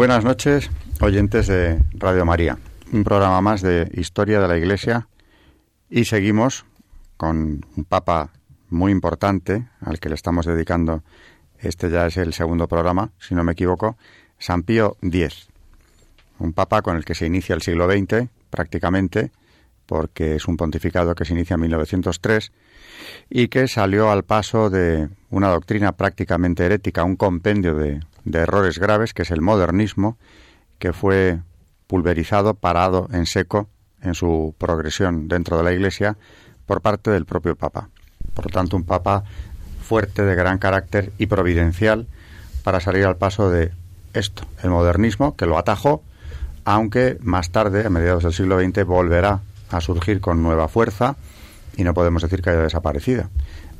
Buenas 0.00 0.24
noches, 0.24 0.70
oyentes 1.02 1.46
de 1.46 1.78
Radio 1.92 2.24
María. 2.24 2.56
Un 2.90 3.04
programa 3.04 3.42
más 3.42 3.60
de 3.60 3.86
Historia 3.92 4.40
de 4.40 4.48
la 4.48 4.56
Iglesia 4.56 5.08
y 5.90 6.06
seguimos 6.06 6.64
con 7.18 7.66
un 7.76 7.84
papa 7.84 8.30
muy 8.70 8.92
importante 8.92 9.68
al 9.82 10.00
que 10.00 10.08
le 10.08 10.14
estamos 10.14 10.46
dedicando, 10.46 11.02
este 11.58 11.90
ya 11.90 12.06
es 12.06 12.16
el 12.16 12.32
segundo 12.32 12.66
programa, 12.66 13.10
si 13.18 13.34
no 13.34 13.44
me 13.44 13.52
equivoco, 13.52 13.98
San 14.38 14.62
Pío 14.62 14.96
X. 15.02 15.48
Un 16.38 16.54
papa 16.54 16.80
con 16.80 16.96
el 16.96 17.04
que 17.04 17.14
se 17.14 17.26
inicia 17.26 17.54
el 17.54 17.60
siglo 17.60 17.86
XX 17.86 18.30
prácticamente, 18.48 19.32
porque 19.84 20.36
es 20.36 20.48
un 20.48 20.56
pontificado 20.56 21.14
que 21.14 21.26
se 21.26 21.34
inicia 21.34 21.56
en 21.56 21.60
1903 21.60 22.52
y 23.28 23.48
que 23.48 23.68
salió 23.68 24.10
al 24.10 24.22
paso 24.22 24.70
de 24.70 25.10
una 25.28 25.50
doctrina 25.50 25.92
prácticamente 25.92 26.64
herética, 26.64 27.04
un 27.04 27.16
compendio 27.16 27.74
de 27.74 28.00
de 28.24 28.40
errores 28.40 28.78
graves, 28.78 29.14
que 29.14 29.22
es 29.22 29.30
el 29.30 29.40
modernismo, 29.40 30.18
que 30.78 30.92
fue 30.92 31.40
pulverizado, 31.86 32.54
parado 32.54 33.08
en 33.12 33.26
seco 33.26 33.68
en 34.02 34.14
su 34.14 34.54
progresión 34.58 35.28
dentro 35.28 35.58
de 35.58 35.64
la 35.64 35.72
Iglesia 35.72 36.16
por 36.66 36.80
parte 36.80 37.10
del 37.10 37.26
propio 37.26 37.56
Papa. 37.56 37.88
Por 38.34 38.46
lo 38.46 38.50
tanto, 38.50 38.76
un 38.76 38.84
Papa 38.84 39.24
fuerte, 39.82 40.24
de 40.24 40.34
gran 40.36 40.58
carácter 40.58 41.12
y 41.18 41.26
providencial 41.26 42.06
para 42.62 42.78
salir 42.80 43.04
al 43.06 43.16
paso 43.16 43.50
de 43.50 43.72
esto, 44.14 44.44
el 44.62 44.70
modernismo, 44.70 45.36
que 45.36 45.46
lo 45.46 45.58
atajó, 45.58 46.02
aunque 46.64 47.18
más 47.22 47.50
tarde, 47.50 47.84
a 47.84 47.90
mediados 47.90 48.22
del 48.22 48.32
siglo 48.32 48.60
XX, 48.60 48.84
volverá 48.84 49.40
a 49.70 49.80
surgir 49.80 50.20
con 50.20 50.42
nueva 50.42 50.68
fuerza 50.68 51.16
y 51.76 51.84
no 51.84 51.94
podemos 51.94 52.22
decir 52.22 52.42
que 52.42 52.50
haya 52.50 52.62
desaparecido, 52.62 53.24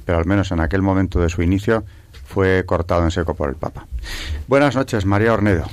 pero 0.04 0.18
al 0.18 0.26
menos 0.26 0.50
en 0.50 0.60
aquel 0.60 0.82
momento 0.82 1.20
de 1.20 1.28
su 1.28 1.42
inicio 1.42 1.84
fue 2.30 2.64
cortado 2.64 3.02
en 3.02 3.10
seco 3.10 3.34
por 3.34 3.48
el 3.48 3.56
Papa. 3.56 3.86
Buenas 4.46 4.76
noches, 4.76 5.04
María 5.04 5.34
Ornedo. 5.34 5.64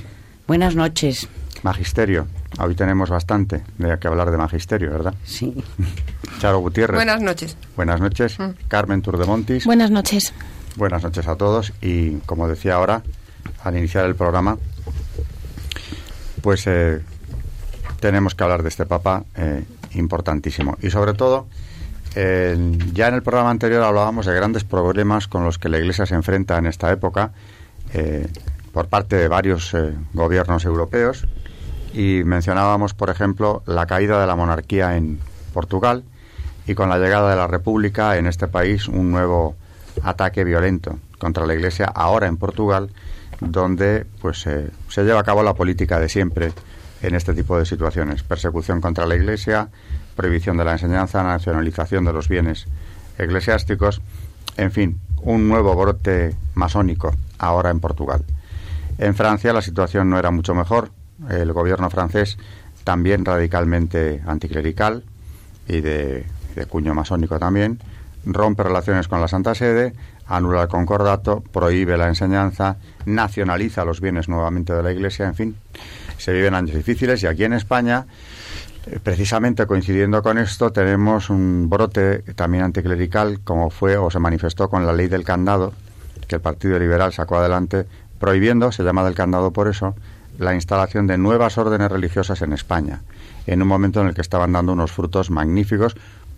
Buenas 0.48 0.74
noches. 0.74 1.28
Magisterio. 1.62 2.26
Hoy 2.58 2.74
tenemos 2.74 3.10
bastante 3.10 3.62
de 3.78 3.96
que 3.98 4.08
hablar 4.08 4.32
de 4.32 4.38
magisterio, 4.38 4.90
¿verdad? 4.90 5.14
Sí. 5.24 5.54
Charo 6.40 6.58
Gutiérrez. 6.58 6.96
Buenas 6.96 7.22
noches. 7.22 7.56
Buenas 7.76 8.00
noches. 8.00 8.38
Mm. 8.40 8.50
Carmen 8.66 9.02
Turdemontis. 9.02 9.66
Buenas 9.66 9.92
noches. 9.92 10.34
Buenas 10.74 11.04
noches 11.04 11.28
a 11.28 11.36
todos. 11.36 11.72
Y 11.80 12.16
como 12.26 12.48
decía 12.48 12.74
ahora, 12.74 13.02
al 13.62 13.76
iniciar 13.76 14.06
el 14.06 14.16
programa, 14.16 14.58
pues 16.42 16.66
eh, 16.66 17.00
tenemos 18.00 18.34
que 18.34 18.42
hablar 18.42 18.64
de 18.64 18.70
este 18.70 18.84
Papa 18.84 19.22
eh, 19.36 19.62
importantísimo. 19.94 20.76
Y 20.82 20.90
sobre 20.90 21.14
todo, 21.14 21.46
ya 22.14 23.08
en 23.08 23.14
el 23.14 23.22
programa 23.22 23.50
anterior 23.50 23.82
hablábamos 23.82 24.26
de 24.26 24.34
grandes 24.34 24.64
problemas 24.64 25.28
con 25.28 25.44
los 25.44 25.58
que 25.58 25.68
la 25.68 25.78
Iglesia 25.78 26.06
se 26.06 26.14
enfrenta 26.14 26.58
en 26.58 26.66
esta 26.66 26.90
época 26.90 27.32
eh, 27.92 28.26
por 28.72 28.88
parte 28.88 29.16
de 29.16 29.28
varios 29.28 29.74
eh, 29.74 29.94
gobiernos 30.12 30.64
europeos. 30.64 31.26
Y 31.94 32.22
mencionábamos, 32.24 32.94
por 32.94 33.10
ejemplo, 33.10 33.62
la 33.66 33.86
caída 33.86 34.20
de 34.20 34.26
la 34.26 34.36
monarquía 34.36 34.96
en 34.96 35.18
Portugal 35.54 36.04
y 36.66 36.74
con 36.74 36.88
la 36.88 36.98
llegada 36.98 37.30
de 37.30 37.36
la 37.36 37.46
República 37.46 38.16
en 38.18 38.26
este 38.26 38.46
país 38.46 38.88
un 38.88 39.10
nuevo 39.10 39.56
ataque 40.02 40.44
violento 40.44 40.98
contra 41.18 41.46
la 41.46 41.54
Iglesia 41.54 41.86
ahora 41.86 42.26
en 42.26 42.36
Portugal 42.36 42.90
donde 43.40 44.06
pues 44.20 44.46
eh, 44.46 44.70
se 44.88 45.04
lleva 45.04 45.20
a 45.20 45.24
cabo 45.24 45.42
la 45.42 45.54
política 45.54 45.98
de 45.98 46.08
siempre 46.08 46.52
en 47.02 47.14
este 47.14 47.34
tipo 47.34 47.58
de 47.58 47.64
situaciones. 47.64 48.22
Persecución 48.22 48.80
contra 48.80 49.06
la 49.06 49.14
Iglesia 49.14 49.68
prohibición 50.18 50.56
de 50.56 50.64
la 50.64 50.72
enseñanza, 50.72 51.22
nacionalización 51.22 52.04
de 52.04 52.12
los 52.12 52.28
bienes 52.28 52.66
eclesiásticos, 53.18 54.02
en 54.56 54.72
fin, 54.72 55.00
un 55.22 55.48
nuevo 55.48 55.76
brote 55.76 56.34
masónico 56.54 57.14
ahora 57.38 57.70
en 57.70 57.78
Portugal. 57.78 58.24
En 58.98 59.14
Francia 59.14 59.52
la 59.52 59.62
situación 59.62 60.10
no 60.10 60.18
era 60.18 60.32
mucho 60.32 60.56
mejor. 60.56 60.90
El 61.30 61.52
gobierno 61.52 61.88
francés 61.88 62.36
también 62.82 63.24
radicalmente 63.24 64.20
anticlerical 64.26 65.04
y 65.68 65.82
de, 65.82 66.26
de 66.56 66.66
cuño 66.66 66.94
masónico 66.94 67.38
también, 67.38 67.78
rompe 68.26 68.64
relaciones 68.64 69.06
con 69.06 69.20
la 69.20 69.28
Santa 69.28 69.54
Sede, 69.54 69.94
anula 70.26 70.62
el 70.62 70.68
concordato, 70.68 71.44
prohíbe 71.52 71.96
la 71.96 72.08
enseñanza, 72.08 72.76
nacionaliza 73.06 73.84
los 73.84 74.00
bienes 74.00 74.28
nuevamente 74.28 74.72
de 74.72 74.82
la 74.82 74.90
Iglesia, 74.90 75.26
en 75.26 75.34
fin, 75.36 75.56
se 76.16 76.32
viven 76.32 76.54
años 76.54 76.74
difíciles 76.74 77.22
y 77.22 77.28
aquí 77.28 77.44
en 77.44 77.52
España 77.52 78.06
precisamente 79.02 79.66
coincidiendo 79.66 80.22
con 80.22 80.38
esto, 80.38 80.72
tenemos 80.72 81.30
un 81.30 81.68
brote 81.68 82.20
también 82.34 82.64
anticlerical, 82.64 83.40
como 83.44 83.70
fue 83.70 83.96
o 83.96 84.10
se 84.10 84.18
manifestó 84.18 84.68
con 84.68 84.86
la 84.86 84.92
ley 84.92 85.08
del 85.08 85.24
candado, 85.24 85.72
que 86.26 86.36
el 86.36 86.40
Partido 86.40 86.78
Liberal 86.78 87.12
sacó 87.12 87.38
adelante, 87.38 87.86
prohibiendo, 88.18 88.72
se 88.72 88.82
llama 88.82 89.04
del 89.04 89.14
candado 89.14 89.52
por 89.52 89.68
eso, 89.68 89.94
la 90.38 90.54
instalación 90.54 91.06
de 91.06 91.18
nuevas 91.18 91.58
órdenes 91.58 91.90
religiosas 91.90 92.42
en 92.42 92.52
España, 92.52 93.02
en 93.46 93.62
un 93.62 93.68
momento 93.68 94.00
en 94.00 94.08
el 94.08 94.14
que 94.14 94.20
estaban 94.20 94.52
dando 94.52 94.72
unos 94.72 94.92
frutos 94.92 95.30
magníficos, 95.30 95.96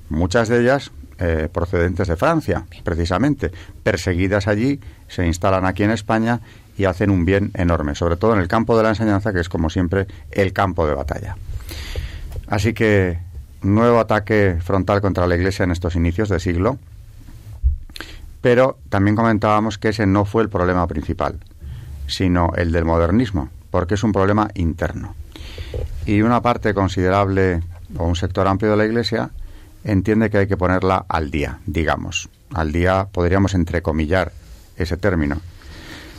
muchas 0.08 0.48
de 0.48 0.60
ellas 0.60 0.90
eh, 1.18 1.48
procedentes 1.52 2.08
de 2.08 2.16
Francia, 2.16 2.64
precisamente, 2.82 3.52
perseguidas 3.82 4.48
allí, 4.48 4.80
se 5.08 5.26
instalan 5.26 5.66
aquí 5.66 5.82
en 5.82 5.90
España 5.90 6.40
y 6.78 6.84
hacen 6.84 7.10
un 7.10 7.26
bien 7.26 7.50
enorme, 7.54 7.94
sobre 7.94 8.16
todo 8.16 8.32
en 8.32 8.40
el 8.40 8.48
campo 8.48 8.76
de 8.76 8.84
la 8.84 8.88
enseñanza, 8.90 9.32
que 9.32 9.40
es 9.40 9.48
como 9.50 9.68
siempre 9.68 10.06
el 10.30 10.52
campo 10.54 10.86
de 10.86 10.94
batalla. 10.94 11.36
Así 12.50 12.74
que 12.74 13.18
nuevo 13.62 14.00
ataque 14.00 14.58
frontal 14.60 15.00
contra 15.00 15.28
la 15.28 15.36
Iglesia 15.36 15.62
en 15.62 15.70
estos 15.70 15.94
inicios 15.94 16.28
de 16.28 16.40
siglo, 16.40 16.78
pero 18.40 18.76
también 18.88 19.14
comentábamos 19.14 19.78
que 19.78 19.90
ese 19.90 20.04
no 20.04 20.24
fue 20.24 20.42
el 20.42 20.48
problema 20.48 20.86
principal, 20.88 21.38
sino 22.08 22.52
el 22.56 22.72
del 22.72 22.84
modernismo, 22.84 23.50
porque 23.70 23.94
es 23.94 24.02
un 24.02 24.12
problema 24.12 24.50
interno. 24.54 25.14
Y 26.06 26.22
una 26.22 26.42
parte 26.42 26.74
considerable 26.74 27.62
o 27.96 28.04
un 28.04 28.16
sector 28.16 28.48
amplio 28.48 28.72
de 28.72 28.76
la 28.78 28.84
Iglesia 28.84 29.30
entiende 29.84 30.28
que 30.28 30.38
hay 30.38 30.46
que 30.48 30.56
ponerla 30.56 31.04
al 31.08 31.30
día, 31.30 31.60
digamos. 31.66 32.28
Al 32.52 32.72
día 32.72 33.06
podríamos 33.12 33.54
entrecomillar 33.54 34.32
ese 34.76 34.96
término. 34.96 35.40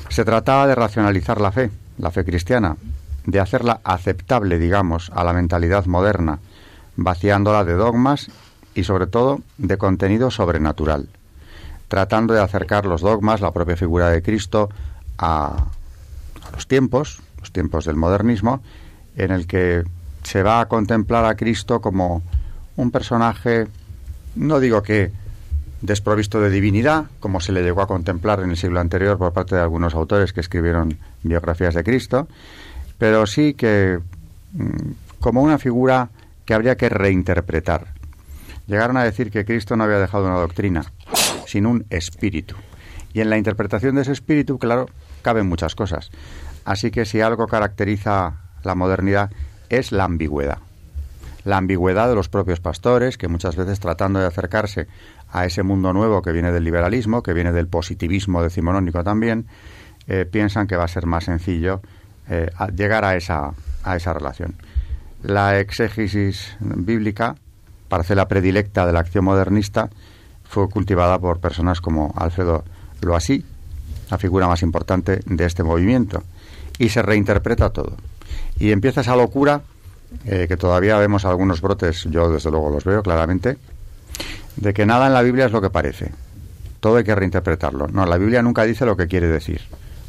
Se 0.07 0.23
trataba 0.23 0.65
de 0.65 0.75
racionalizar 0.75 1.41
la 1.41 1.51
fe, 1.51 1.71
la 1.97 2.09
fe 2.09 2.23
cristiana, 2.23 2.77
de 3.25 3.39
hacerla 3.39 3.81
aceptable, 3.83 4.57
digamos, 4.57 5.11
a 5.13 5.23
la 5.23 5.33
mentalidad 5.33 5.85
moderna, 5.85 6.39
vaciándola 6.95 7.63
de 7.63 7.73
dogmas 7.73 8.29
y 8.73 8.83
sobre 8.83 9.07
todo 9.07 9.41
de 9.57 9.77
contenido 9.77 10.31
sobrenatural, 10.31 11.09
tratando 11.87 12.33
de 12.33 12.41
acercar 12.41 12.85
los 12.85 13.01
dogmas, 13.01 13.41
la 13.41 13.51
propia 13.51 13.77
figura 13.77 14.09
de 14.09 14.21
Cristo, 14.21 14.69
a, 15.17 15.65
los 16.53 16.67
tiempos, 16.67 17.21
los 17.39 17.51
tiempos 17.51 17.85
del 17.85 17.95
modernismo, 17.95 18.61
en 19.15 19.31
el 19.31 19.47
que 19.47 19.83
se 20.23 20.43
va 20.43 20.61
a 20.61 20.67
contemplar 20.67 21.25
a 21.25 21.35
Cristo 21.35 21.81
como 21.81 22.21
un 22.75 22.91
personaje, 22.91 23.67
no 24.35 24.59
digo 24.59 24.81
que 24.81 25.11
desprovisto 25.81 26.39
de 26.39 26.49
divinidad, 26.49 27.05
como 27.19 27.39
se 27.39 27.51
le 27.51 27.63
llegó 27.63 27.81
a 27.81 27.87
contemplar 27.87 28.39
en 28.41 28.51
el 28.51 28.57
siglo 28.57 28.79
anterior 28.79 29.17
por 29.17 29.33
parte 29.33 29.55
de 29.55 29.61
algunos 29.61 29.93
autores 29.95 30.31
que 30.31 30.41
escribieron 30.41 30.97
biografías 31.23 31.73
de 31.73 31.83
Cristo, 31.83 32.27
pero 33.01 33.25
sí 33.25 33.55
que 33.55 33.97
mm, 34.53 34.91
como 35.19 35.41
una 35.41 35.57
figura 35.57 36.09
que 36.45 36.53
habría 36.53 36.77
que 36.77 36.87
reinterpretar. 36.87 37.87
Llegaron 38.67 38.95
a 38.95 39.03
decir 39.03 39.31
que 39.31 39.43
Cristo 39.43 39.75
no 39.75 39.85
había 39.85 39.97
dejado 39.97 40.27
una 40.27 40.35
doctrina, 40.35 40.85
sino 41.47 41.71
un 41.71 41.87
espíritu. 41.89 42.53
Y 43.11 43.21
en 43.21 43.31
la 43.31 43.39
interpretación 43.39 43.95
de 43.95 44.03
ese 44.03 44.11
espíritu, 44.11 44.59
claro, 44.59 44.85
caben 45.23 45.49
muchas 45.49 45.73
cosas. 45.73 46.11
Así 46.63 46.91
que 46.91 47.05
si 47.05 47.21
algo 47.21 47.47
caracteriza 47.47 48.35
la 48.63 48.75
modernidad 48.75 49.31
es 49.69 49.91
la 49.91 50.03
ambigüedad. 50.03 50.59
La 51.43 51.57
ambigüedad 51.57 52.07
de 52.07 52.13
los 52.13 52.29
propios 52.29 52.59
pastores, 52.59 53.17
que 53.17 53.27
muchas 53.27 53.55
veces 53.55 53.79
tratando 53.79 54.19
de 54.19 54.27
acercarse 54.27 54.85
a 55.31 55.47
ese 55.47 55.63
mundo 55.63 55.91
nuevo 55.91 56.21
que 56.21 56.33
viene 56.33 56.51
del 56.51 56.65
liberalismo, 56.65 57.23
que 57.23 57.33
viene 57.33 57.51
del 57.51 57.67
positivismo 57.67 58.43
decimonónico 58.43 59.03
también, 59.03 59.47
eh, 60.05 60.27
piensan 60.31 60.67
que 60.67 60.75
va 60.75 60.83
a 60.83 60.87
ser 60.87 61.07
más 61.07 61.23
sencillo 61.23 61.81
eh, 62.29 62.49
llegar 62.75 63.05
a 63.05 63.15
esa, 63.15 63.51
a 63.83 63.95
esa 63.95 64.13
relación. 64.13 64.55
La 65.23 65.59
exégesis 65.59 66.55
bíblica 66.59 67.35
parcela 67.91 68.29
predilecta 68.29 68.85
de 68.85 68.93
la 68.93 69.01
acción 69.01 69.25
modernista, 69.25 69.89
fue 70.45 70.69
cultivada 70.69 71.19
por 71.19 71.39
personas 71.39 71.81
como 71.81 72.13
Alfredo 72.15 72.63
Loasí, 73.01 73.43
la 74.09 74.17
figura 74.17 74.47
más 74.47 74.61
importante 74.61 75.19
de 75.25 75.45
este 75.45 75.61
movimiento, 75.61 76.23
y 76.79 76.87
se 76.87 77.01
reinterpreta 77.01 77.71
todo. 77.71 77.97
Y 78.57 78.71
empieza 78.71 79.01
esa 79.01 79.17
locura, 79.17 79.63
eh, 80.23 80.45
que 80.47 80.55
todavía 80.55 80.97
vemos 80.99 81.25
algunos 81.25 81.59
brotes, 81.59 82.05
yo 82.09 82.31
desde 82.31 82.49
luego 82.49 82.69
los 82.69 82.85
veo 82.85 83.03
claramente, 83.03 83.57
de 84.55 84.73
que 84.73 84.85
nada 84.85 85.07
en 85.07 85.13
la 85.13 85.21
Biblia 85.21 85.47
es 85.47 85.51
lo 85.51 85.61
que 85.61 85.69
parece. 85.69 86.11
Todo 86.79 86.95
hay 86.95 87.03
que 87.03 87.13
reinterpretarlo. 87.13 87.89
No, 87.89 88.05
la 88.05 88.17
Biblia 88.17 88.41
nunca 88.41 88.63
dice 88.63 88.85
lo 88.85 88.95
que 88.95 89.07
quiere 89.07 89.27
decir, 89.27 89.59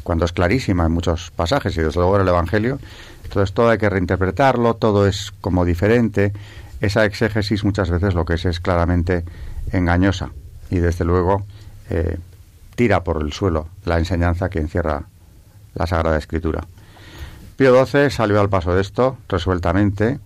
cuando 0.03 0.25
es 0.25 0.33
clarísima 0.33 0.85
en 0.85 0.91
muchos 0.91 1.31
pasajes 1.31 1.75
y 1.77 1.81
desde 1.81 1.99
luego 1.99 2.15
en 2.15 2.23
el 2.23 2.27
Evangelio. 2.27 2.79
Entonces 3.23 3.53
todo 3.53 3.69
hay 3.69 3.77
que 3.77 3.89
reinterpretarlo, 3.89 4.75
todo 4.75 5.07
es 5.07 5.33
como 5.41 5.65
diferente. 5.65 6.33
Esa 6.81 7.05
exégesis 7.05 7.63
muchas 7.63 7.89
veces 7.89 8.13
lo 8.13 8.25
que 8.25 8.35
es 8.35 8.45
es 8.45 8.59
claramente 8.59 9.23
engañosa 9.71 10.31
y 10.69 10.77
desde 10.77 11.05
luego 11.05 11.45
eh, 11.89 12.17
tira 12.75 13.03
por 13.03 13.21
el 13.21 13.33
suelo 13.33 13.67
la 13.85 13.97
enseñanza 13.97 14.49
que 14.49 14.59
encierra 14.59 15.03
la 15.75 15.87
Sagrada 15.87 16.17
Escritura. 16.17 16.65
Pío 17.55 17.85
XII 17.85 18.09
salió 18.09 18.41
al 18.41 18.49
paso 18.49 18.73
de 18.73 18.81
esto 18.81 19.17
resueltamente 19.29 20.19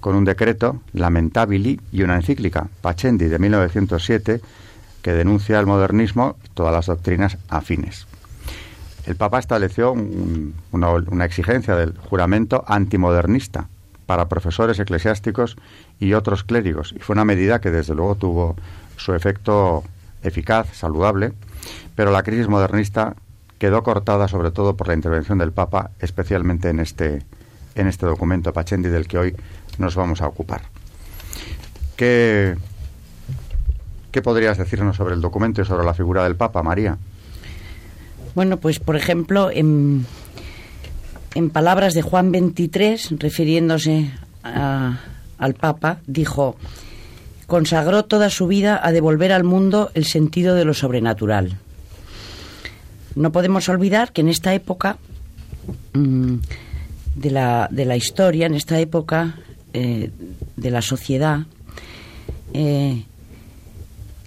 con 0.00 0.16
un 0.16 0.24
decreto 0.24 0.82
lamentabili 0.92 1.80
y 1.92 2.02
una 2.02 2.16
encíclica, 2.16 2.66
Pacendi, 2.80 3.26
de 3.26 3.38
1907, 3.38 4.40
que 5.00 5.12
denuncia 5.12 5.60
el 5.60 5.66
modernismo 5.66 6.36
y 6.44 6.48
todas 6.48 6.72
las 6.72 6.86
doctrinas 6.86 7.38
afines. 7.48 8.06
El 9.06 9.16
Papa 9.16 9.38
estableció 9.38 9.92
una, 9.92 10.90
una 10.90 11.24
exigencia 11.24 11.74
del 11.74 11.96
juramento 11.98 12.64
antimodernista 12.66 13.68
para 14.06 14.28
profesores 14.28 14.78
eclesiásticos 14.78 15.56
y 15.98 16.12
otros 16.14 16.44
clérigos, 16.44 16.92
y 16.96 17.00
fue 17.00 17.14
una 17.14 17.24
medida 17.24 17.60
que 17.60 17.70
desde 17.70 17.94
luego 17.94 18.14
tuvo 18.14 18.56
su 18.96 19.14
efecto 19.14 19.84
eficaz, 20.22 20.68
saludable, 20.72 21.32
pero 21.96 22.10
la 22.10 22.22
crisis 22.22 22.48
modernista 22.48 23.16
quedó 23.58 23.82
cortada 23.82 24.28
sobre 24.28 24.50
todo 24.50 24.76
por 24.76 24.88
la 24.88 24.94
intervención 24.94 25.38
del 25.38 25.52
Papa, 25.52 25.90
especialmente 26.00 26.68
en 26.68 26.80
este, 26.80 27.22
en 27.74 27.86
este 27.86 28.06
documento 28.06 28.52
Pachendi 28.52 28.88
del 28.88 29.06
que 29.06 29.18
hoy 29.18 29.36
nos 29.78 29.94
vamos 29.94 30.20
a 30.20 30.26
ocupar. 30.26 30.62
¿Qué, 31.96 32.56
¿Qué 34.10 34.22
podrías 34.22 34.58
decirnos 34.58 34.96
sobre 34.96 35.14
el 35.14 35.20
documento 35.20 35.62
y 35.62 35.64
sobre 35.64 35.84
la 35.84 35.94
figura 35.94 36.24
del 36.24 36.36
Papa, 36.36 36.62
María? 36.62 36.98
Bueno, 38.34 38.58
pues 38.58 38.78
por 38.78 38.96
ejemplo, 38.96 39.50
en, 39.50 40.06
en 41.34 41.50
palabras 41.50 41.94
de 41.94 42.02
Juan 42.02 42.32
23, 42.32 43.18
refiriéndose 43.18 44.10
al 44.42 45.54
Papa, 45.54 45.98
dijo, 46.06 46.56
consagró 47.46 48.04
toda 48.04 48.30
su 48.30 48.46
vida 48.46 48.80
a 48.82 48.92
devolver 48.92 49.32
al 49.32 49.44
mundo 49.44 49.90
el 49.94 50.04
sentido 50.04 50.54
de 50.54 50.64
lo 50.64 50.74
sobrenatural. 50.74 51.58
No 53.14 53.32
podemos 53.32 53.68
olvidar 53.68 54.12
que 54.12 54.22
en 54.22 54.28
esta 54.28 54.54
época 54.54 54.96
mm, 55.92 56.36
de, 57.16 57.30
la, 57.30 57.68
de, 57.70 57.84
la, 57.84 57.96
historia, 57.96 58.46
en 58.46 58.54
esta 58.54 58.80
época 58.80 59.36
eh, 59.74 60.10
de 60.56 60.70
la 60.70 60.80
sociedad, 60.80 61.40
eh, 62.54 63.04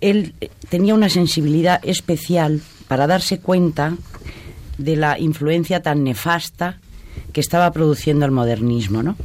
él 0.02 0.36
tenía 0.70 0.94
una 0.94 1.10
sensibilidad 1.10 1.80
especial 1.84 2.62
para 2.88 3.08
darse 3.08 3.40
cuenta 3.40 3.94
de 4.78 4.96
la 4.96 5.20
influencia 5.20 5.82
tan 5.82 6.04
nefasta 6.04 6.80
que 7.34 7.42
estaba 7.42 7.72
produciendo 7.72 8.26
el 8.26 8.32
modernismo. 8.32 9.04
¿no? 9.04 9.16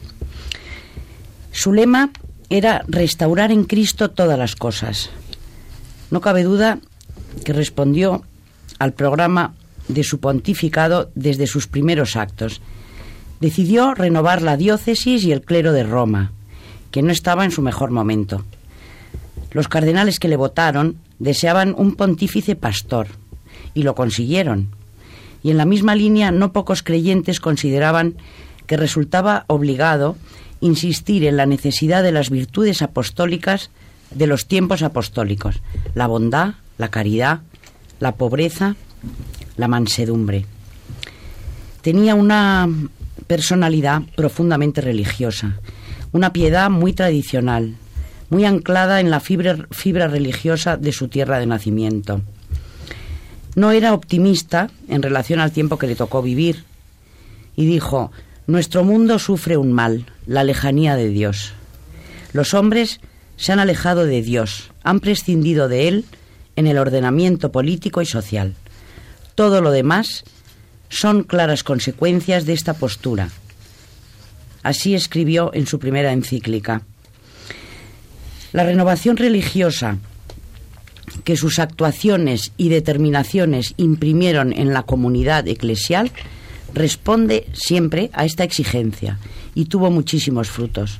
Su 1.52 1.72
lema 1.72 2.10
era 2.48 2.84
restaurar 2.88 3.52
en 3.52 3.64
Cristo 3.64 4.10
todas 4.10 4.38
las 4.38 4.56
cosas. 4.56 5.10
No 6.10 6.20
cabe 6.20 6.42
duda 6.42 6.78
que 7.44 7.52
respondió 7.52 8.24
al 8.78 8.92
programa 8.92 9.54
de 9.88 10.04
su 10.04 10.20
pontificado 10.20 11.10
desde 11.14 11.46
sus 11.46 11.66
primeros 11.66 12.16
actos. 12.16 12.60
Decidió 13.40 13.94
renovar 13.94 14.42
la 14.42 14.56
diócesis 14.56 15.24
y 15.24 15.32
el 15.32 15.42
clero 15.42 15.72
de 15.72 15.84
Roma, 15.84 16.32
que 16.90 17.02
no 17.02 17.12
estaba 17.12 17.44
en 17.44 17.50
su 17.50 17.62
mejor 17.62 17.90
momento. 17.90 18.44
Los 19.52 19.68
cardenales 19.68 20.18
que 20.18 20.28
le 20.28 20.36
votaron 20.36 20.96
deseaban 21.18 21.74
un 21.76 21.94
pontífice 21.94 22.56
pastor, 22.56 23.08
y 23.75 23.82
lo 23.82 23.94
consiguieron. 23.94 24.69
Y 25.43 25.50
en 25.50 25.56
la 25.56 25.64
misma 25.64 25.94
línea 25.94 26.31
no 26.31 26.52
pocos 26.52 26.82
creyentes 26.82 27.40
consideraban 27.40 28.14
que 28.67 28.76
resultaba 28.76 29.44
obligado 29.46 30.17
insistir 30.61 31.25
en 31.25 31.37
la 31.37 31.46
necesidad 31.46 32.02
de 32.02 32.12
las 32.12 32.31
virtudes 32.31 32.82
apostólicas 32.82 33.70
de 34.11 34.26
los 34.26 34.46
tiempos 34.46 34.82
apostólicos, 34.82 35.61
la 35.94 36.06
bondad, 36.06 36.55
la 36.78 36.88
caridad, 36.88 37.40
la 38.00 38.12
pobreza, 38.17 38.76
la 39.56 39.69
mansedumbre. 39.69 40.46
Tenía 41.82 42.14
una 42.14 42.69
personalidad 43.26 44.02
profundamente 44.17 44.81
religiosa, 44.81 45.61
una 46.12 46.32
piedad 46.32 46.70
muy 46.70 46.93
tradicional, 46.93 47.76
muy 48.28 48.44
anclada 48.44 49.00
en 49.00 49.11
la 49.11 49.20
fibra, 49.20 49.67
fibra 49.70 50.08
religiosa 50.08 50.76
de 50.76 50.93
su 50.93 51.08
tierra 51.08 51.38
de 51.38 51.46
nacimiento. 51.46 52.22
No 53.55 53.73
era 53.73 53.94
optimista 53.94 54.70
en 54.88 55.02
relación 55.02 55.41
al 55.41 55.52
tiempo 55.52 55.79
que 55.79 55.87
le 55.87 55.97
tocó 55.97 56.23
vivir 56.23 56.64
y 57.56 57.67
dijo, 57.67 58.12
nuestro 58.47 58.85
mundo 58.85 59.19
sufre 59.19 59.56
un 59.56 59.73
mal, 59.73 60.06
la 60.26 60.44
lejanía 60.44 60.97
de 60.97 61.08
Dios. 61.08 61.52
Los 62.32 62.55
hombres 62.55 63.00
se 63.37 63.52
han 63.52 63.58
alejado 63.58 64.06
de 64.06 64.23
Dios, 64.23 64.70
han 64.82 65.00
prescindido 65.00 65.69
de 65.69 65.88
Él 65.88 66.05
en 66.56 66.67
el 66.67 66.79
ordenamiento 66.79 67.52
político 67.52 68.02
y 68.02 68.06
social. 68.06 68.55
Todo 69.35 69.61
lo 69.61 69.70
demás 69.70 70.25
son 70.88 71.23
claras 71.23 71.64
consecuencias 71.64 72.46
de 72.46 72.53
esta 72.53 72.75
postura. 72.75 73.31
Así 74.62 74.94
escribió 74.94 75.50
en 75.55 75.67
su 75.67 75.79
primera 75.79 76.12
encíclica. 76.12 76.82
La 78.53 78.65
renovación 78.65 79.17
religiosa 79.17 79.98
que 81.24 81.36
sus 81.36 81.58
actuaciones 81.58 82.52
y 82.56 82.69
determinaciones 82.69 83.74
imprimieron 83.76 84.52
en 84.52 84.72
la 84.72 84.82
comunidad 84.82 85.46
eclesial 85.48 86.10
responde 86.74 87.46
siempre 87.52 88.10
a 88.12 88.24
esta 88.24 88.44
exigencia 88.44 89.19
y 89.55 89.67
tuvo 89.67 89.90
muchísimos 89.90 90.50
frutos. 90.50 90.98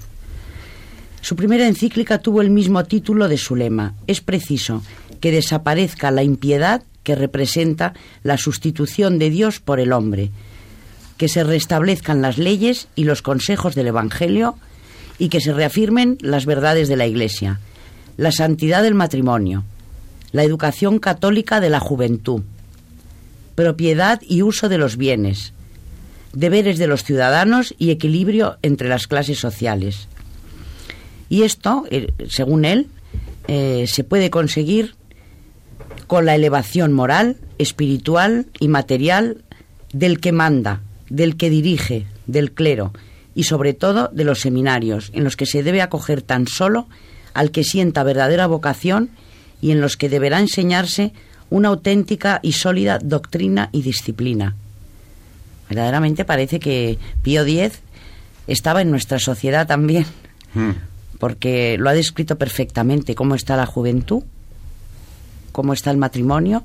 Su 1.21 1.37
primera 1.37 1.67
encíclica 1.67 2.19
tuvo 2.19 2.41
el 2.41 2.51
mismo 2.51 2.85
título 2.85 3.29
de 3.29 3.37
su 3.37 3.55
lema. 3.55 3.95
Es 4.07 4.21
preciso 4.21 4.83
que 5.21 5.31
desaparezca 5.31 6.11
la 6.11 6.23
impiedad 6.23 6.83
que 7.03 7.15
representa 7.15 7.95
la 8.23 8.39
sustitución 8.39 9.19
de 9.19 9.31
Dios 9.31 9.61
por 9.61 9.81
el 9.81 9.93
hombre, 9.93 10.31
que 11.19 11.29
se 11.29 11.45
restablezcan 11.45 12.23
las 12.23 12.39
leyes 12.39 12.89
y 12.95 13.05
los 13.05 13.23
consejos 13.23 13.75
del 13.75 13.89
Evangelio 13.89 14.57
y 15.19 15.29
que 15.29 15.41
se 15.41 15.53
reafirmen 15.53 16.17
las 16.21 16.47
verdades 16.47 16.89
de 16.89 16.97
la 16.97 17.07
Iglesia, 17.07 17.61
la 18.17 18.33
santidad 18.33 18.83
del 18.83 18.95
matrimonio, 18.95 19.65
la 20.33 20.45
educación 20.45 20.99
católica 20.99 21.61
de 21.61 21.71
la 21.71 21.81
juventud, 21.81 22.43
propiedad 23.55 24.21
y 24.27 24.43
uso 24.43 24.69
de 24.69 24.79
los 24.79 24.97
bienes, 24.97 25.53
deberes 26.33 26.79
de 26.79 26.87
los 26.87 27.05
ciudadanos 27.05 27.75
y 27.79 27.91
equilibrio 27.91 28.57
entre 28.63 28.89
las 28.89 29.07
clases 29.07 29.39
sociales. 29.39 30.09
Y 31.29 31.43
esto, 31.43 31.85
eh, 31.91 32.13
según 32.29 32.65
él, 32.65 32.89
eh, 33.49 33.87
se 33.87 34.05
puede 34.05 34.31
conseguir 34.31 34.95
con 36.07 36.27
la 36.27 36.35
elevación 36.35 36.93
moral, 36.93 37.37
espiritual 37.59 38.47
y 38.59 38.69
material 38.69 39.45
del 39.93 40.21
que 40.21 40.33
manda, 40.33 40.83
del 41.09 41.37
que 41.37 41.51
dirige, 41.51 42.07
del 42.27 42.53
clero 42.53 42.93
y 43.35 43.45
sobre 43.45 43.75
todo 43.75 44.09
de 44.13 44.25
los 44.25 44.41
seminarios, 44.41 45.11
en 45.15 45.25
los 45.25 45.37
que 45.37 45.47
se 45.47 45.63
debe 45.63 45.83
acoger 45.83 46.23
tan 46.23 46.47
solo 46.47 46.89
al 47.35 47.51
que 47.51 47.65
sienta 47.65 48.03
verdadera 48.03 48.47
vocación 48.47 49.11
y 49.61 49.71
en 49.73 49.81
los 49.81 49.97
que 49.97 50.09
deberá 50.09 50.39
enseñarse 50.39 51.13
una 51.51 51.69
auténtica 51.69 52.41
y 52.43 52.53
sólida 52.53 52.99
doctrina 52.99 53.69
y 53.73 53.83
disciplina. 53.83 54.55
Verdaderamente 55.69 56.25
parece 56.25 56.61
que 56.61 56.99
Pío 57.23 57.43
X 57.43 57.81
estaba 58.47 58.83
en 58.83 58.91
nuestra 58.91 59.19
sociedad 59.19 59.67
también, 59.67 60.05
hmm. 60.55 60.71
porque 61.19 61.77
lo 61.79 61.91
ha 61.91 61.95
descrito 61.95 62.37
perfectamente 62.37 63.15
cómo 63.15 63.35
está 63.35 63.57
la 63.57 63.67
juventud, 63.67 64.23
cómo 65.53 65.73
está 65.73 65.91
el 65.91 65.97
matrimonio, 65.97 66.65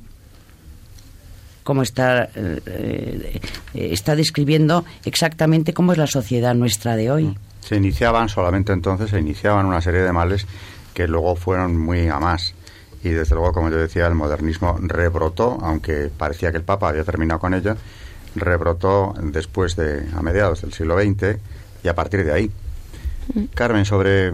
cómo 1.63 1.81
está 1.81 2.29
eh, 2.35 2.61
eh, 2.65 3.41
está 3.73 4.15
describiendo 4.15 4.85
exactamente 5.03 5.73
cómo 5.73 5.91
es 5.91 5.97
la 5.97 6.07
sociedad 6.07 6.53
nuestra 6.53 6.95
de 6.95 7.11
hoy. 7.11 7.37
Se 7.59 7.75
iniciaban 7.75 8.29
solamente 8.29 8.71
entonces 8.71 9.09
se 9.09 9.19
iniciaban 9.19 9.65
una 9.65 9.81
serie 9.81 10.01
de 10.01 10.13
males 10.13 10.45
que 10.93 11.07
luego 11.07 11.35
fueron 11.35 11.77
muy 11.77 12.07
a 12.07 12.19
más 12.19 12.53
y 13.05 13.11
desde 13.11 13.35
luego 13.35 13.53
como 13.53 13.69
yo 13.69 13.77
decía 13.77 14.07
el 14.07 14.15
modernismo 14.15 14.77
rebrotó 14.81 15.57
aunque 15.61 16.09
parecía 16.15 16.51
que 16.51 16.57
el 16.57 16.63
Papa 16.63 16.89
había 16.89 17.03
terminado 17.03 17.39
con 17.39 17.53
ello 17.53 17.75
rebrotó 18.35 19.13
después 19.21 19.75
de, 19.75 20.05
a 20.15 20.21
mediados 20.21 20.61
del 20.61 20.73
siglo 20.73 20.99
XX 20.99 21.37
y 21.83 21.87
a 21.87 21.95
partir 21.95 22.23
de 22.25 22.33
ahí. 22.33 22.51
Mm. 23.33 23.45
Carmen, 23.53 23.85
sobre 23.85 24.33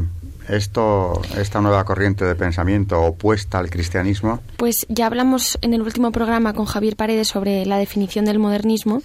esto, 0.51 1.21
esta 1.37 1.61
nueva 1.61 1.83
corriente 1.85 2.25
de 2.25 2.35
pensamiento 2.35 3.01
opuesta 3.01 3.59
al 3.59 3.69
cristianismo? 3.69 4.39
Pues 4.57 4.85
ya 4.89 5.07
hablamos 5.07 5.57
en 5.61 5.73
el 5.73 5.81
último 5.81 6.11
programa 6.11 6.53
con 6.53 6.65
Javier 6.65 6.95
Paredes 6.95 7.29
sobre 7.29 7.65
la 7.65 7.77
definición 7.77 8.25
del 8.25 8.39
modernismo, 8.39 9.01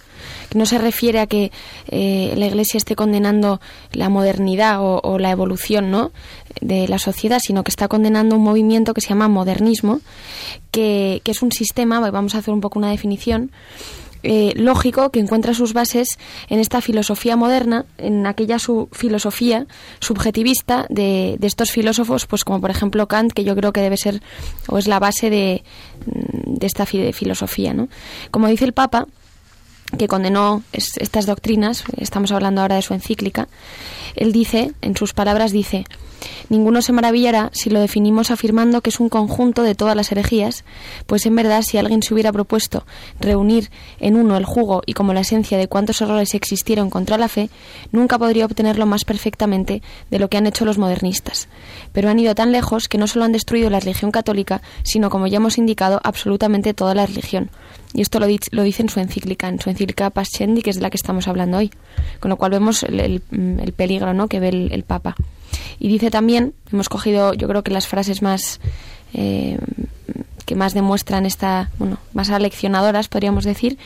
que 0.50 0.58
no 0.58 0.66
se 0.66 0.78
refiere 0.78 1.20
a 1.20 1.26
que 1.26 1.52
eh, 1.88 2.34
la 2.36 2.46
Iglesia 2.46 2.78
esté 2.78 2.96
condenando 2.96 3.60
la 3.92 4.08
modernidad 4.08 4.78
o, 4.80 5.18
la 5.18 5.30
evolución 5.30 5.90
¿no? 5.90 6.12
de 6.60 6.88
la 6.88 6.98
sociedad, 6.98 7.38
sino 7.40 7.64
que 7.64 7.70
está 7.70 7.88
condenando 7.88 8.36
un 8.36 8.42
movimiento 8.42 8.92
que 8.92 9.00
se 9.00 9.08
llama 9.08 9.28
modernismo, 9.28 10.00
que, 10.70 11.20
que 11.24 11.30
es 11.30 11.42
un 11.42 11.52
sistema, 11.52 12.00
vamos 12.10 12.34
a 12.34 12.38
hacer 12.38 12.52
un 12.52 12.60
poco 12.60 12.78
una 12.78 12.90
definición, 12.90 13.50
eh, 14.22 14.52
lógico 14.56 15.10
que 15.10 15.20
encuentra 15.20 15.54
sus 15.54 15.72
bases 15.72 16.18
en 16.48 16.58
esta 16.58 16.80
filosofía 16.80 17.36
moderna, 17.36 17.86
en 17.98 18.26
aquella 18.26 18.58
su 18.58 18.88
filosofía 18.92 19.66
subjetivista 20.00 20.86
de, 20.88 21.38
estos 21.42 21.70
filósofos, 21.70 22.26
pues 22.26 22.44
como 22.44 22.60
por 22.60 22.70
ejemplo 22.70 23.06
Kant, 23.06 23.32
que 23.32 23.44
yo 23.44 23.54
creo 23.54 23.72
que 23.72 23.80
debe 23.80 23.96
ser 23.96 24.22
o 24.68 24.78
es 24.78 24.88
la 24.88 24.98
base 24.98 25.30
de, 25.30 25.62
de 26.06 26.66
esta 26.66 26.86
filosofía. 26.86 27.72
¿no? 27.72 27.88
Como 28.30 28.48
dice 28.48 28.64
el 28.64 28.72
Papa, 28.72 29.06
que 29.98 30.08
condenó 30.08 30.62
estas 30.72 31.26
doctrinas, 31.26 31.84
estamos 31.96 32.32
hablando 32.32 32.60
ahora 32.60 32.76
de 32.76 32.82
su 32.82 32.94
encíclica, 32.94 33.48
él 34.14 34.32
dice, 34.32 34.72
en 34.80 34.96
sus 34.96 35.12
palabras 35.12 35.52
dice, 35.52 35.84
Ninguno 36.48 36.80
se 36.82 36.92
maravillará 36.92 37.50
si 37.52 37.70
lo 37.70 37.80
definimos 37.80 38.30
afirmando 38.30 38.80
que 38.80 38.90
es 38.90 39.00
un 39.00 39.08
conjunto 39.08 39.62
de 39.62 39.74
todas 39.74 39.96
las 39.96 40.12
herejías, 40.12 40.64
pues 41.06 41.26
en 41.26 41.34
verdad 41.34 41.62
si 41.62 41.78
alguien 41.78 42.02
se 42.02 42.14
hubiera 42.14 42.32
propuesto 42.32 42.86
reunir 43.20 43.70
en 44.00 44.16
uno 44.16 44.36
el 44.36 44.44
jugo 44.44 44.82
y 44.86 44.92
como 44.92 45.12
la 45.12 45.20
esencia 45.20 45.58
de 45.58 45.68
cuántos 45.68 46.00
errores 46.00 46.34
existieron 46.34 46.90
contra 46.90 47.18
la 47.18 47.28
fe, 47.28 47.50
nunca 47.92 48.18
podría 48.18 48.46
obtenerlo 48.46 48.86
más 48.86 49.04
perfectamente 49.04 49.82
de 50.10 50.18
lo 50.18 50.28
que 50.28 50.36
han 50.36 50.46
hecho 50.46 50.64
los 50.64 50.78
modernistas. 50.78 51.48
Pero 51.92 52.08
han 52.10 52.18
ido 52.18 52.34
tan 52.34 52.52
lejos 52.52 52.88
que 52.88 52.98
no 52.98 53.06
solo 53.06 53.24
han 53.24 53.32
destruido 53.32 53.70
la 53.70 53.80
religión 53.80 54.10
católica, 54.10 54.62
sino, 54.82 55.10
como 55.10 55.26
ya 55.26 55.36
hemos 55.36 55.58
indicado, 55.58 56.00
absolutamente 56.04 56.74
toda 56.74 56.94
la 56.94 57.06
religión. 57.06 57.50
Y 57.96 58.02
esto 58.02 58.20
lo, 58.20 58.26
dice 58.26 58.82
en 58.82 58.88
su 58.88 59.00
encíclica, 59.00 59.48
en 59.48 59.58
su 59.58 59.70
encíclica 59.70 60.10
Pascendi, 60.10 60.60
que 60.60 60.70
es 60.70 60.76
de 60.76 60.82
la 60.82 60.90
que 60.90 60.98
estamos 60.98 61.26
hablando 61.26 61.56
hoy. 61.56 61.70
Con 62.20 62.28
lo 62.28 62.36
cual 62.36 62.50
vemos 62.52 62.82
el, 62.82 63.22
peligro 63.74 64.12
¿no? 64.12 64.28
que 64.28 64.38
ve 64.38 64.50
el 64.70 64.82
Papa. 64.84 65.16
Y 65.78 65.88
dice 65.88 66.10
también, 66.10 66.52
hemos 66.72 66.88
cogido 66.88 67.32
yo 67.34 67.48
creo 67.48 67.62
que 67.62 67.72
las 67.72 67.86
frases 67.86 68.20
más 68.20 68.60
eh, 69.14 69.58
que 70.44 70.54
más 70.54 70.74
demuestran 70.74 71.26
esta, 71.26 71.70
bueno, 71.76 71.98
más 72.14 72.30
aleccionadoras, 72.30 73.08
podríamos 73.08 73.44
decir, 73.44 73.78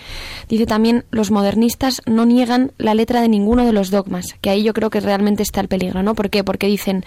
dice 0.49 0.67
también 0.67 1.05
los 1.11 1.31
modernistas 1.31 2.03
no 2.05 2.27
niegan 2.27 2.73
la 2.77 2.95
letra 2.95 3.23
de 3.23 3.29
ninguno 3.29 3.65
de 3.65 3.73
los 3.73 3.91
dogmas, 3.91 4.37
que 4.43 4.51
ahí 4.51 4.63
yo 4.63 4.75
creo 4.75 4.91
que 4.91 5.01
realmente 5.01 5.43
está 5.43 5.63
el 5.63 5.69
peligro, 5.69 6.03
¿no? 6.03 6.15
¿Por 6.15 6.29
qué? 6.29 6.45
Porque 6.45 6.67
dicen, 6.67 7.05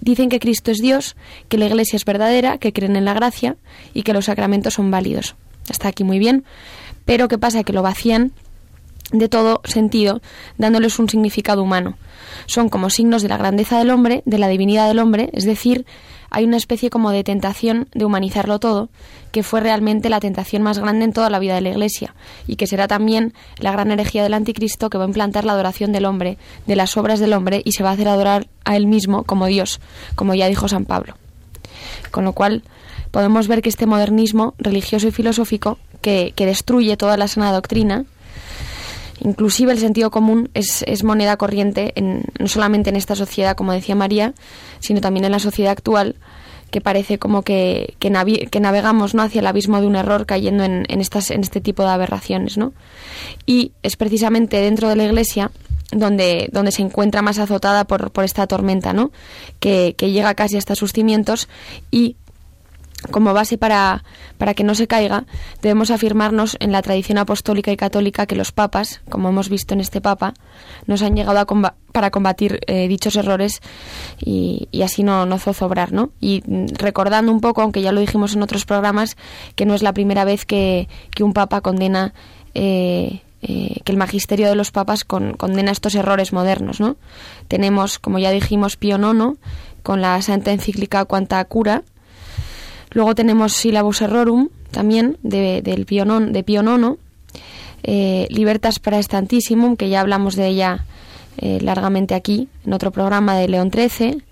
dicen 0.00 0.28
que 0.28 0.40
Cristo 0.40 0.72
es 0.72 0.78
Dios, 0.78 1.14
que 1.48 1.58
la 1.58 1.66
Iglesia 1.66 1.96
es 1.96 2.04
verdadera, 2.04 2.58
que 2.58 2.72
creen 2.72 2.96
en 2.96 3.04
la 3.04 3.14
gracia 3.14 3.56
y 3.94 4.02
que 4.02 4.12
los 4.12 4.24
sacramentos 4.24 4.74
son 4.74 4.90
válidos. 4.90 5.36
Está 5.70 5.88
aquí 5.88 6.04
muy 6.04 6.18
bien, 6.18 6.44
pero 7.04 7.28
¿qué 7.28 7.38
pasa? 7.38 7.64
Que 7.64 7.72
lo 7.72 7.82
vacían 7.82 8.32
de 9.12 9.28
todo 9.28 9.62
sentido, 9.64 10.20
dándoles 10.58 10.98
un 10.98 11.08
significado 11.08 11.62
humano. 11.62 11.96
Son 12.46 12.68
como 12.68 12.90
signos 12.90 13.22
de 13.22 13.28
la 13.28 13.38
grandeza 13.38 13.78
del 13.78 13.90
hombre, 13.90 14.22
de 14.26 14.38
la 14.38 14.48
divinidad 14.48 14.86
del 14.86 14.98
hombre, 14.98 15.30
es 15.32 15.44
decir, 15.44 15.86
hay 16.30 16.44
una 16.44 16.58
especie 16.58 16.90
como 16.90 17.10
de 17.10 17.24
tentación 17.24 17.88
de 17.94 18.04
humanizarlo 18.04 18.58
todo, 18.58 18.90
que 19.32 19.42
fue 19.42 19.60
realmente 19.60 20.10
la 20.10 20.20
tentación 20.20 20.62
más 20.62 20.78
grande 20.78 21.06
en 21.06 21.12
toda 21.12 21.30
la 21.30 21.38
vida 21.38 21.54
de 21.54 21.62
la 21.62 21.70
Iglesia, 21.70 22.14
y 22.46 22.56
que 22.56 22.66
será 22.66 22.86
también 22.86 23.32
la 23.58 23.72
gran 23.72 23.90
herejía 23.90 24.22
del 24.22 24.34
anticristo 24.34 24.90
que 24.90 24.98
va 24.98 25.04
a 25.04 25.08
implantar 25.08 25.44
la 25.44 25.52
adoración 25.52 25.92
del 25.92 26.04
hombre, 26.04 26.36
de 26.66 26.76
las 26.76 26.96
obras 26.96 27.18
del 27.18 27.32
hombre, 27.32 27.62
y 27.64 27.72
se 27.72 27.82
va 27.82 27.90
a 27.90 27.92
hacer 27.94 28.08
adorar 28.08 28.48
a 28.64 28.76
él 28.76 28.86
mismo 28.86 29.24
como 29.24 29.46
Dios, 29.46 29.80
como 30.16 30.34
ya 30.34 30.48
dijo 30.48 30.68
San 30.68 30.84
Pablo. 30.84 31.14
Con 32.10 32.24
lo 32.24 32.32
cual, 32.32 32.62
podemos 33.10 33.48
ver 33.48 33.62
que 33.62 33.68
este 33.68 33.86
modernismo 33.86 34.54
religioso 34.58 35.08
y 35.08 35.12
filosófico, 35.12 35.78
que, 36.00 36.32
que 36.36 36.46
destruye 36.46 36.96
toda 36.96 37.16
la 37.16 37.28
sana 37.28 37.52
doctrina, 37.52 38.04
Inclusive 39.20 39.72
el 39.72 39.78
sentido 39.78 40.10
común 40.10 40.50
es, 40.54 40.84
moneda 41.02 41.36
corriente 41.36 41.92
en, 41.96 42.24
no 42.38 42.48
solamente 42.48 42.90
en 42.90 42.96
esta 42.96 43.16
sociedad, 43.16 43.56
como 43.56 43.72
decía 43.72 43.94
María, 43.94 44.34
sino 44.80 45.00
también 45.00 45.24
en 45.24 45.32
la 45.32 45.38
sociedad 45.38 45.72
actual, 45.72 46.16
que 46.70 46.80
parece 46.80 47.18
como 47.18 47.42
que, 47.42 47.94
que, 47.98 48.10
navegamos 48.10 49.14
¿no? 49.14 49.22
hacia 49.22 49.40
el 49.40 49.46
abismo 49.46 49.80
de 49.80 49.86
un 49.86 49.96
error 49.96 50.26
cayendo 50.26 50.64
en, 50.64 50.86
estas, 51.00 51.30
en 51.30 51.40
este 51.40 51.60
tipo 51.60 51.82
de 51.82 51.90
aberraciones. 51.90 52.58
¿no? 52.58 52.72
Y 53.46 53.72
es 53.82 53.96
precisamente 53.96 54.60
dentro 54.60 54.88
de 54.88 54.96
la 54.96 55.04
Iglesia 55.04 55.50
donde, 55.90 56.48
donde 56.52 56.70
se 56.70 56.82
encuentra 56.82 57.22
más 57.22 57.38
azotada 57.38 57.84
por, 57.84 58.10
por 58.10 58.24
esta 58.24 58.46
tormenta, 58.46 58.92
¿no? 58.92 59.10
que, 59.60 59.94
que 59.96 60.10
llega 60.10 60.34
casi 60.34 60.58
hasta 60.58 60.74
sus 60.74 60.92
cimientos 60.92 61.48
y 61.90 62.16
como 63.10 63.32
base 63.32 63.58
para, 63.58 64.04
para, 64.38 64.54
que 64.54 64.64
no 64.64 64.74
se 64.74 64.88
caiga, 64.88 65.24
debemos 65.62 65.90
afirmarnos 65.90 66.56
en 66.60 66.72
la 66.72 66.82
tradición 66.82 67.18
apostólica 67.18 67.70
y 67.70 67.76
católica 67.76 68.26
que 68.26 68.34
los 68.34 68.52
papas, 68.52 69.00
como 69.08 69.28
hemos 69.28 69.48
visto 69.48 69.74
en 69.74 69.80
este 69.80 70.00
papa, 70.00 70.34
nos 70.86 71.02
han 71.02 71.14
llegado 71.14 71.38
a 71.38 71.74
para 71.92 72.10
combatir 72.10 72.60
eh, 72.66 72.86
dichos 72.88 73.16
errores 73.16 73.60
y, 74.18 74.68
así 74.82 75.02
no, 75.02 75.26
no 75.26 75.38
zozobrar, 75.38 75.92
¿no? 75.92 76.10
Y 76.20 76.42
recordando 76.72 77.32
un 77.32 77.40
poco, 77.40 77.62
aunque 77.62 77.82
ya 77.82 77.92
lo 77.92 78.00
dijimos 78.00 78.34
en 78.34 78.42
otros 78.42 78.66
programas, 78.66 79.16
que 79.54 79.64
no 79.64 79.74
es 79.74 79.82
la 79.82 79.92
primera 79.92 80.24
vez 80.24 80.44
que, 80.44 80.88
que 81.10 81.24
un 81.24 81.32
papa 81.32 81.60
condena 81.60 82.12
eh, 82.54 83.22
eh, 83.40 83.80
que 83.84 83.92
el 83.92 83.98
magisterio 83.98 84.48
de 84.48 84.56
los 84.56 84.72
papas 84.72 85.04
condena 85.04 85.70
estos 85.70 85.94
errores 85.94 86.32
modernos, 86.32 86.80
¿no? 86.80 86.96
Tenemos, 87.46 88.00
como 88.00 88.18
ya 88.18 88.32
dijimos, 88.32 88.76
Pío 88.76 88.98
IX 88.98 89.38
con 89.84 90.00
la 90.02 90.20
Santa 90.22 90.50
Encíclica 90.50 91.04
Quanta 91.04 91.44
Cura, 91.44 91.84
Luego 92.90 93.14
tenemos 93.14 93.52
Syllabus 93.52 94.02
Errorum, 94.02 94.48
también, 94.70 95.18
de, 95.22 95.62
del 95.62 95.86
Pío, 95.86 96.04
de 96.04 96.44
IX, 96.46 96.98
eh, 97.82 98.26
Libertas 98.30 98.78
Praestantissimum, 98.78 99.76
que 99.76 99.88
ya 99.88 100.00
hablamos 100.00 100.36
de 100.36 100.48
ella 100.48 100.84
eh, 101.38 101.58
largamente 101.60 102.14
aquí, 102.14 102.48
en 102.66 102.72
otro 102.72 102.90
programa 102.90 103.36
de 103.36 103.48
León 103.48 103.70
XIII, 103.72 104.22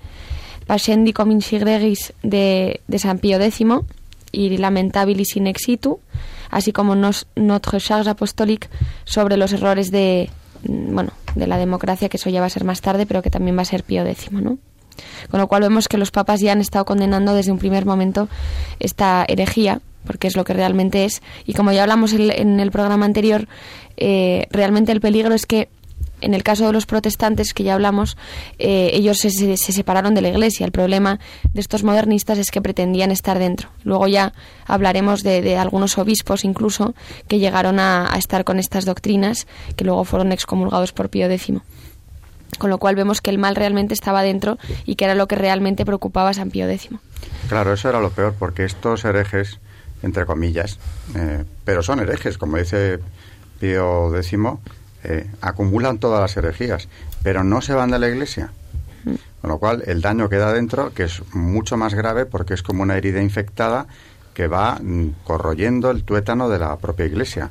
Pascendi 0.67 1.13
Cominci 1.13 1.59
Gregis 1.59 2.13
de, 2.23 2.81
de 2.89 2.99
San 2.99 3.19
Pío 3.19 3.41
X 3.41 3.65
y 4.33 4.57
Lamentabilis 4.57 5.37
in 5.37 5.47
exitu, 5.47 6.01
así 6.51 6.73
como 6.73 6.95
nos, 6.97 7.27
Notre 7.37 7.79
Charge 7.79 8.11
Apostolique 8.11 8.69
sobre 9.05 9.37
los 9.37 9.53
errores 9.53 9.91
de, 9.91 10.29
mm, 10.69 10.95
bueno, 10.95 11.13
de 11.37 11.47
la 11.47 11.59
democracia, 11.59 12.09
que 12.09 12.17
eso 12.17 12.31
ya 12.31 12.41
va 12.41 12.47
a 12.47 12.51
ser 12.51 12.65
más 12.65 12.81
tarde, 12.81 13.07
pero 13.07 13.23
que 13.23 13.31
también 13.31 13.57
va 13.57 13.63
a 13.63 13.67
ser 13.67 13.85
Pío 13.85 14.05
X, 14.05 14.33
¿no? 14.33 14.59
Con 15.31 15.41
lo 15.41 15.47
cual 15.47 15.62
vemos 15.62 15.88
que 15.88 15.99
los 15.99 16.11
papas 16.11 16.41
ya 16.41 16.53
han 16.53 16.61
estado 16.61 16.85
condenando 16.85 17.35
desde 17.35 17.53
un 17.53 17.59
primer 17.59 17.87
momento 17.87 18.29
esta 18.81 19.25
herejía, 19.29 19.81
porque 20.05 20.29
es 20.29 20.37
lo 20.37 20.45
que 20.45 20.55
realmente 20.55 21.05
es. 21.05 21.23
Y 21.47 21.55
como 21.55 21.73
ya 21.73 21.83
hablamos 21.83 22.12
en 22.12 22.61
el 22.61 22.71
programa 22.71 23.07
anterior, 23.07 23.49
eh, 23.97 24.47
realmente 24.50 24.93
el 24.93 25.00
peligro 25.00 25.35
es 25.35 25.47
que 25.47 25.69
en 26.21 26.35
el 26.35 26.43
caso 26.43 26.67
de 26.67 26.73
los 26.73 26.87
protestantes 26.87 27.53
que 27.53 27.62
ya 27.62 27.75
hablamos, 27.75 28.17
eh, 28.59 28.91
ellos 28.95 29.19
se, 29.19 29.57
separaron 29.57 30.15
de 30.15 30.23
la 30.23 30.29
Iglesia. 30.29 30.65
El 30.65 30.73
problema 30.73 31.21
de 31.53 31.61
estos 31.61 31.83
modernistas 31.85 32.38
es 32.38 32.50
que 32.50 32.62
pretendían 32.62 33.11
estar 33.11 33.38
dentro. 33.38 33.69
Luego 33.85 34.09
ya 34.09 34.33
hablaremos 34.67 35.23
de, 35.23 35.57
algunos 35.59 35.99
obispos 35.99 36.45
incluso 36.45 36.95
que 37.29 37.38
llegaron 37.38 37.79
a, 37.79 38.12
a, 38.12 38.19
estar 38.19 38.45
con 38.45 38.59
estas 38.59 38.85
doctrinas, 38.85 39.47
que 39.76 39.85
luego 39.85 40.05
fueron 40.05 40.33
excomulgados 40.33 40.93
por 40.93 41.11
Pío 41.11 41.31
X. 41.31 41.57
Con 42.59 42.71
lo 42.71 42.79
cual 42.79 42.95
vemos 42.95 43.21
que 43.21 43.31
el 43.31 43.38
mal 43.38 43.57
realmente 43.57 43.95
estaba 43.95 44.23
dentro 44.23 44.59
y 44.85 44.97
que 44.97 45.05
era 45.05 45.15
lo 45.15 45.26
que 45.26 45.37
realmente 45.37 45.85
preocupaba 45.85 46.31
a 46.31 46.35
San 46.35 46.50
Pío 46.50 46.69
X. 46.69 46.91
Claro, 47.49 47.73
eso 47.73 47.88
era 47.88 48.00
lo 48.00 48.11
peor, 48.11 48.35
porque 48.38 48.65
estos 48.65 49.05
herejes, 49.05 49.61
entre 50.03 50.26
comillas, 50.26 50.79
eh, 51.15 51.45
pero 51.65 51.83
son 51.83 52.00
herejes, 52.00 52.38
como 52.38 52.57
dice 52.57 52.99
Pío 53.61 54.17
X, 54.17 54.35
eh, 55.05 55.31
acumulan 55.41 55.99
todas 55.99 56.21
las 56.21 56.37
herejías, 56.37 56.88
pero 57.23 57.45
no 57.45 57.61
se 57.61 57.75
van 57.75 57.91
de 57.91 57.99
la 57.99 58.09
iglesia. 58.09 58.50
Mm. 59.05 59.15
Con 59.41 59.50
lo 59.50 59.59
cual, 59.59 59.83
el 59.87 60.00
daño 60.00 60.29
queda 60.29 60.53
dentro, 60.53 60.93
que 60.93 61.05
es 61.05 61.23
mucho 61.33 61.76
más 61.76 61.95
grave 61.95 62.26
porque 62.26 62.55
es 62.55 62.62
como 62.62 62.83
una 62.83 62.97
herida 62.97 63.23
infectada 63.23 63.87
que 64.35 64.49
va 64.49 64.79
mm, 64.83 65.23
corroyendo 65.25 65.91
el 65.91 66.05
tuétano 66.05 66.49
de 66.49 66.59
la 66.59 66.76
propia 66.76 67.07
iglesia. 67.07 67.50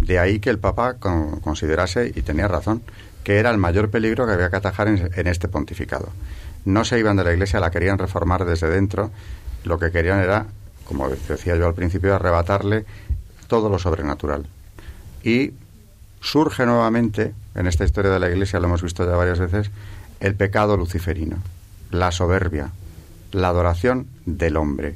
De 0.00 0.18
ahí 0.18 0.38
que 0.38 0.50
el 0.50 0.58
Papa 0.58 0.96
considerase, 0.98 2.12
y 2.14 2.22
tenía 2.22 2.48
razón, 2.48 2.82
que 3.26 3.40
era 3.40 3.50
el 3.50 3.58
mayor 3.58 3.90
peligro 3.90 4.24
que 4.24 4.34
había 4.34 4.50
que 4.50 4.54
atajar 4.54 4.86
en, 4.86 5.26
este 5.26 5.48
pontificado. 5.48 6.10
No 6.64 6.84
se 6.84 6.96
iban 6.96 7.16
de 7.16 7.24
la 7.24 7.32
Iglesia, 7.32 7.58
la 7.58 7.72
querían 7.72 7.98
reformar 7.98 8.44
desde 8.44 8.70
dentro. 8.70 9.10
Lo 9.64 9.80
que 9.80 9.90
querían 9.90 10.20
era, 10.20 10.46
como 10.84 11.08
decía 11.08 11.56
yo 11.56 11.66
al 11.66 11.74
principio, 11.74 12.14
arrebatarle 12.14 12.84
todo 13.48 13.68
lo 13.68 13.80
sobrenatural. 13.80 14.46
Y 15.24 15.54
surge 16.20 16.66
nuevamente, 16.66 17.34
en 17.56 17.66
esta 17.66 17.84
historia 17.84 18.12
de 18.12 18.20
la 18.20 18.30
Iglesia, 18.30 18.60
lo 18.60 18.66
hemos 18.66 18.82
visto 18.82 19.04
ya 19.04 19.16
varias 19.16 19.40
veces, 19.40 19.72
el 20.20 20.36
pecado 20.36 20.76
luciferino, 20.76 21.38
la 21.90 22.12
soberbia, 22.12 22.70
la 23.32 23.48
adoración 23.48 24.06
del 24.24 24.56
hombre. 24.56 24.94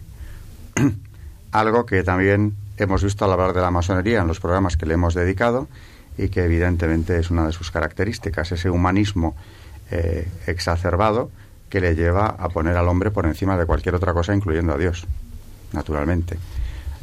Algo 1.50 1.84
que 1.84 2.04
también 2.04 2.54
hemos 2.76 3.02
visto 3.02 3.25
al 3.25 3.32
hablar 3.32 3.54
de 3.54 3.60
la 3.60 3.72
masonería 3.72 4.20
en 4.20 4.28
los 4.28 4.38
programas 4.38 4.76
que 4.76 4.87
le 4.87 4.94
hemos 4.94 5.14
dedicado 5.14 5.66
y 6.20 6.28
que 6.28 6.44
evidentemente 6.44 7.18
es 7.18 7.30
una 7.30 7.46
de 7.46 7.52
sus 7.52 7.70
características, 7.70 8.52
ese 8.52 8.68
humanismo 8.68 9.34
eh, 9.90 10.28
exacerbado 10.46 11.30
que 11.70 11.80
le 11.80 11.94
lleva 11.94 12.26
a 12.26 12.48
poner 12.50 12.76
al 12.76 12.88
hombre 12.88 13.10
por 13.10 13.24
encima 13.24 13.56
de 13.56 13.64
cualquier 13.64 13.94
otra 13.94 14.12
cosa, 14.12 14.34
incluyendo 14.34 14.74
a 14.74 14.78
Dios, 14.78 15.06
naturalmente. 15.72 16.36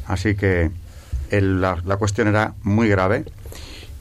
Así 0.06 0.36
que 0.36 0.70
la, 1.32 1.98
cuestión 1.98 2.28
era 2.28 2.54
muy 2.62 2.90
grave 2.90 3.26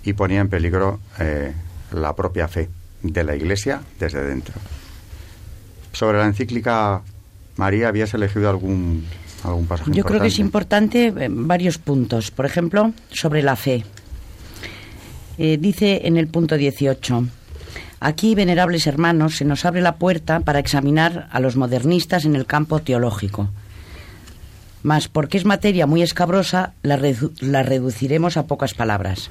y 0.02 0.12
ponía 0.12 0.40
en 0.40 0.48
peligro 0.48 1.00
eh, 1.18 1.52
la 1.92 2.14
propia 2.14 2.46
fe 2.46 2.68
de 3.02 3.24
la 3.24 3.34
Iglesia 3.34 3.80
desde 3.98 4.22
dentro. 4.22 4.54
Sobre 5.92 6.18
la 6.18 6.26
encíclica 6.26 7.00
María, 7.56 7.88
¿habías 7.88 8.12
elegido 8.12 8.50
algún, 8.50 9.06
algún 9.44 9.66
pasaje? 9.66 9.90
Yo 9.92 10.04
creo 10.04 10.20
que 10.20 10.26
es 10.26 10.38
importante 10.38 11.06
eh, 11.06 11.28
varios 11.30 11.78
puntos. 11.78 12.30
Por 12.30 12.44
ejemplo, 12.44 12.92
sobre 13.10 13.42
la 13.42 13.56
fe. 13.56 13.84
Eh, 15.38 15.58
dice 15.60 16.02
en 16.04 16.16
el 16.16 16.28
punto 16.28 16.56
18, 16.56 17.26
aquí, 18.00 18.34
venerables 18.34 18.86
hermanos, 18.86 19.36
se 19.36 19.44
nos 19.44 19.64
abre 19.64 19.82
la 19.82 19.96
puerta 19.96 20.40
para 20.40 20.58
examinar 20.58 21.28
a 21.30 21.40
los 21.40 21.56
modernistas 21.56 22.24
en 22.24 22.36
el 22.36 22.46
campo 22.46 22.80
teológico. 22.80 23.50
Mas, 24.82 25.08
porque 25.08 25.36
es 25.36 25.44
materia 25.44 25.86
muy 25.86 26.02
escabrosa, 26.02 26.72
la, 26.82 26.98
la 27.40 27.62
reduciremos 27.62 28.36
a 28.36 28.46
pocas 28.46 28.72
palabras. 28.72 29.30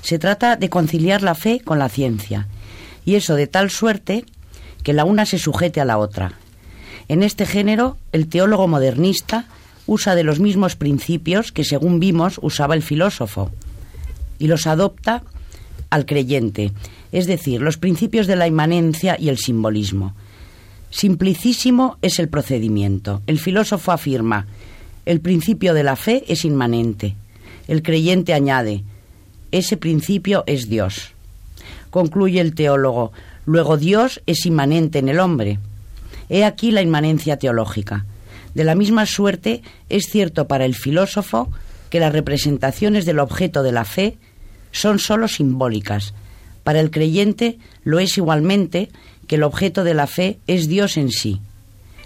Se 0.00 0.18
trata 0.18 0.56
de 0.56 0.70
conciliar 0.70 1.22
la 1.22 1.34
fe 1.34 1.60
con 1.60 1.78
la 1.78 1.88
ciencia, 1.88 2.46
y 3.04 3.16
eso 3.16 3.34
de 3.34 3.46
tal 3.46 3.70
suerte 3.70 4.24
que 4.82 4.92
la 4.92 5.04
una 5.04 5.26
se 5.26 5.38
sujete 5.38 5.80
a 5.80 5.84
la 5.84 5.98
otra. 5.98 6.32
En 7.08 7.22
este 7.22 7.44
género, 7.44 7.98
el 8.12 8.28
teólogo 8.28 8.68
modernista 8.68 9.46
usa 9.86 10.14
de 10.14 10.24
los 10.24 10.40
mismos 10.40 10.76
principios 10.76 11.52
que, 11.52 11.64
según 11.64 12.00
vimos, 12.00 12.38
usaba 12.42 12.74
el 12.74 12.82
filósofo, 12.82 13.50
y 14.38 14.46
los 14.48 14.66
adopta 14.66 15.22
al 15.90 16.06
creyente, 16.06 16.72
es 17.12 17.26
decir, 17.26 17.60
los 17.60 17.76
principios 17.76 18.26
de 18.26 18.36
la 18.36 18.46
inmanencia 18.46 19.16
y 19.18 19.28
el 19.28 19.38
simbolismo. 19.38 20.14
Simplicísimo 20.90 21.98
es 22.02 22.18
el 22.18 22.28
procedimiento. 22.28 23.22
El 23.26 23.38
filósofo 23.38 23.92
afirma, 23.92 24.46
el 25.04 25.20
principio 25.20 25.74
de 25.74 25.84
la 25.84 25.96
fe 25.96 26.24
es 26.28 26.44
inmanente. 26.44 27.14
El 27.68 27.82
creyente 27.82 28.34
añade, 28.34 28.82
ese 29.52 29.76
principio 29.76 30.44
es 30.46 30.68
Dios. 30.68 31.12
Concluye 31.90 32.40
el 32.40 32.54
teólogo, 32.54 33.12
luego 33.44 33.76
Dios 33.76 34.20
es 34.26 34.46
inmanente 34.46 34.98
en 34.98 35.08
el 35.08 35.20
hombre. 35.20 35.58
He 36.28 36.44
aquí 36.44 36.70
la 36.70 36.82
inmanencia 36.82 37.38
teológica. 37.38 38.04
De 38.54 38.64
la 38.64 38.74
misma 38.74 39.06
suerte 39.06 39.62
es 39.88 40.06
cierto 40.06 40.48
para 40.48 40.64
el 40.64 40.74
filósofo 40.74 41.50
que 41.90 42.00
las 42.00 42.12
representaciones 42.12 43.04
del 43.06 43.18
objeto 43.18 43.62
de 43.62 43.72
la 43.72 43.84
fe 43.84 44.18
son 44.72 44.98
sólo 44.98 45.28
simbólicas. 45.28 46.14
Para 46.64 46.80
el 46.80 46.90
creyente 46.90 47.58
lo 47.84 47.98
es 47.98 48.16
igualmente 48.18 48.88
que 49.26 49.36
el 49.36 49.42
objeto 49.42 49.84
de 49.84 49.94
la 49.94 50.06
fe 50.06 50.38
es 50.46 50.68
Dios 50.68 50.96
en 50.96 51.10
sí. 51.10 51.40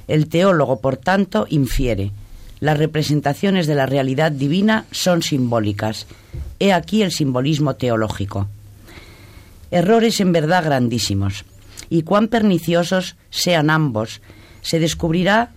El 0.09 0.29
teólogo, 0.29 0.81
por 0.81 0.97
tanto, 0.97 1.47
infiere, 1.49 2.13
las 2.61 2.79
representaciones 2.79 3.67
de 3.67 3.75
la 3.75 3.87
realidad 3.87 4.33
divina 4.33 4.85
son 4.91 5.23
simbólicas. 5.23 6.07
He 6.59 6.73
aquí 6.73 7.03
el 7.03 7.11
simbolismo 7.11 7.77
teológico. 7.77 8.49
Errores 9.71 10.21
en 10.21 10.33
verdad 10.33 10.65
grandísimos. 10.65 11.45
Y 11.89 12.03
cuán 12.03 12.29
perniciosos 12.29 13.17
sean 13.31 13.71
ambos, 13.71 14.21
se 14.61 14.79
descubrirá 14.79 15.53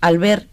al 0.00 0.18
ver 0.18 0.48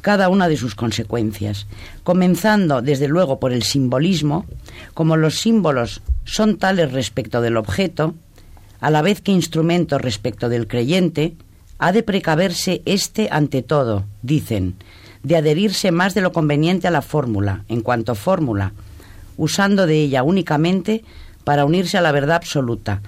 cada 0.00 0.28
una 0.28 0.48
de 0.48 0.56
sus 0.56 0.74
consecuencias, 0.74 1.66
comenzando 2.04 2.82
desde 2.82 3.08
luego 3.08 3.40
por 3.40 3.52
el 3.52 3.62
simbolismo, 3.62 4.46
como 4.94 5.16
los 5.16 5.40
símbolos 5.40 6.02
son 6.24 6.58
tales 6.58 6.92
respecto 6.92 7.40
del 7.40 7.56
objeto, 7.56 8.14
a 8.80 8.90
la 8.90 9.02
vez 9.02 9.20
que 9.20 9.32
instrumentos 9.32 10.00
respecto 10.00 10.48
del 10.48 10.66
creyente, 10.66 11.34
ha 11.78 11.92
de 11.92 12.02
precaverse 12.02 12.82
éste 12.84 13.28
ante 13.30 13.62
todo, 13.62 14.04
dicen, 14.22 14.76
de 15.22 15.36
adherirse 15.36 15.90
más 15.90 16.14
de 16.14 16.20
lo 16.20 16.32
conveniente 16.32 16.88
a 16.88 16.90
la 16.90 17.02
fórmula, 17.02 17.64
en 17.68 17.80
cuanto 17.80 18.14
fórmula, 18.14 18.72
usando 19.36 19.86
de 19.86 20.00
ella 20.00 20.22
únicamente 20.22 21.04
para 21.44 21.64
unirse 21.64 21.98
a 21.98 22.00
la 22.00 22.12
verdad 22.12 22.36
absoluta, 22.36 23.02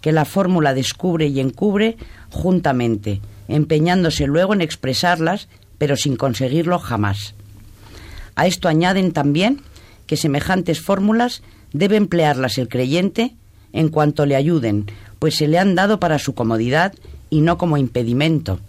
que 0.00 0.12
la 0.12 0.24
fórmula 0.24 0.74
descubre 0.74 1.26
y 1.26 1.40
encubre 1.40 1.96
juntamente, 2.30 3.20
empeñándose 3.48 4.26
luego 4.26 4.54
en 4.54 4.60
expresarlas 4.60 5.48
pero 5.78 5.96
sin 5.96 6.16
conseguirlo 6.16 6.78
jamás. 6.78 7.34
A 8.34 8.46
esto 8.46 8.68
añaden 8.68 9.12
también 9.12 9.62
que 10.06 10.16
semejantes 10.16 10.80
fórmulas 10.80 11.42
debe 11.72 11.96
emplearlas 11.96 12.58
el 12.58 12.68
creyente 12.68 13.34
en 13.72 13.88
cuanto 13.88 14.26
le 14.26 14.36
ayuden, 14.36 14.86
pues 15.18 15.36
se 15.36 15.48
le 15.48 15.58
han 15.58 15.74
dado 15.74 16.00
para 16.00 16.18
su 16.18 16.34
comodidad 16.34 16.94
y 17.30 17.40
no 17.40 17.58
como 17.58 17.76
impedimento. 17.76 18.60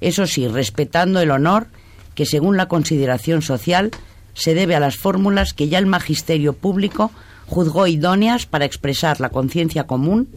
Eso 0.00 0.26
sí, 0.26 0.48
respetando 0.48 1.20
el 1.20 1.30
honor 1.30 1.68
que 2.14 2.26
según 2.26 2.56
la 2.56 2.68
consideración 2.68 3.42
social 3.42 3.90
se 4.34 4.54
debe 4.54 4.74
a 4.74 4.80
las 4.80 4.96
fórmulas 4.96 5.54
que 5.54 5.68
ya 5.68 5.78
el 5.78 5.86
magisterio 5.86 6.52
público 6.52 7.10
juzgó 7.46 7.86
idóneas 7.86 8.46
para 8.46 8.64
expresar 8.64 9.20
la 9.20 9.30
conciencia 9.30 9.86
común 9.86 10.28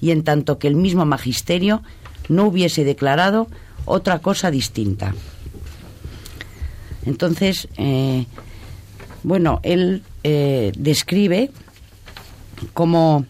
y 0.00 0.10
en 0.10 0.22
tanto 0.22 0.58
que 0.58 0.68
el 0.68 0.76
mismo 0.76 1.04
magisterio 1.04 1.82
no 2.28 2.44
hubiese 2.44 2.84
declarado 2.84 3.48
otra 3.84 4.18
cosa 4.20 4.50
distinta. 4.50 5.14
Entonces, 7.06 7.68
eh, 7.76 8.26
bueno, 9.22 9.60
él 9.62 10.02
eh, 10.24 10.72
describe 10.76 11.50
cómo, 12.74 13.24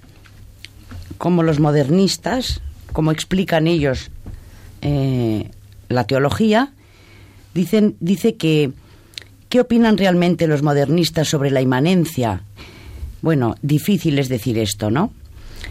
los 1.20 1.60
modernistas, 1.60 2.60
cómo 2.92 3.12
explican 3.12 3.66
ellos 3.66 4.10
eh, 4.82 5.50
la 5.88 6.04
teología, 6.04 6.72
dicen, 7.54 7.96
dice 8.00 8.36
que 8.36 8.72
¿qué 9.48 9.60
opinan 9.60 9.98
realmente 9.98 10.46
los 10.46 10.62
modernistas 10.62 11.28
sobre 11.28 11.50
la 11.50 11.60
inmanencia? 11.60 12.42
Bueno, 13.22 13.56
difícil 13.62 14.18
es 14.18 14.28
decir 14.28 14.58
esto, 14.58 14.90
¿no? 14.90 15.12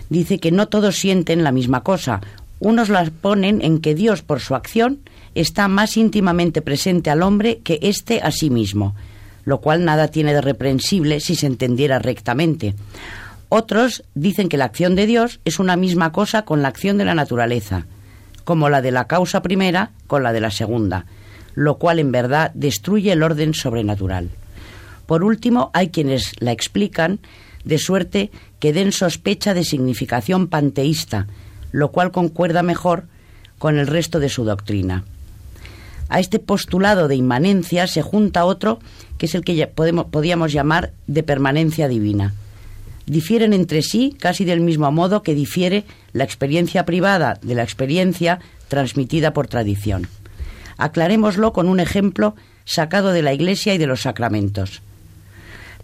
Dice 0.10 0.40
que 0.40 0.52
no 0.52 0.68
todos 0.68 0.98
sienten 0.98 1.44
la 1.44 1.52
misma 1.52 1.84
cosa. 1.84 2.22
Unos 2.60 2.90
las 2.90 3.10
ponen 3.10 3.62
en 3.62 3.80
que 3.80 3.96
Dios, 3.96 4.22
por 4.22 4.40
su 4.40 4.56
acción, 4.56 5.00
está 5.42 5.68
más 5.68 5.98
íntimamente 5.98 6.62
presente 6.62 7.10
al 7.10 7.22
hombre 7.24 7.60
que 7.60 7.80
éste 7.82 8.22
a 8.22 8.32
sí 8.32 8.50
mismo, 8.50 8.96
lo 9.46 9.62
cual 9.62 9.86
nada 9.86 10.08
tiene 10.10 10.34
de 10.34 10.42
reprensible 10.42 11.20
si 11.20 11.36
se 11.36 11.48
entendiera 11.48 12.00
rectamente. 12.00 12.76
Otros 13.50 14.04
dicen 14.14 14.50
que 14.50 14.58
la 14.58 14.66
acción 14.66 14.96
de 14.96 15.06
Dios 15.06 15.40
es 15.46 15.60
una 15.60 15.78
misma 15.78 16.12
cosa 16.12 16.44
con 16.44 16.62
la 16.62 16.68
acción 16.68 16.98
de 16.98 17.06
la 17.06 17.16
naturaleza, 17.16 17.86
como 18.44 18.70
la 18.70 18.82
de 18.82 18.92
la 18.92 19.08
causa 19.08 19.42
primera 19.42 19.92
con 20.08 20.24
la 20.24 20.34
de 20.34 20.42
la 20.42 20.52
segunda, 20.52 21.06
lo 21.56 21.78
cual 21.78 22.00
en 22.00 22.12
verdad 22.12 22.52
destruye 22.54 23.12
el 23.12 23.24
orden 23.24 23.54
sobrenatural. 23.54 24.30
Por 25.06 25.24
último, 25.24 25.72
hay 25.74 25.90
quienes 25.90 26.34
la 26.40 26.52
explican 26.52 27.20
de 27.64 27.78
suerte 27.78 28.32
que 28.60 28.74
den 28.74 28.92
sospecha 28.92 29.54
de 29.54 29.64
significación 29.64 30.48
panteísta, 30.48 31.28
lo 31.72 31.92
cual 31.92 32.12
concuerda 32.12 32.64
mejor 32.64 33.06
con 33.58 33.78
el 33.78 33.88
resto 33.88 34.20
de 34.20 34.30
su 34.30 34.44
doctrina. 34.44 35.06
A 36.10 36.20
este 36.20 36.40
postulado 36.40 37.08
de 37.08 37.16
inmanencia 37.16 37.88
se 37.88 38.02
junta 38.02 38.46
otro 38.46 38.80
que 39.18 39.26
es 39.26 39.36
el 39.36 39.44
que 39.44 39.68
podemos, 39.68 40.06
podíamos 40.06 40.52
llamar 40.54 40.94
de 41.08 41.24
permanencia 41.24 41.88
divina. 41.88 42.34
Difieren 43.06 43.54
entre 43.54 43.82
sí 43.82 44.16
casi 44.20 44.46
del 44.46 44.60
mismo 44.60 44.92
modo 44.92 45.24
que 45.24 45.34
difiere 45.34 45.86
la 46.14 46.24
experiencia 46.24 46.86
privada 46.86 47.40
de 47.42 47.56
la 47.56 47.64
experiencia 47.64 48.40
transmitida 48.68 49.34
por 49.34 49.48
tradición. 49.48 50.08
Aclarémoslo 50.78 51.54
con 51.54 51.68
un 51.68 51.80
ejemplo 51.80 52.36
sacado 52.66 53.14
de 53.14 53.22
la 53.22 53.34
Iglesia 53.34 53.74
y 53.74 53.78
de 53.78 53.88
los 53.88 54.02
sacramentos. 54.02 54.82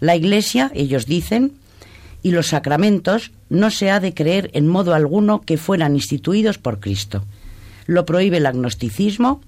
La 0.00 0.16
Iglesia, 0.16 0.70
ellos 0.74 1.06
dicen, 1.06 1.52
y 2.22 2.30
los 2.30 2.48
sacramentos 2.48 3.32
no 3.48 3.70
se 3.70 3.90
ha 3.90 4.00
de 4.00 4.14
creer 4.14 4.50
en 4.54 4.68
modo 4.68 4.94
alguno 4.94 5.40
que 5.40 5.56
fueran 5.56 5.94
instituidos 5.94 6.58
por 6.58 6.80
Cristo. 6.80 7.24
Lo 7.86 8.06
prohíbe 8.06 8.38
el 8.38 8.46
agnosticismo, 8.46 9.40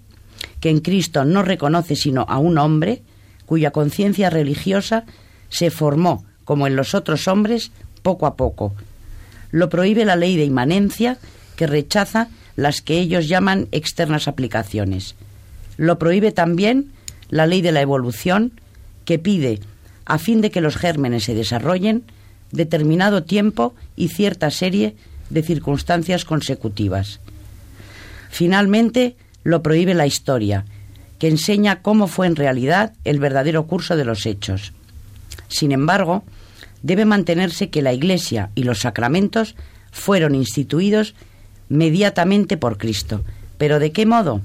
que 0.60 0.70
en 0.70 0.80
Cristo 0.80 1.24
no 1.24 1.42
reconoce 1.42 1.96
sino 1.96 2.26
a 2.28 2.38
un 2.38 2.58
hombre 2.58 3.02
cuya 3.46 3.70
conciencia 3.70 4.30
religiosa 4.30 5.04
se 5.48 5.70
formó, 5.70 6.24
como 6.44 6.66
en 6.66 6.76
los 6.76 6.94
otros 6.94 7.28
hombres, 7.28 7.70
poco 8.02 8.26
a 8.26 8.36
poco. 8.36 8.74
Lo 9.50 9.68
prohíbe 9.68 10.04
la 10.04 10.16
ley 10.16 10.36
de 10.36 10.44
inmanencia, 10.44 11.18
que 11.56 11.66
rechaza 11.66 12.28
las 12.56 12.82
que 12.82 12.98
ellos 12.98 13.28
llaman 13.28 13.68
externas 13.70 14.28
aplicaciones. 14.28 15.14
Lo 15.76 15.98
prohíbe 15.98 16.32
también 16.32 16.90
la 17.28 17.46
ley 17.46 17.62
de 17.62 17.72
la 17.72 17.80
evolución, 17.80 18.52
que 19.04 19.18
pide, 19.18 19.60
a 20.04 20.18
fin 20.18 20.40
de 20.40 20.50
que 20.50 20.60
los 20.60 20.76
gérmenes 20.76 21.24
se 21.24 21.34
desarrollen, 21.34 22.04
determinado 22.52 23.24
tiempo 23.24 23.74
y 23.96 24.08
cierta 24.08 24.50
serie 24.50 24.96
de 25.30 25.42
circunstancias 25.42 26.24
consecutivas. 26.24 27.20
Finalmente, 28.30 29.16
lo 29.46 29.62
prohíbe 29.62 29.94
la 29.94 30.08
historia, 30.08 30.64
que 31.20 31.28
enseña 31.28 31.80
cómo 31.80 32.08
fue 32.08 32.26
en 32.26 32.34
realidad 32.34 32.94
el 33.04 33.20
verdadero 33.20 33.68
curso 33.68 33.96
de 33.96 34.04
los 34.04 34.26
hechos. 34.26 34.72
Sin 35.46 35.70
embargo, 35.70 36.24
debe 36.82 37.04
mantenerse 37.04 37.70
que 37.70 37.80
la 37.80 37.92
Iglesia 37.92 38.50
y 38.56 38.64
los 38.64 38.80
sacramentos 38.80 39.54
fueron 39.92 40.34
instituidos 40.34 41.14
mediatamente 41.68 42.56
por 42.56 42.76
Cristo. 42.76 43.22
¿Pero 43.56 43.78
de 43.78 43.92
qué 43.92 44.04
modo? 44.04 44.40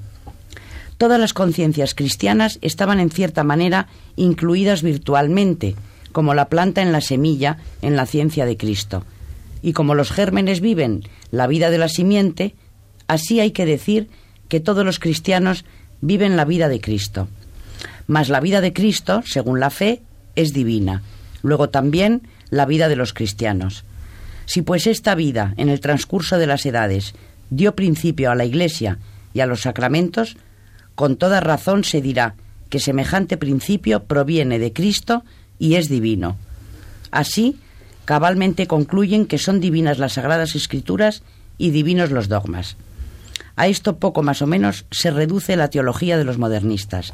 Todas 0.98 1.18
las 1.18 1.34
conciencias 1.34 1.96
cristianas 1.96 2.60
estaban 2.62 3.00
en 3.00 3.10
cierta 3.10 3.42
manera 3.42 3.88
incluidas 4.14 4.82
virtualmente, 4.82 5.74
como 6.12 6.32
la 6.32 6.48
planta 6.48 6.80
en 6.80 6.92
la 6.92 7.00
semilla 7.00 7.58
en 7.82 7.96
la 7.96 8.06
ciencia 8.06 8.46
de 8.46 8.56
Cristo. 8.56 9.04
Y 9.62 9.72
como 9.72 9.96
los 9.96 10.12
gérmenes 10.12 10.60
viven 10.60 11.02
la 11.32 11.48
vida 11.48 11.70
de 11.70 11.78
la 11.78 11.88
simiente, 11.88 12.54
así 13.08 13.40
hay 13.40 13.50
que 13.50 13.66
decir 13.66 14.08
que 14.52 14.60
todos 14.60 14.84
los 14.84 14.98
cristianos 14.98 15.64
viven 16.02 16.36
la 16.36 16.44
vida 16.44 16.68
de 16.68 16.78
Cristo. 16.78 17.26
Mas 18.06 18.28
la 18.28 18.38
vida 18.38 18.60
de 18.60 18.74
Cristo, 18.74 19.22
según 19.24 19.60
la 19.60 19.70
fe, 19.70 20.02
es 20.36 20.52
divina. 20.52 21.00
Luego 21.40 21.70
también 21.70 22.28
la 22.50 22.66
vida 22.66 22.90
de 22.90 22.96
los 22.96 23.14
cristianos. 23.14 23.84
Si 24.44 24.60
pues 24.60 24.86
esta 24.86 25.14
vida, 25.14 25.54
en 25.56 25.70
el 25.70 25.80
transcurso 25.80 26.36
de 26.36 26.46
las 26.46 26.66
edades, 26.66 27.14
dio 27.48 27.74
principio 27.74 28.30
a 28.30 28.34
la 28.34 28.44
Iglesia 28.44 28.98
y 29.32 29.40
a 29.40 29.46
los 29.46 29.62
sacramentos, 29.62 30.36
con 30.96 31.16
toda 31.16 31.40
razón 31.40 31.82
se 31.82 32.02
dirá 32.02 32.34
que 32.68 32.78
semejante 32.78 33.38
principio 33.38 34.04
proviene 34.04 34.58
de 34.58 34.74
Cristo 34.74 35.24
y 35.58 35.76
es 35.76 35.88
divino. 35.88 36.36
Así, 37.10 37.56
cabalmente 38.04 38.66
concluyen 38.66 39.24
que 39.24 39.38
son 39.38 39.60
divinas 39.60 39.98
las 39.98 40.12
sagradas 40.12 40.54
escrituras 40.54 41.22
y 41.56 41.70
divinos 41.70 42.10
los 42.10 42.28
dogmas. 42.28 42.76
A 43.56 43.66
esto 43.68 43.98
poco 43.98 44.22
más 44.22 44.42
o 44.42 44.46
menos 44.46 44.86
se 44.90 45.10
reduce 45.10 45.56
la 45.56 45.68
teología 45.68 46.16
de 46.16 46.24
los 46.24 46.38
modernistas. 46.38 47.12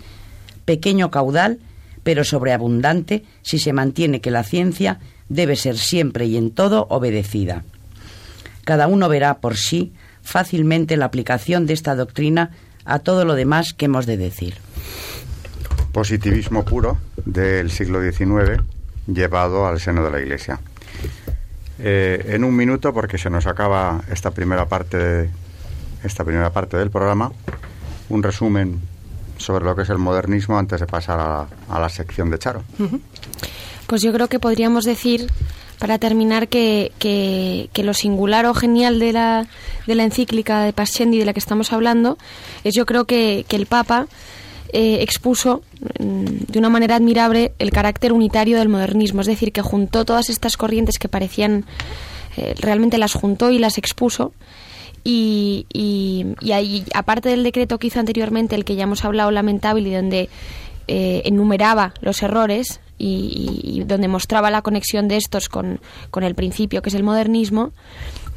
Pequeño 0.65 1.11
caudal, 1.11 1.59
pero 2.03 2.25
sobreabundante 2.25 3.25
si 3.43 3.59
se 3.59 3.73
mantiene 3.73 4.21
que 4.21 4.31
la 4.31 4.45
ciencia 4.45 5.01
debe 5.29 5.57
ser 5.57 5.77
siempre 5.77 6.27
y 6.27 6.37
en 6.37 6.51
todo 6.51 6.87
obedecida. 6.91 7.65
Cada 8.65 8.87
uno 8.87 9.09
verá 9.09 9.39
por 9.39 9.57
sí 9.57 9.93
fácilmente 10.23 10.97
la 10.97 11.07
aplicación 11.07 11.67
de 11.67 11.75
esta 11.75 11.95
doctrina 11.95 12.51
a 12.85 12.99
todo 12.99 13.25
lo 13.25 13.35
demás 13.35 13.73
que 13.73 13.87
hemos 13.87 14.07
de 14.07 14.17
decir. 14.17 14.55
Positivismo 15.93 16.65
puro 16.65 16.99
del 17.25 17.71
siglo 17.71 18.01
XIX 18.01 18.63
llevado 19.07 19.67
al 19.67 19.81
seno 19.81 20.05
de 20.05 20.11
la 20.11 20.21
Iglesia. 20.21 20.61
Eh, 21.79 22.35
en 22.35 22.45
un 22.45 22.55
minuto, 22.57 22.93
porque 22.93 23.19
se 23.19 23.31
nos 23.31 23.47
acaba 23.47 24.03
esta 24.11 24.31
primera 24.33 24.67
parte, 24.67 25.31
esta 26.05 26.25
primera 26.25 26.53
parte 26.53 26.77
del 26.77 26.91
programa, 26.91 27.33
un 28.09 28.23
resumen 28.23 28.81
sobre 29.37 29.65
lo 29.65 29.75
que 29.75 29.83
es 29.83 29.91
el 29.91 29.99
modernismo 29.99 30.59
antes 30.59 30.81
de 30.81 30.87
pasar 30.87 31.21
a, 31.21 31.79
la 31.79 31.89
sección 31.89 32.31
de 32.31 32.39
Charo. 32.39 32.63
Pues 33.87 34.03
yo 34.03 34.13
creo 34.13 34.29
que 34.29 34.39
podríamos 34.39 34.85
decir, 34.85 35.31
para 35.79 35.99
terminar, 35.99 36.49
que, 36.49 36.93
que, 36.99 37.83
lo 37.83 37.95
singular 37.95 38.47
o 38.47 38.55
genial 38.55 38.99
de 38.99 39.13
la, 39.13 39.47
de 39.87 39.95
la 39.95 40.05
encíclica 40.05 40.63
de 40.63 40.73
Pascendi 40.73 41.19
de 41.19 41.25
la 41.25 41.33
que 41.33 41.41
estamos 41.41 41.73
hablando 41.73 42.19
es 42.65 42.75
yo 42.75 42.85
creo 42.85 43.05
que, 43.05 43.47
que 43.49 43.57
el 43.57 43.67
Papa 43.67 44.07
eh, 44.71 44.99
expuso 45.01 45.63
mm, 45.99 46.25
de 46.49 46.59
una 46.59 46.69
manera 46.69 46.97
admirable 46.97 47.53
el 47.59 47.71
carácter 47.71 48.13
unitario 48.13 48.59
del 48.59 48.69
modernismo, 48.69 49.23
es 49.23 49.27
decir, 49.27 49.53
que 49.53 49.63
juntó 49.63 50.05
todas 50.05 50.29
estas 50.29 50.59
corrientes 50.59 50.99
que 50.99 51.09
parecían, 51.09 51.65
eh, 52.37 52.55
realmente 52.59 52.99
las 52.99 53.15
juntó 53.15 53.51
y 53.51 53.59
las 53.59 53.79
expuso. 53.79 54.33
Y, 55.11 56.35
ahí, 56.53 56.85
aparte 56.93 57.31
del 57.31 57.43
decreto 57.43 57.79
que 57.79 57.87
hizo 57.87 57.99
anteriormente, 57.99 58.55
el 58.55 58.67
que 58.67 58.77
ya 58.77 58.83
hemos 58.83 59.07
hablado, 59.07 59.31
lamentable, 59.31 59.89
y 59.89 59.95
donde 59.95 60.29
eh, 60.87 61.23
enumeraba 61.25 61.95
los 62.03 62.23
errores, 62.23 62.81
y, 62.99 63.85
donde 63.87 64.07
mostraba 64.07 64.51
la 64.51 64.61
conexión 64.61 65.09
de 65.09 65.17
estos 65.17 65.49
con, 65.49 65.81
el 66.21 66.35
principio 66.35 66.83
que 66.83 66.91
es 66.91 66.95
el 66.95 67.05
modernismo, 67.05 67.73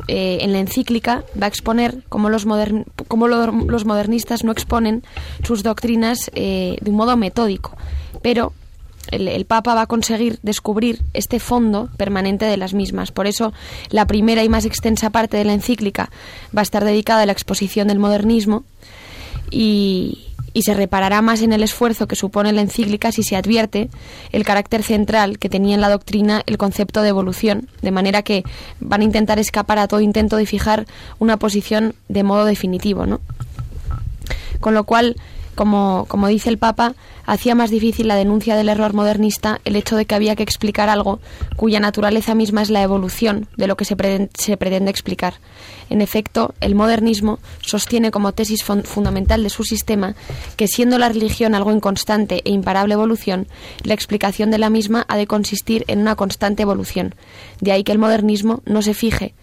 eh, 0.07 0.37
en 0.41 0.53
la 0.53 0.59
encíclica 0.59 1.25
va 1.39 1.47
a 1.47 1.49
exponer 1.49 2.03
cómo 2.07 2.29
los, 2.29 2.45
los 2.45 3.85
modernistas 3.85 4.45
no 4.45 4.51
exponen 4.53 5.03
sus 5.43 5.63
doctrinas 5.63 6.31
eh, 6.35 6.77
de 6.79 6.89
un 6.89 6.95
modo 6.95 7.17
metódico, 7.17 7.75
pero 8.21 8.53
el, 9.09 9.45
Papa 9.45 9.73
va 9.73 9.81
a 9.81 9.87
conseguir 9.87 10.39
descubrir 10.43 11.01
este 11.13 11.39
fondo 11.39 11.89
permanente 11.97 12.45
de 12.45 12.57
las 12.57 12.73
mismas. 12.73 13.11
Por 13.11 13.27
eso, 13.27 13.53
la 13.89 14.05
primera 14.05 14.43
y 14.43 14.49
más 14.49 14.65
extensa 14.65 15.09
parte 15.09 15.37
de 15.37 15.45
la 15.45 15.53
encíclica 15.53 16.09
va 16.55 16.61
a 16.61 16.63
estar 16.63 16.85
dedicada 16.85 17.23
a 17.23 17.25
la 17.25 17.31
exposición 17.31 17.87
del 17.87 17.99
modernismo 17.99 18.63
y, 19.49 20.31
y 20.53 20.63
se 20.63 20.73
reparará 20.73 21.21
más 21.21 21.41
en 21.41 21.53
el 21.53 21.63
esfuerzo 21.63 22.07
que 22.07 22.15
supone 22.15 22.51
la 22.51 22.61
encíclica 22.61 23.11
si 23.11 23.23
se 23.23 23.35
advierte 23.35 23.89
el 24.31 24.43
carácter 24.43 24.83
central 24.83 25.39
que 25.39 25.49
tenía 25.49 25.75
en 25.75 25.81
la 25.81 25.89
doctrina 25.89 26.43
el 26.45 26.57
concepto 26.57 27.01
de 27.01 27.09
evolución, 27.09 27.69
de 27.81 27.91
manera 27.91 28.21
que 28.21 28.43
van 28.79 29.01
a 29.01 29.05
intentar 29.05 29.39
escapar 29.39 29.79
a 29.79 29.87
todo 29.87 30.01
intento 30.01 30.37
de 30.37 30.45
fijar 30.45 30.85
una 31.19 31.37
posición 31.37 31.95
de 32.09 32.23
modo 32.23 32.45
definitivo, 32.45 33.05
¿no? 33.05 33.21
Con 34.59 34.73
lo 34.73 34.83
cual, 34.83 35.15
como, 35.61 36.27
dice 36.27 36.49
el 36.49 36.57
Papa, 36.57 36.95
hacía 37.25 37.53
más 37.53 37.69
difícil 37.69 38.07
la 38.07 38.15
denuncia 38.15 38.55
del 38.55 38.67
error 38.67 38.95
modernista 38.95 39.61
el 39.63 39.75
hecho 39.75 39.95
de 39.95 40.05
que 40.05 40.15
había 40.15 40.35
que 40.35 40.41
explicar 40.41 40.89
algo 40.89 41.19
cuya 41.55 41.79
naturaleza 41.79 42.33
misma 42.33 42.63
es 42.63 42.71
la 42.71 42.81
evolución 42.81 43.47
de 43.57 43.67
lo 43.67 43.77
que 43.77 43.85
se 43.85 43.95
pretende, 43.95 44.89
explicar. 44.89 45.35
En 45.91 46.01
efecto, 46.01 46.55
el 46.61 46.73
modernismo 46.73 47.37
sostiene 47.61 48.09
como 48.09 48.31
tesis 48.31 48.63
fundamental 48.63 49.43
de 49.43 49.51
su 49.51 49.63
sistema 49.63 50.15
que 50.55 50.67
siendo 50.67 50.97
la 50.97 51.09
religión 51.09 51.53
algo 51.53 51.71
en 51.71 51.79
constante 51.79 52.41
e 52.43 52.49
imparable 52.49 52.95
evolución, 52.95 53.47
la 53.83 53.93
explicación 53.93 54.49
de 54.49 54.57
la 54.57 54.71
misma 54.71 55.05
ha 55.09 55.15
de 55.15 55.27
consistir 55.27 55.85
en 55.87 55.99
una 55.99 56.15
constante 56.15 56.63
evolución. 56.63 57.13
De 57.59 57.71
ahí 57.71 57.83
que 57.83 57.91
el 57.91 57.99
modernismo 57.99 58.63
no 58.65 58.81
se 58.81 58.95
fije, 58.95 59.35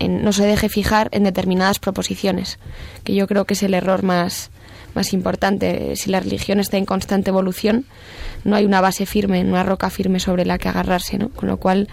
no 0.00 0.32
se 0.32 0.46
deje 0.46 0.70
fijar 0.70 1.08
en 1.12 1.24
determinadas 1.24 1.78
proposiciones, 1.78 2.58
que 3.04 3.14
yo 3.14 3.26
creo 3.26 3.44
que 3.44 3.54
es 3.54 3.62
el 3.62 3.74
error 3.74 4.02
más, 4.02 4.50
más 4.94 5.12
importante. 5.12 5.94
Si 5.96 6.10
la 6.10 6.20
religión 6.20 6.60
está 6.60 6.76
en 6.76 6.84
constante 6.84 7.30
evolución, 7.30 7.84
no 8.44 8.56
hay 8.56 8.64
una 8.64 8.80
base 8.80 9.06
firme, 9.06 9.42
una 9.42 9.62
roca 9.62 9.90
firme 9.90 10.20
sobre 10.20 10.44
la 10.44 10.58
que 10.58 10.68
agarrarse, 10.68 11.18
¿no? 11.18 11.28
Con 11.30 11.48
lo 11.48 11.58
cual, 11.58 11.88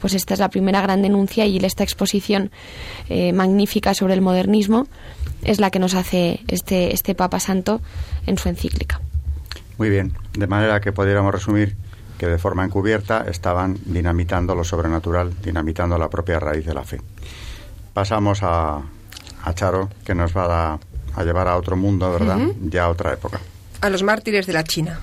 pues 0.00 0.14
esta 0.14 0.34
es 0.34 0.40
la 0.40 0.48
primera 0.48 0.80
gran 0.80 1.02
denuncia 1.02 1.46
y 1.46 1.58
esta 1.58 1.84
exposición 1.84 2.50
eh, 3.08 3.32
magnífica 3.32 3.94
sobre 3.94 4.14
el 4.14 4.20
modernismo 4.20 4.86
es 5.42 5.60
la 5.60 5.70
que 5.70 5.78
nos 5.78 5.94
hace 5.94 6.40
este, 6.48 6.94
este 6.94 7.14
Papa 7.14 7.40
Santo 7.40 7.80
en 8.26 8.38
su 8.38 8.48
encíclica. 8.48 9.00
Muy 9.78 9.90
bien, 9.90 10.12
de 10.34 10.46
manera 10.46 10.80
que 10.80 10.92
pudiéramos 10.92 11.32
resumir 11.32 11.76
que 12.18 12.26
de 12.26 12.38
forma 12.38 12.64
encubierta 12.64 13.24
estaban 13.28 13.78
dinamitando 13.84 14.54
lo 14.54 14.62
sobrenatural, 14.62 15.32
dinamitando 15.42 15.98
la 15.98 16.08
propia 16.08 16.38
raíz 16.38 16.64
de 16.64 16.74
la 16.74 16.84
fe. 16.84 17.00
Pasamos 17.92 18.42
a, 18.42 18.80
a 19.42 19.54
Charo, 19.54 19.90
que 20.04 20.14
nos 20.14 20.36
va 20.36 20.44
a 20.44 20.48
dar 20.48 20.80
a 21.14 21.24
llevar 21.24 21.48
a 21.48 21.56
otro 21.56 21.76
mundo, 21.76 22.10
¿verdad? 22.12 22.38
Ya 22.62 22.84
a 22.84 22.88
otra 22.90 23.12
época. 23.12 23.40
A 23.80 23.90
los 23.90 24.02
mártires 24.02 24.46
de 24.46 24.52
la 24.52 24.64
China. 24.64 25.00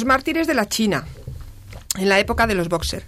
Los 0.00 0.06
mártires 0.06 0.46
de 0.46 0.54
la 0.54 0.66
China, 0.66 1.04
en 1.98 2.08
la 2.08 2.18
época 2.18 2.46
de 2.46 2.54
los 2.54 2.70
boxer. 2.70 3.04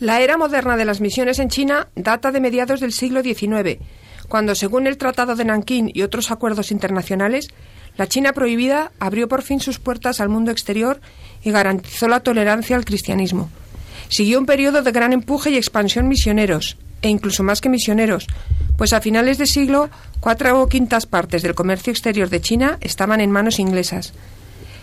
La 0.00 0.22
era 0.22 0.38
moderna 0.38 0.78
de 0.78 0.86
las 0.86 1.02
misiones 1.02 1.38
en 1.38 1.50
China 1.50 1.88
data 1.96 2.32
de 2.32 2.40
mediados 2.40 2.80
del 2.80 2.94
siglo 2.94 3.22
XIX, 3.22 3.78
cuando, 4.26 4.54
según 4.54 4.86
el 4.86 4.96
Tratado 4.96 5.36
de 5.36 5.44
Nankín 5.44 5.90
y 5.92 6.00
otros 6.00 6.30
acuerdos 6.30 6.70
internacionales, 6.70 7.48
la 7.98 8.06
China 8.06 8.32
prohibida 8.32 8.90
abrió 8.98 9.28
por 9.28 9.42
fin 9.42 9.60
sus 9.60 9.80
puertas 9.80 10.22
al 10.22 10.30
mundo 10.30 10.50
exterior 10.50 10.98
y 11.44 11.50
garantizó 11.50 12.08
la 12.08 12.20
tolerancia 12.20 12.74
al 12.74 12.86
cristianismo. 12.86 13.50
Siguió 14.08 14.38
un 14.38 14.46
periodo 14.46 14.80
de 14.80 14.92
gran 14.92 15.12
empuje 15.12 15.50
y 15.50 15.58
expansión 15.58 16.08
misioneros, 16.08 16.78
e 17.02 17.10
incluso 17.10 17.42
más 17.42 17.60
que 17.60 17.68
misioneros, 17.68 18.28
pues 18.78 18.94
a 18.94 19.02
finales 19.02 19.36
de 19.36 19.46
siglo 19.46 19.90
cuatro 20.20 20.58
o 20.58 20.70
quintas 20.70 21.04
partes 21.04 21.42
del 21.42 21.54
comercio 21.54 21.90
exterior 21.90 22.30
de 22.30 22.40
China 22.40 22.78
estaban 22.80 23.20
en 23.20 23.30
manos 23.30 23.58
inglesas. 23.58 24.14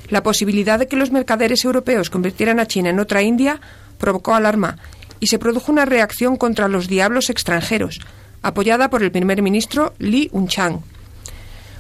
La 0.10 0.24
posibilidad 0.24 0.80
de 0.80 0.88
que 0.88 0.96
los 0.96 1.12
mercaderes 1.12 1.66
europeos 1.66 2.10
convirtieran 2.10 2.60
a 2.60 2.68
China 2.68 2.90
en 2.90 3.00
otra 3.00 3.22
India 3.22 3.60
provocó 3.98 4.36
alarma 4.36 4.78
y 5.20 5.28
se 5.28 5.40
produjo 5.40 5.72
una 5.72 5.86
reacción 5.86 6.38
contra 6.38 6.68
los 6.68 6.88
diablos 6.88 7.30
extranjeros, 7.30 8.00
apoyada 8.42 8.90
por 8.90 9.02
el 9.02 9.12
primer 9.12 9.42
ministro 9.42 9.94
Li 9.98 10.30
Unchang. 10.32 10.82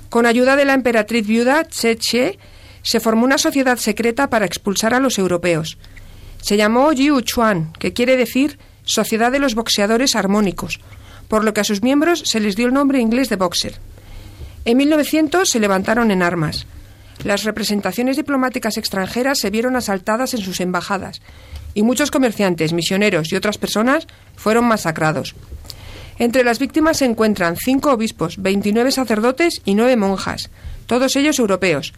Con 0.09 0.25
ayuda 0.25 0.55
de 0.55 0.65
la 0.65 0.73
emperatriz 0.73 1.27
viuda 1.27 1.63
Tse 1.63 2.39
se 2.81 2.99
formó 2.99 3.25
una 3.25 3.38
sociedad 3.38 3.77
secreta 3.77 4.29
para 4.29 4.45
expulsar 4.45 4.93
a 4.93 4.99
los 4.99 5.17
europeos. 5.17 5.77
Se 6.41 6.57
llamó 6.57 6.91
Jiu 6.91 7.21
Chuan, 7.21 7.73
que 7.73 7.93
quiere 7.93 8.15
decir 8.15 8.57
Sociedad 8.83 9.31
de 9.31 9.39
los 9.39 9.55
Boxeadores 9.55 10.15
Armónicos, 10.15 10.79
por 11.27 11.43
lo 11.43 11.53
que 11.53 11.61
a 11.61 11.63
sus 11.63 11.81
miembros 11.81 12.19
se 12.25 12.39
les 12.39 12.55
dio 12.55 12.67
el 12.67 12.73
nombre 12.73 12.99
inglés 12.99 13.29
de 13.29 13.35
boxer. 13.35 13.79
En 14.63 14.77
1900 14.77 15.49
se 15.49 15.59
levantaron 15.59 16.11
en 16.11 16.21
armas. 16.21 16.67
Las 17.23 17.43
representaciones 17.43 18.17
diplomáticas 18.17 18.78
extranjeras 18.78 19.39
se 19.39 19.49
vieron 19.49 19.75
asaltadas 19.75 20.34
en 20.34 20.41
sus 20.41 20.60
embajadas 20.60 21.21
y 21.73 21.84
muchos 21.84 22.10
comerciantes, 22.10 22.73
misioneros 22.73 23.32
y 23.32 23.36
otras 23.36 23.58
personas 23.58 24.08
fueron 24.36 24.65
masacrados. 24.65 25.36
Entre 26.17 26.43
las 26.43 26.60
víctimas 26.60 26.97
se 26.97 27.06
encuentran 27.06 27.58
cinco 27.58 27.91
obispos, 27.91 28.41
29 28.41 28.91
sacerdotes 28.91 29.62
y 29.65 29.75
nueve 29.75 29.97
monjas, 29.97 30.49
todos 30.88 31.15
ellos 31.17 31.39
europeos, 31.39 31.93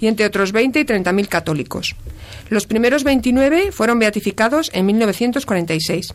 y 0.00 0.06
entre 0.06 0.26
otros 0.26 0.52
20 0.52 0.80
y 0.80 0.84
30 0.84 1.12
mil 1.12 1.28
católicos. 1.28 1.96
Los 2.48 2.66
primeros 2.66 3.02
29 3.02 3.72
fueron 3.72 3.98
beatificados 3.98 4.70
en 4.72 4.86
1946. 4.86 6.14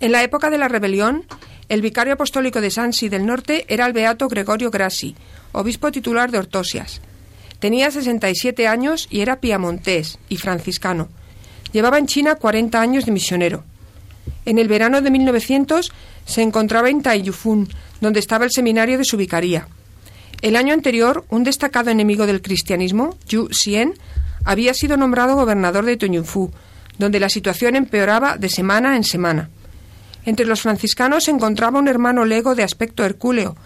En 0.00 0.12
la 0.12 0.22
época 0.24 0.50
de 0.50 0.58
la 0.58 0.68
rebelión, 0.68 1.24
el 1.68 1.82
vicario 1.82 2.14
apostólico 2.14 2.60
de 2.60 2.70
Sansi 2.70 3.08
del 3.08 3.26
Norte 3.26 3.64
era 3.68 3.86
el 3.86 3.92
beato 3.92 4.28
Gregorio 4.28 4.70
Grassi, 4.70 5.14
obispo 5.52 5.92
titular 5.92 6.30
de 6.30 6.38
Ortosias. 6.38 7.00
Tenía 7.58 7.90
67 7.90 8.68
años 8.68 9.08
y 9.10 9.20
era 9.20 9.40
piamontés 9.40 10.18
y 10.28 10.36
franciscano. 10.36 11.08
Llevaba 11.72 11.98
en 11.98 12.06
China 12.06 12.36
40 12.36 12.80
años 12.80 13.04
de 13.04 13.12
misionero. 13.12 13.64
En 14.44 14.58
el 14.58 14.68
verano 14.68 15.00
de 15.02 15.10
1900 15.10 15.92
se 16.24 16.42
encontraba 16.42 16.88
en 16.88 17.02
Taiyufun, 17.02 17.68
donde 18.00 18.20
estaba 18.20 18.44
el 18.44 18.52
seminario 18.52 18.96
de 18.96 19.04
su 19.04 19.16
vicaría. 19.16 19.66
El 20.40 20.54
año 20.54 20.72
anterior, 20.72 21.24
un 21.30 21.42
destacado 21.42 21.90
enemigo 21.90 22.26
del 22.26 22.42
cristianismo, 22.42 23.16
Yu 23.26 23.48
Xian, 23.50 23.94
había 24.44 24.72
sido 24.72 24.96
nombrado 24.96 25.34
gobernador 25.34 25.84
de 25.84 25.96
Toñunfu, 25.96 26.52
donde 26.96 27.20
la 27.20 27.28
situación 27.28 27.74
empeoraba 27.74 28.36
de 28.36 28.48
semana 28.48 28.96
en 28.96 29.04
semana. 29.04 29.50
Entre 30.24 30.46
los 30.46 30.62
franciscanos 30.62 31.24
se 31.24 31.32
encontraba 31.32 31.78
un 31.78 31.88
hermano 31.88 32.24
lego 32.24 32.54
de 32.54 32.62
aspecto 32.62 33.04
hercúleo, 33.04 33.56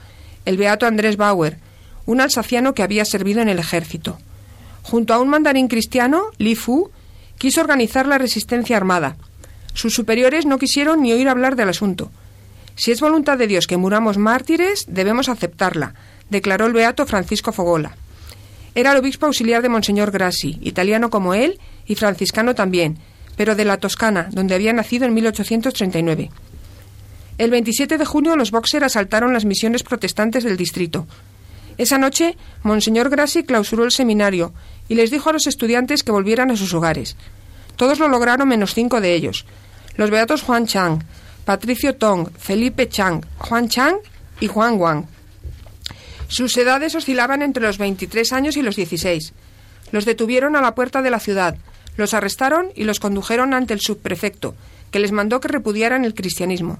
el 0.45 0.57
beato 0.57 0.87
Andrés 0.87 1.17
Bauer, 1.17 1.59
un 2.07 2.21
alsaciano 2.21 2.75
que 2.75 2.83
había 2.83 3.05
servido 3.05 3.41
en 3.41 3.49
el 3.49 3.59
ejército. 3.59 4.19
Junto 4.83 5.15
a 5.15 5.19
un 5.19 5.29
mandarín 5.29 5.69
cristiano, 5.69 6.25
Li 6.39 6.55
Fu, 6.55 6.91
quiso 7.39 7.61
organizar 7.61 8.07
la 8.07 8.19
resistencia 8.19 8.77
armada. 8.77 9.17
Sus 9.75 9.95
superiores 9.95 10.47
no 10.47 10.59
quisieron 10.59 11.03
ni 11.03 11.13
oír 11.13 11.29
hablar 11.29 11.57
del 11.57 11.69
asunto. 11.69 12.11
Si 12.75 12.91
es 12.91 13.01
voluntad 13.01 13.39
de 13.39 13.47
Dios 13.47 13.67
que 13.67 13.77
muramos 13.77 14.19
mártires, 14.19 14.85
debemos 14.89 15.29
aceptarla, 15.29 15.95
declaró 16.31 16.67
el 16.67 16.73
beato 16.73 17.07
Francisco 17.07 17.53
Fogola. 17.53 17.97
Era 18.75 18.93
el 18.93 18.99
obispo 18.99 19.27
auxiliar 19.27 19.63
de 19.63 19.69
Monseñor 19.69 20.11
Grassi, 20.11 20.59
italiano 20.63 21.11
como 21.11 21.35
él 21.35 21.61
y 21.87 21.95
franciscano 21.95 22.55
también, 22.55 22.99
pero 23.37 23.55
de 23.55 23.65
la 23.65 23.77
Toscana, 23.77 24.29
donde 24.31 24.55
había 24.55 24.73
nacido 24.73 25.05
en 25.05 25.15
1839. 25.15 26.31
El 27.39 27.51
27 27.51 27.99
de 27.99 28.05
junio 28.05 28.37
los 28.37 28.51
Boxer 28.51 28.85
asaltaron 28.85 29.33
las 29.33 29.45
misiones 29.45 29.83
protestantes 29.83 30.45
del 30.45 30.57
distrito. 30.57 31.07
Esa 31.79 31.99
noche, 31.99 32.37
Monseñor 32.63 33.11
Grassi 33.11 33.45
clausuró 33.45 33.85
el 33.85 33.93
seminario 33.93 34.53
y 34.89 34.95
les 34.95 35.11
dijo 35.11 35.31
a 35.31 35.33
los 35.33 35.47
estudiantes 35.47 36.03
que 36.03 36.13
volvieran 36.13 36.51
a 36.51 36.57
sus 36.57 36.75
hogares. 36.75 37.17
Todos 37.77 37.99
lo 37.99 38.09
lograron 38.09 38.49
menos 38.49 38.75
cinco 38.75 39.01
de 39.01 39.15
ellos. 39.15 39.47
Los 39.97 40.11
beatos 40.11 40.43
Juan 40.43 40.67
Chang, 40.67 41.03
Patricio 41.45 41.97
Tong, 41.97 42.29
Felipe 42.39 42.89
Chang, 42.89 43.25
Juan 43.39 43.69
Chang 43.69 43.97
y 44.41 44.47
Juan 44.47 44.79
Wang. 44.79 45.07
Sus 46.29 46.57
edades 46.57 46.95
oscilaban 46.95 47.43
entre 47.43 47.65
los 47.65 47.79
23 47.79 48.33
años 48.33 48.57
y 48.57 48.63
los 48.63 48.77
16. 48.77 49.33
Los 49.91 50.05
detuvieron 50.05 50.57
a 50.57 50.63
la 50.63 50.75
puerta 50.75 51.03
de 51.03 51.11
la 51.11 51.21
ciudad, 51.21 51.57
los 51.97 52.15
arrestaron 52.15 52.69
y 52.75 52.85
los 52.85 53.01
condujeron 53.01 53.53
ante 53.53 53.75
el 53.75 53.81
subprefecto, 53.81 54.55
que 54.91 54.99
les 54.99 55.13
mandó 55.13 55.41
que 55.41 55.49
repudiaran 55.49 56.05
el 56.05 56.15
cristianismo. 56.15 56.79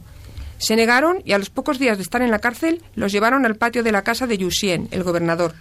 Se 0.63 0.77
negaron 0.77 1.23
y 1.25 1.33
a 1.33 1.39
los 1.39 1.51
pocos 1.51 1.81
días 1.81 1.99
de 1.99 2.05
estar 2.05 2.23
en 2.23 2.31
la 2.31 2.39
cárcel 2.39 2.85
los 2.95 3.11
llevaron 3.11 3.45
al 3.45 3.57
patio 3.57 3.83
de 3.83 3.91
la 3.91 4.03
casa 4.03 4.29
de 4.29 4.39
Yusien, 4.39 4.87
el 4.93 5.03
gobernador. 5.03 5.55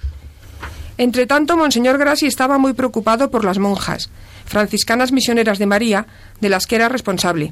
Entretanto, 1.00 1.58
Monseñor 1.58 1.98
Grassi 1.98 2.28
estaba 2.28 2.60
muy 2.60 2.74
preocupado 2.74 3.32
por 3.32 3.44
las 3.44 3.58
monjas, 3.58 4.12
franciscanas 4.46 5.12
misioneras 5.12 5.58
de 5.58 5.66
María, 5.66 6.06
de 6.40 6.50
las 6.50 6.68
que 6.68 6.76
era 6.76 6.88
responsable. 6.88 7.52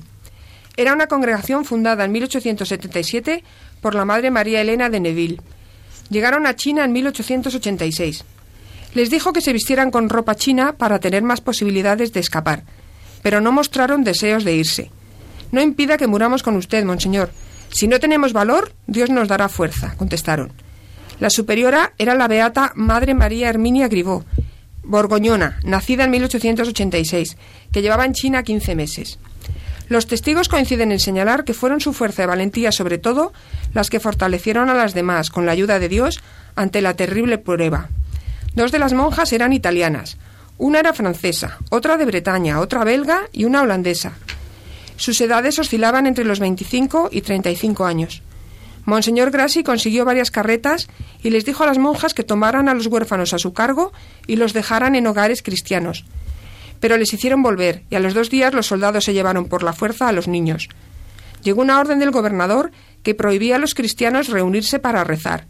Era 0.78 0.94
una 0.94 1.08
congregación 1.08 1.66
fundada 1.66 2.06
en 2.06 2.12
1877 2.12 3.44
por 3.82 3.96
la 3.96 4.06
Madre 4.06 4.30
María 4.30 4.62
Elena 4.62 4.92
de 4.92 5.00
Neville. 5.00 5.42
Llegaron 6.12 6.46
a 6.46 6.56
China 6.56 6.86
en 6.86 6.92
1886. 6.92 8.26
Les 8.94 9.10
dijo 9.10 9.34
que 9.34 9.42
se 9.42 9.54
vistieran 9.54 9.90
con 9.90 10.10
ropa 10.10 10.36
china 10.36 10.74
para 10.74 11.00
tener 11.00 11.24
más 11.24 11.42
posibilidades 11.42 12.14
de 12.14 12.20
escapar, 12.20 12.64
pero 13.24 13.42
no 13.42 13.52
mostraron 13.52 14.04
deseos 14.04 14.44
de 14.44 14.56
irse. 14.56 14.92
No 15.52 15.62
impida 15.62 15.98
que 15.98 16.08
muramos 16.08 16.44
con 16.44 16.56
usted, 16.56 16.84
monseñor. 16.86 17.32
Si 17.72 17.88
no 17.88 18.00
tenemos 18.00 18.34
valor, 18.34 18.74
Dios 18.88 19.10
nos 19.10 19.28
dará 19.28 19.50
fuerza, 19.50 19.96
contestaron. 19.98 20.52
La 21.20 21.30
superiora 21.30 21.94
era 21.98 22.16
la 22.16 22.28
beata 22.28 22.72
Madre 22.76 23.14
María 23.14 23.50
Herminia 23.50 23.88
Gribó, 23.88 24.24
borgoñona, 24.84 25.60
nacida 25.64 26.06
en 26.06 26.12
1886, 26.12 27.38
que 27.72 27.82
llevaba 27.82 28.06
en 28.06 28.14
China 28.14 28.44
15 28.44 28.76
meses. 28.76 29.20
Los 29.90 30.08
testigos 30.08 30.50
coinciden 30.50 30.92
en 30.92 31.00
señalar 31.00 31.44
que 31.44 31.54
fueron 31.54 31.82
su 31.82 31.94
fuerza 31.94 32.24
y 32.24 32.28
valentía, 32.28 32.72
sobre 32.72 33.00
todo, 33.00 33.34
las 33.74 33.90
que 33.90 34.00
fortalecieron 34.00 34.70
a 34.70 34.76
las 34.76 34.94
demás, 34.94 35.30
con 35.30 35.46
la 35.46 35.52
ayuda 35.52 35.80
de 35.80 35.90
Dios, 35.90 36.22
ante 36.56 36.82
la 36.82 36.96
terrible 36.96 37.38
prueba. 37.38 37.90
Dos 38.54 38.72
de 38.72 38.80
las 38.80 38.94
monjas 38.94 39.34
eran 39.34 39.52
italianas. 39.52 40.18
Una 40.58 40.80
era 40.80 40.94
francesa, 40.94 41.58
otra 41.70 41.98
de 41.98 42.06
Bretaña, 42.06 42.60
otra 42.60 42.84
belga 42.84 43.22
y 43.32 43.46
una 43.46 43.62
holandesa. 43.62 44.14
Sus 45.00 45.22
edades 45.22 45.58
oscilaban 45.60 46.08
entre 46.08 46.26
los 46.26 46.42
25 46.42 47.08
y 47.14 47.22
35 47.22 47.86
años. 47.86 48.22
Monseñor 48.84 49.32
Grassi 49.32 49.64
consiguió 49.64 50.04
varias 50.04 50.30
carretas 50.30 50.90
y 51.24 51.30
les 51.30 51.46
dijo 51.46 51.64
a 51.64 51.68
las 51.68 51.78
monjas 51.78 52.14
que 52.14 52.26
tomaran 52.26 52.68
a 52.68 52.74
los 52.74 52.88
huérfanos 52.88 53.34
a 53.34 53.40
su 53.40 53.54
cargo 53.54 53.94
y 54.28 54.36
los 54.36 54.52
dejaran 54.52 54.96
en 54.96 55.08
hogares 55.08 55.42
cristianos. 55.42 56.04
Pero 56.82 56.98
les 56.98 57.14
hicieron 57.14 57.42
volver 57.42 57.84
y 57.90 57.96
a 57.96 58.02
los 58.02 58.14
dos 58.14 58.30
días 58.30 58.54
los 58.54 58.68
soldados 58.68 59.06
se 59.06 59.14
llevaron 59.14 59.46
por 59.46 59.64
la 59.64 59.72
fuerza 59.72 60.10
a 60.10 60.12
los 60.12 60.28
niños. 60.28 60.68
Llegó 61.44 61.62
una 61.62 61.80
orden 61.80 62.00
del 62.00 62.12
gobernador 62.12 62.72
que 63.02 63.16
prohibía 63.16 63.56
a 63.56 63.60
los 63.60 63.76
cristianos 63.76 64.28
reunirse 64.28 64.80
para 64.80 65.06
rezar. 65.06 65.48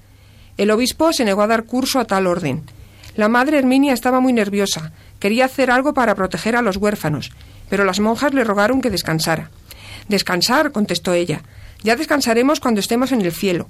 El 0.58 0.70
obispo 0.70 1.12
se 1.12 1.26
negó 1.26 1.42
a 1.42 1.48
dar 1.48 1.64
curso 1.64 2.00
a 2.00 2.06
tal 2.06 2.28
orden. 2.28 2.66
La 3.16 3.30
madre 3.30 3.58
Herminia 3.58 3.94
estaba 3.94 4.20
muy 4.20 4.32
nerviosa. 4.32 4.92
Quería 5.20 5.46
hacer 5.46 5.70
algo 5.72 5.94
para 5.94 6.16
proteger 6.16 6.56
a 6.56 6.62
los 6.62 6.78
huérfanos, 6.78 7.32
pero 7.70 7.86
las 7.86 8.00
monjas 8.00 8.34
le 8.34 8.44
rogaron 8.44 8.82
que 8.82 8.90
descansara. 8.90 9.52
Descansar, 10.08 10.72
contestó 10.72 11.14
ella. 11.14 11.44
Ya 11.84 11.96
descansaremos 11.96 12.60
cuando 12.60 12.80
estemos 12.80 13.12
en 13.12 13.22
el 13.22 13.32
cielo. 13.32 13.68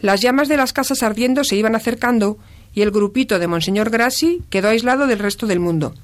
Las 0.00 0.20
llamas 0.20 0.48
de 0.48 0.56
las 0.56 0.72
casas 0.72 1.02
ardiendo 1.02 1.44
se 1.44 1.56
iban 1.56 1.74
acercando 1.74 2.38
y 2.74 2.82
el 2.82 2.90
grupito 2.90 3.38
de 3.38 3.46
Monseñor 3.46 3.90
Grassi 3.90 4.42
quedó 4.50 4.68
aislado 4.68 5.06
del 5.06 5.18
resto 5.18 5.46
del 5.46 5.60
mundo. 5.60 5.94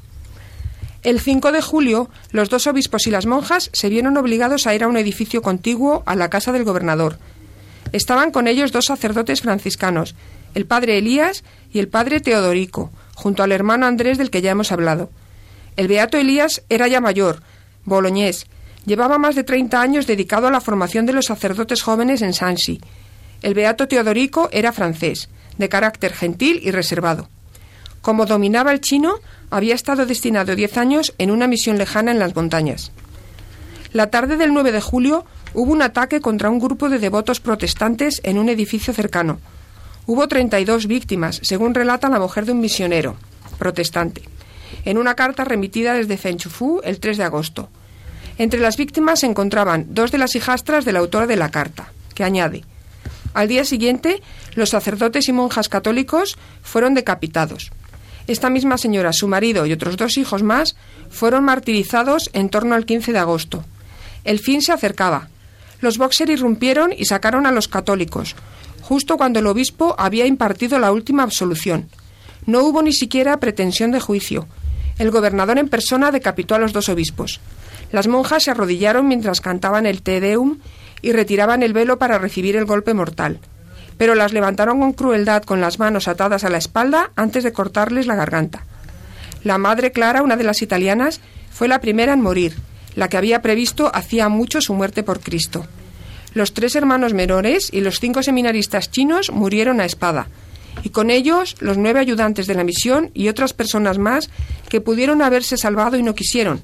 El 1.02 1.20
5 1.20 1.52
de 1.52 1.60
julio, 1.60 2.08
los 2.30 2.48
dos 2.48 2.66
obispos 2.66 3.06
y 3.06 3.10
las 3.10 3.26
monjas 3.26 3.70
se 3.72 3.88
vieron 3.88 4.16
obligados 4.16 4.66
a 4.66 4.74
ir 4.74 4.84
a 4.84 4.88
un 4.88 4.96
edificio 4.96 5.42
contiguo 5.42 6.02
a 6.06 6.14
la 6.14 6.30
casa 6.30 6.52
del 6.52 6.64
gobernador. 6.64 7.18
Estaban 7.92 8.30
con 8.30 8.46
ellos 8.46 8.72
dos 8.72 8.86
sacerdotes 8.86 9.42
franciscanos, 9.42 10.14
el 10.54 10.64
padre 10.64 10.98
Elías 10.98 11.42
y 11.72 11.80
el 11.80 11.88
padre 11.88 12.20
Teodorico, 12.20 12.90
junto 13.22 13.44
al 13.44 13.52
hermano 13.52 13.86
Andrés 13.86 14.18
del 14.18 14.30
que 14.30 14.42
ya 14.42 14.50
hemos 14.50 14.72
hablado. 14.72 15.08
El 15.76 15.86
beato 15.86 16.18
Elías 16.18 16.62
era 16.68 16.88
ya 16.88 17.00
mayor, 17.00 17.40
boloñés, 17.84 18.46
llevaba 18.84 19.16
más 19.16 19.36
de 19.36 19.44
treinta 19.44 19.80
años 19.80 20.08
dedicado 20.08 20.48
a 20.48 20.50
la 20.50 20.60
formación 20.60 21.06
de 21.06 21.12
los 21.12 21.26
sacerdotes 21.26 21.82
jóvenes 21.82 22.20
en 22.20 22.34
Sansi. 22.34 22.80
El 23.40 23.54
beato 23.54 23.86
Teodorico 23.86 24.48
era 24.50 24.72
francés, 24.72 25.28
de 25.56 25.68
carácter 25.68 26.12
gentil 26.12 26.58
y 26.64 26.72
reservado. 26.72 27.28
Como 28.00 28.26
dominaba 28.26 28.72
el 28.72 28.80
chino, 28.80 29.14
había 29.50 29.76
estado 29.76 30.04
destinado 30.04 30.56
diez 30.56 30.76
años 30.76 31.14
en 31.18 31.30
una 31.30 31.46
misión 31.46 31.78
lejana 31.78 32.10
en 32.10 32.18
las 32.18 32.34
montañas. 32.34 32.90
La 33.92 34.08
tarde 34.10 34.36
del 34.36 34.52
9 34.52 34.72
de 34.72 34.80
julio 34.80 35.24
hubo 35.54 35.70
un 35.70 35.82
ataque 35.82 36.20
contra 36.20 36.50
un 36.50 36.58
grupo 36.58 36.88
de 36.88 36.98
devotos 36.98 37.38
protestantes 37.38 38.20
en 38.24 38.38
un 38.38 38.48
edificio 38.48 38.92
cercano. 38.92 39.38
Hubo 40.04 40.26
32 40.26 40.88
víctimas, 40.88 41.38
según 41.42 41.74
relata 41.74 42.08
la 42.08 42.18
mujer 42.18 42.44
de 42.44 42.52
un 42.52 42.60
misionero 42.60 43.16
protestante, 43.58 44.22
en 44.84 44.98
una 44.98 45.14
carta 45.14 45.44
remitida 45.44 45.94
desde 45.94 46.16
Fenchufu 46.16 46.80
el 46.82 46.98
3 46.98 47.18
de 47.18 47.24
agosto. 47.24 47.68
Entre 48.36 48.58
las 48.58 48.76
víctimas 48.76 49.20
se 49.20 49.26
encontraban 49.26 49.86
dos 49.90 50.10
de 50.10 50.18
las 50.18 50.34
hijastras 50.34 50.84
de 50.84 50.92
la 50.92 50.98
autora 50.98 51.28
de 51.28 51.36
la 51.36 51.50
carta, 51.50 51.92
que 52.16 52.24
añade 52.24 52.64
Al 53.32 53.46
día 53.46 53.64
siguiente, 53.64 54.20
los 54.56 54.70
sacerdotes 54.70 55.28
y 55.28 55.32
monjas 55.32 55.68
católicos 55.68 56.36
fueron 56.62 56.94
decapitados. 56.94 57.70
Esta 58.26 58.50
misma 58.50 58.78
señora, 58.78 59.12
su 59.12 59.28
marido 59.28 59.66
y 59.66 59.72
otros 59.72 59.96
dos 59.96 60.18
hijos 60.18 60.42
más 60.42 60.74
fueron 61.10 61.44
martirizados 61.44 62.28
en 62.32 62.48
torno 62.48 62.74
al 62.74 62.86
15 62.86 63.12
de 63.12 63.18
agosto. 63.18 63.64
El 64.24 64.40
fin 64.40 64.62
se 64.62 64.72
acercaba. 64.72 65.28
Los 65.80 65.98
Boxer 65.98 66.28
irrumpieron 66.30 66.92
y 66.96 67.04
sacaron 67.04 67.46
a 67.46 67.52
los 67.52 67.68
católicos, 67.68 68.36
justo 68.82 69.16
cuando 69.16 69.38
el 69.38 69.46
obispo 69.46 69.94
había 69.98 70.26
impartido 70.26 70.78
la 70.78 70.92
última 70.92 71.22
absolución. 71.22 71.88
No 72.44 72.64
hubo 72.64 72.82
ni 72.82 72.92
siquiera 72.92 73.38
pretensión 73.38 73.92
de 73.92 74.00
juicio. 74.00 74.46
El 74.98 75.10
gobernador 75.10 75.58
en 75.58 75.68
persona 75.68 76.10
decapitó 76.10 76.54
a 76.54 76.58
los 76.58 76.72
dos 76.72 76.88
obispos. 76.88 77.40
Las 77.92 78.08
monjas 78.08 78.44
se 78.44 78.50
arrodillaron 78.50 79.08
mientras 79.08 79.40
cantaban 79.40 79.86
el 79.86 80.02
Te 80.02 80.20
Deum 80.20 80.58
y 81.00 81.12
retiraban 81.12 81.62
el 81.62 81.72
velo 81.72 81.98
para 81.98 82.18
recibir 82.18 82.56
el 82.56 82.64
golpe 82.64 82.94
mortal. 82.94 83.38
Pero 83.96 84.14
las 84.14 84.32
levantaron 84.32 84.80
con 84.80 84.92
crueldad 84.92 85.42
con 85.42 85.60
las 85.60 85.78
manos 85.78 86.08
atadas 86.08 86.44
a 86.44 86.50
la 86.50 86.58
espalda 86.58 87.10
antes 87.16 87.44
de 87.44 87.52
cortarles 87.52 88.06
la 88.06 88.16
garganta. 88.16 88.64
La 89.44 89.58
madre 89.58 89.92
Clara, 89.92 90.22
una 90.22 90.36
de 90.36 90.44
las 90.44 90.62
italianas, 90.62 91.20
fue 91.50 91.68
la 91.68 91.80
primera 91.80 92.12
en 92.12 92.20
morir, 92.20 92.56
la 92.94 93.08
que 93.08 93.16
había 93.16 93.42
previsto 93.42 93.90
hacía 93.94 94.28
mucho 94.28 94.60
su 94.60 94.74
muerte 94.74 95.02
por 95.02 95.20
Cristo. 95.20 95.66
Los 96.34 96.54
tres 96.54 96.76
hermanos 96.76 97.12
menores 97.14 97.68
y 97.72 97.80
los 97.80 98.00
cinco 98.00 98.22
seminaristas 98.22 98.90
chinos 98.90 99.30
murieron 99.30 99.80
a 99.80 99.84
espada, 99.84 100.28
y 100.82 100.90
con 100.90 101.10
ellos 101.10 101.56
los 101.60 101.76
nueve 101.76 102.00
ayudantes 102.00 102.46
de 102.46 102.54
la 102.54 102.64
misión 102.64 103.10
y 103.14 103.28
otras 103.28 103.52
personas 103.52 103.98
más 103.98 104.30
que 104.68 104.80
pudieron 104.80 105.22
haberse 105.22 105.56
salvado 105.56 105.96
y 105.96 106.02
no 106.02 106.14
quisieron, 106.14 106.62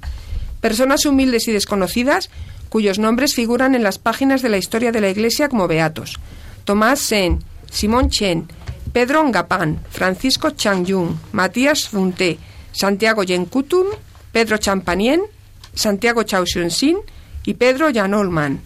personas 0.61 1.05
humildes 1.07 1.49
y 1.49 1.53
desconocidas 1.53 2.31
cuyos 2.69 2.99
nombres 2.99 3.35
figuran 3.35 3.75
en 3.75 3.83
las 3.83 3.99
páginas 3.99 4.43
de 4.43 4.49
la 4.49 4.59
historia 4.59 4.93
de 4.93 5.01
la 5.01 5.11
Iglesia 5.11 5.49
como 5.49 5.69
beatos. 5.69 6.19
Tomás 6.65 7.01
Sen, 7.01 7.43
Simón 7.71 8.11
Chen, 8.11 8.49
Pedro 8.93 9.25
Ngapán, 9.25 9.81
Francisco 9.91 10.51
Changyung, 10.51 11.17
Matías 11.33 11.89
Funté, 11.89 12.39
Santiago 12.73 13.23
Yenkutum, 13.23 13.87
Pedro 14.33 14.59
Champanien, 14.59 15.23
Santiago 15.75 16.25
Sin 16.69 16.99
y 17.45 17.55
Pedro 17.55 17.89
Janolman. 17.93 18.61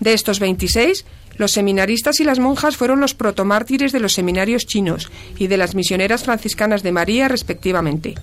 De 0.00 0.14
estos 0.14 0.40
26, 0.40 1.04
los 1.36 1.52
seminaristas 1.52 2.20
y 2.20 2.24
las 2.24 2.38
monjas 2.38 2.76
fueron 2.76 3.00
los 3.00 3.14
protomártires 3.14 3.92
de 3.92 4.00
los 4.00 4.14
seminarios 4.14 4.66
chinos 4.66 5.10
y 5.38 5.46
de 5.46 5.56
las 5.56 5.74
misioneras 5.74 6.24
franciscanas 6.24 6.82
de 6.82 6.92
María, 6.92 7.28
respectivamente. 7.28 8.14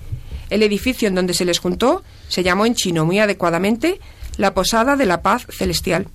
El 0.50 0.62
edificio 0.62 1.08
en 1.08 1.14
donde 1.14 1.34
se 1.34 1.44
les 1.44 1.58
juntó 1.58 2.02
se 2.28 2.42
llamó 2.42 2.66
en 2.66 2.74
chino 2.74 3.04
muy 3.04 3.18
adecuadamente 3.18 4.00
la 4.36 4.54
Posada 4.54 4.96
de 4.96 5.06
la 5.06 5.22
Paz 5.22 5.46
Celestial. 5.50 6.08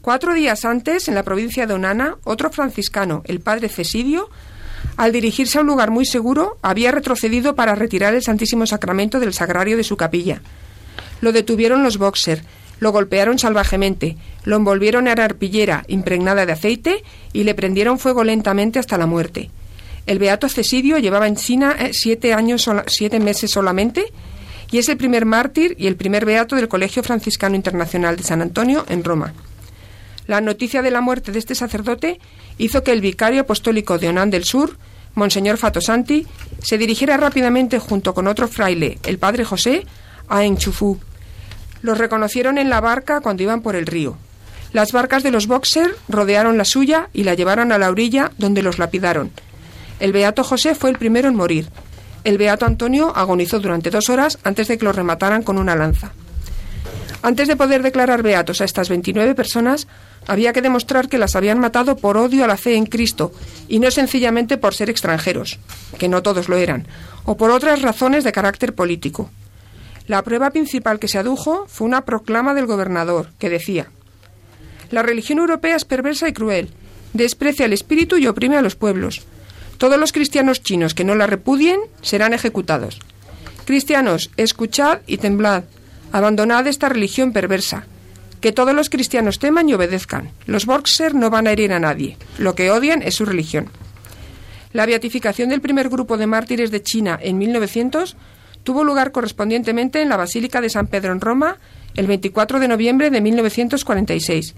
Cuatro 0.00 0.34
días 0.34 0.64
antes, 0.64 1.08
en 1.08 1.14
la 1.14 1.22
provincia 1.22 1.66
de 1.66 1.74
Onana, 1.74 2.16
otro 2.24 2.50
franciscano, 2.50 3.22
el 3.26 3.40
padre 3.40 3.68
Cesidio, 3.68 4.30
al 4.96 5.12
dirigirse 5.12 5.58
a 5.58 5.60
un 5.60 5.66
lugar 5.66 5.90
muy 5.90 6.04
seguro, 6.04 6.58
había 6.62 6.92
retrocedido 6.92 7.54
para 7.54 7.74
retirar 7.74 8.14
el 8.14 8.22
Santísimo 8.22 8.66
Sacramento 8.66 9.20
del 9.20 9.34
sagrario 9.34 9.76
de 9.76 9.84
su 9.84 9.96
capilla. 9.96 10.40
Lo 11.20 11.32
detuvieron 11.32 11.82
los 11.82 11.98
boxer, 11.98 12.42
lo 12.80 12.92
golpearon 12.92 13.38
salvajemente, 13.38 14.16
lo 14.44 14.56
envolvieron 14.56 15.08
en 15.08 15.18
arpillera 15.18 15.84
impregnada 15.88 16.46
de 16.46 16.52
aceite 16.52 17.02
y 17.32 17.44
le 17.44 17.54
prendieron 17.54 17.98
fuego 17.98 18.24
lentamente 18.24 18.78
hasta 18.78 18.98
la 18.98 19.06
muerte. 19.06 19.50
El 20.06 20.18
beato 20.18 20.48
Cesidio 20.48 20.98
llevaba 20.98 21.26
en 21.26 21.36
China 21.36 21.76
eh, 21.78 21.90
siete 21.92 22.32
años, 22.32 22.68
siete 22.86 23.20
meses 23.20 23.50
solamente 23.50 24.06
y 24.70 24.78
es 24.78 24.88
el 24.88 24.96
primer 24.96 25.24
mártir 25.24 25.74
y 25.78 25.86
el 25.86 25.96
primer 25.96 26.24
beato 26.24 26.56
del 26.56 26.68
Colegio 26.68 27.02
Franciscano 27.02 27.56
Internacional 27.56 28.16
de 28.16 28.22
San 28.22 28.42
Antonio 28.42 28.84
en 28.88 29.04
Roma. 29.04 29.34
La 30.26 30.40
noticia 30.40 30.82
de 30.82 30.90
la 30.90 31.00
muerte 31.00 31.32
de 31.32 31.38
este 31.38 31.54
sacerdote 31.54 32.20
hizo 32.58 32.82
que 32.82 32.92
el 32.92 33.00
vicario 33.00 33.42
apostólico 33.42 33.98
de 33.98 34.08
Onán 34.08 34.30
del 34.30 34.44
Sur, 34.44 34.76
Monseñor 35.14 35.56
Fatosanti, 35.56 36.26
se 36.62 36.76
dirigiera 36.76 37.16
rápidamente 37.16 37.78
junto 37.78 38.12
con 38.12 38.26
otro 38.26 38.46
fraile, 38.46 38.98
el 39.04 39.18
padre 39.18 39.44
José, 39.44 39.86
a 40.28 40.44
Enchufú. 40.44 40.98
Los 41.82 41.98
reconocieron 41.98 42.58
en 42.58 42.70
la 42.70 42.80
barca 42.80 43.20
cuando 43.20 43.42
iban 43.42 43.62
por 43.62 43.76
el 43.76 43.86
río. 43.86 44.16
Las 44.72 44.92
barcas 44.92 45.22
de 45.22 45.30
los 45.30 45.46
boxer 45.46 45.96
rodearon 46.08 46.58
la 46.58 46.64
suya 46.64 47.08
y 47.12 47.24
la 47.24 47.34
llevaron 47.34 47.72
a 47.72 47.78
la 47.78 47.90
orilla 47.90 48.32
donde 48.38 48.62
los 48.62 48.78
lapidaron. 48.78 49.30
El 49.98 50.12
beato 50.12 50.44
José 50.44 50.74
fue 50.74 50.90
el 50.90 50.98
primero 50.98 51.28
en 51.28 51.34
morir, 51.34 51.68
el 52.24 52.36
beato 52.36 52.66
Antonio 52.66 53.12
agonizó 53.16 53.60
durante 53.60 53.90
dos 53.90 54.10
horas 54.10 54.38
antes 54.44 54.68
de 54.68 54.76
que 54.76 54.84
lo 54.84 54.92
remataran 54.92 55.42
con 55.42 55.56
una 55.56 55.76
lanza. 55.76 56.12
Antes 57.22 57.48
de 57.48 57.56
poder 57.56 57.82
declarar 57.82 58.22
beatos 58.22 58.60
a 58.60 58.64
estas 58.64 58.88
29 58.88 59.34
personas, 59.34 59.88
había 60.26 60.52
que 60.52 60.62
demostrar 60.62 61.08
que 61.08 61.18
las 61.18 61.36
habían 61.36 61.58
matado 61.58 61.96
por 61.96 62.16
odio 62.16 62.44
a 62.44 62.46
la 62.46 62.56
fe 62.56 62.76
en 62.76 62.86
Cristo 62.86 63.32
y 63.66 63.78
no 63.78 63.90
sencillamente 63.90 64.56
por 64.56 64.74
ser 64.74 64.90
extranjeros, 64.90 65.58
que 65.98 66.08
no 66.08 66.22
todos 66.22 66.48
lo 66.48 66.56
eran, 66.56 66.86
o 67.24 67.36
por 67.36 67.50
otras 67.50 67.82
razones 67.82 68.24
de 68.24 68.32
carácter 68.32 68.74
político. 68.74 69.30
La 70.08 70.22
prueba 70.22 70.50
principal 70.50 70.98
que 70.98 71.06
se 71.06 71.18
adujo 71.18 71.66
fue 71.68 71.86
una 71.86 72.06
proclama 72.06 72.54
del 72.54 72.64
gobernador, 72.64 73.28
que 73.38 73.50
decía 73.50 73.88
La 74.90 75.02
religión 75.02 75.38
europea 75.38 75.76
es 75.76 75.84
perversa 75.84 76.28
y 76.28 76.32
cruel, 76.32 76.70
desprecia 77.12 77.66
el 77.66 77.74
espíritu 77.74 78.16
y 78.16 78.26
oprime 78.26 78.56
a 78.56 78.62
los 78.62 78.74
pueblos. 78.74 79.26
Todos 79.76 79.98
los 79.98 80.12
cristianos 80.12 80.62
chinos 80.62 80.94
que 80.94 81.04
no 81.04 81.14
la 81.14 81.26
repudien 81.26 81.78
serán 82.00 82.32
ejecutados. 82.32 83.00
Cristianos, 83.66 84.30
escuchad 84.38 85.00
y 85.06 85.18
temblad. 85.18 85.64
Abandonad 86.10 86.66
esta 86.66 86.88
religión 86.88 87.32
perversa. 87.32 87.84
Que 88.40 88.52
todos 88.52 88.74
los 88.74 88.88
cristianos 88.88 89.38
teman 89.38 89.68
y 89.68 89.74
obedezcan. 89.74 90.30
Los 90.46 90.64
Boxer 90.64 91.14
no 91.14 91.28
van 91.28 91.46
a 91.46 91.52
herir 91.52 91.72
a 91.74 91.80
nadie. 91.80 92.16
Lo 92.38 92.54
que 92.54 92.70
odian 92.70 93.02
es 93.02 93.16
su 93.16 93.26
religión. 93.26 93.68
La 94.72 94.86
beatificación 94.86 95.50
del 95.50 95.60
primer 95.60 95.90
grupo 95.90 96.16
de 96.16 96.26
mártires 96.26 96.70
de 96.70 96.82
China 96.82 97.18
en 97.20 97.36
1900 97.36 98.16
tuvo 98.64 98.84
lugar 98.84 99.12
correspondientemente 99.12 100.02
en 100.02 100.08
la 100.08 100.16
Basílica 100.16 100.60
de 100.60 100.70
San 100.70 100.86
Pedro 100.86 101.12
en 101.12 101.20
Roma 101.20 101.58
el 101.94 102.06
24 102.06 102.60
de 102.60 102.68
noviembre 102.68 103.10
de 103.10 103.20
1946. 103.20 104.54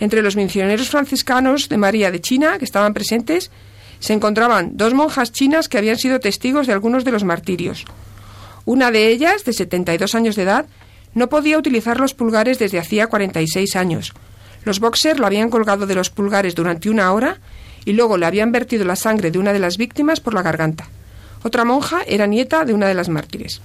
Entre 0.00 0.22
los 0.22 0.36
misioneros 0.36 0.90
franciscanos 0.90 1.68
de 1.68 1.78
María 1.78 2.10
de 2.10 2.20
China 2.20 2.58
que 2.58 2.64
estaban 2.64 2.94
presentes 2.94 3.50
se 4.00 4.12
encontraban 4.12 4.76
dos 4.76 4.92
monjas 4.92 5.32
chinas 5.32 5.68
que 5.68 5.78
habían 5.78 5.98
sido 5.98 6.20
testigos 6.20 6.66
de 6.66 6.72
algunos 6.72 7.04
de 7.04 7.12
los 7.12 7.24
martirios. 7.24 7.84
Una 8.66 8.90
de 8.90 9.08
ellas, 9.08 9.44
de 9.44 9.52
72 9.52 10.14
años 10.14 10.36
de 10.36 10.42
edad, 10.42 10.66
no 11.14 11.28
podía 11.28 11.58
utilizar 11.58 12.00
los 12.00 12.14
pulgares 12.14 12.58
desde 12.58 12.78
hacía 12.78 13.06
46 13.06 13.76
años. 13.76 14.12
Los 14.64 14.80
boxers 14.80 15.18
lo 15.18 15.26
habían 15.26 15.50
colgado 15.50 15.86
de 15.86 15.94
los 15.94 16.10
pulgares 16.10 16.54
durante 16.54 16.90
una 16.90 17.12
hora 17.12 17.40
y 17.84 17.92
luego 17.92 18.16
le 18.16 18.26
habían 18.26 18.52
vertido 18.52 18.84
la 18.84 18.96
sangre 18.96 19.30
de 19.30 19.38
una 19.38 19.52
de 19.52 19.58
las 19.58 19.76
víctimas 19.76 20.20
por 20.20 20.34
la 20.34 20.42
garganta. 20.42 20.88
Otra 21.44 21.64
monja 21.64 22.02
era 22.06 22.26
nieta 22.26 22.64
de 22.64 22.74
una 22.74 22.88
de 22.88 22.94
las 22.94 23.08
mártires. 23.08 23.60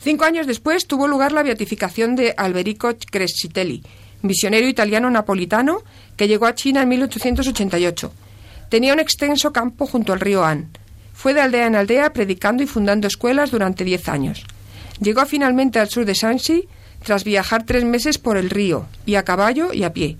Cinco 0.00 0.24
años 0.24 0.48
después 0.48 0.88
tuvo 0.88 1.06
lugar 1.06 1.30
la 1.30 1.44
beatificación 1.44 2.16
de 2.16 2.34
Alberico 2.36 2.92
Crescitelli, 3.10 3.84
misionero 4.22 4.66
italiano 4.66 5.08
napolitano 5.10 5.82
que 6.16 6.26
llegó 6.26 6.46
a 6.46 6.54
China 6.54 6.82
en 6.82 6.88
1888 6.88 8.12
Tenía 8.68 8.92
un 8.92 8.98
extenso 9.00 9.52
campo 9.52 9.86
junto 9.86 10.12
al 10.12 10.20
río 10.20 10.44
An. 10.44 10.68
Fue 11.12 11.34
de 11.34 11.40
aldea 11.40 11.66
en 11.66 11.76
aldea 11.76 12.12
predicando 12.12 12.62
y 12.62 12.66
fundando 12.66 13.06
escuelas 13.06 13.50
durante 13.50 13.84
diez 13.84 14.08
años. 14.08 14.44
Llegó 15.00 15.24
finalmente 15.24 15.78
al 15.78 15.88
sur 15.88 16.04
de 16.04 16.14
Shanxi 16.14 16.68
tras 17.04 17.22
viajar 17.22 17.64
tres 17.64 17.84
meses 17.84 18.18
por 18.18 18.36
el 18.36 18.50
río, 18.50 18.86
y 19.04 19.14
a 19.14 19.22
caballo 19.22 19.72
y 19.72 19.84
a 19.84 19.92
pie. 19.92 20.16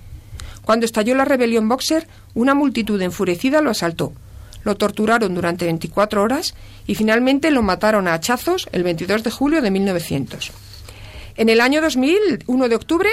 Cuando 0.64 0.87
estalló 0.87 1.14
la 1.16 1.25
rebelión 1.25 1.68
Boxer, 1.68 2.07
una 2.35 2.55
multitud 2.55 3.01
enfurecida 3.03 3.61
lo 3.61 3.70
asaltó. 3.70 4.12
Lo 4.66 4.76
torturaron 4.76 5.33
durante 5.33 5.64
24 5.64 6.20
horas 6.20 6.57
y 6.88 6.96
finalmente 6.96 7.52
lo 7.52 7.62
mataron 7.62 8.09
a 8.09 8.14
hachazos 8.14 8.68
el 8.72 8.83
22 8.83 9.22
de 9.22 9.31
julio 9.31 9.62
de 9.62 9.70
1900. 9.70 10.50
En 11.37 11.48
el 11.48 11.61
año 11.61 11.81
2000, 11.81 12.42
1 12.44 12.68
de 12.68 12.74
octubre, 12.74 13.09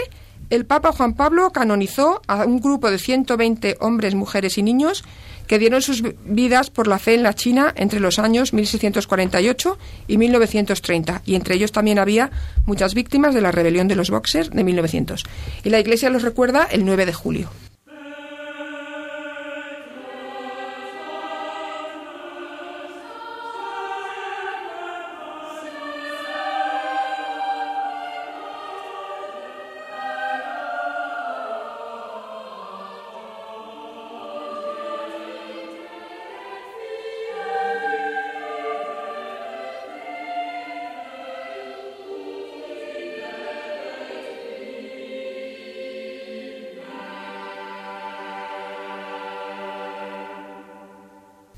el 0.50 0.66
Papa 0.66 0.92
Juan 0.94 1.14
Pablo 1.14 1.52
canonizó 1.52 2.24
a 2.26 2.46
un 2.46 2.60
grupo 2.60 2.90
de 2.90 2.98
120 2.98 3.78
hombres, 3.82 4.16
mujeres 4.16 4.58
y 4.58 4.64
niños 4.64 5.04
que 5.46 5.60
dieron 5.60 5.84
sus 5.84 6.02
vidas 6.26 6.72
por 6.72 6.88
la 6.88 6.98
fe 6.98 7.14
en 7.14 7.22
la 7.22 7.36
China 7.36 7.72
entre 7.76 8.00
los 8.00 8.18
años 8.18 8.52
1648 8.52 9.78
y 10.08 10.18
1930, 10.18 11.22
y 11.24 11.36
entre 11.36 11.54
ellos 11.54 11.72
también 11.72 12.00
había 12.00 12.32
muchas 12.66 12.96
víctimas 12.96 13.36
de 13.36 13.42
la 13.42 13.52
rebelión 13.52 13.88
de 13.88 13.96
los 13.96 14.10
Boxers 14.10 14.50
de 14.50 14.64
1900. 14.64 15.24
Y 15.64 15.70
la 15.70 15.80
Iglesia 15.80 16.10
los 16.10 16.24
recuerda 16.24 16.64
el 16.72 16.84
9 16.84 17.06
de 17.06 17.14
julio. 17.14 17.50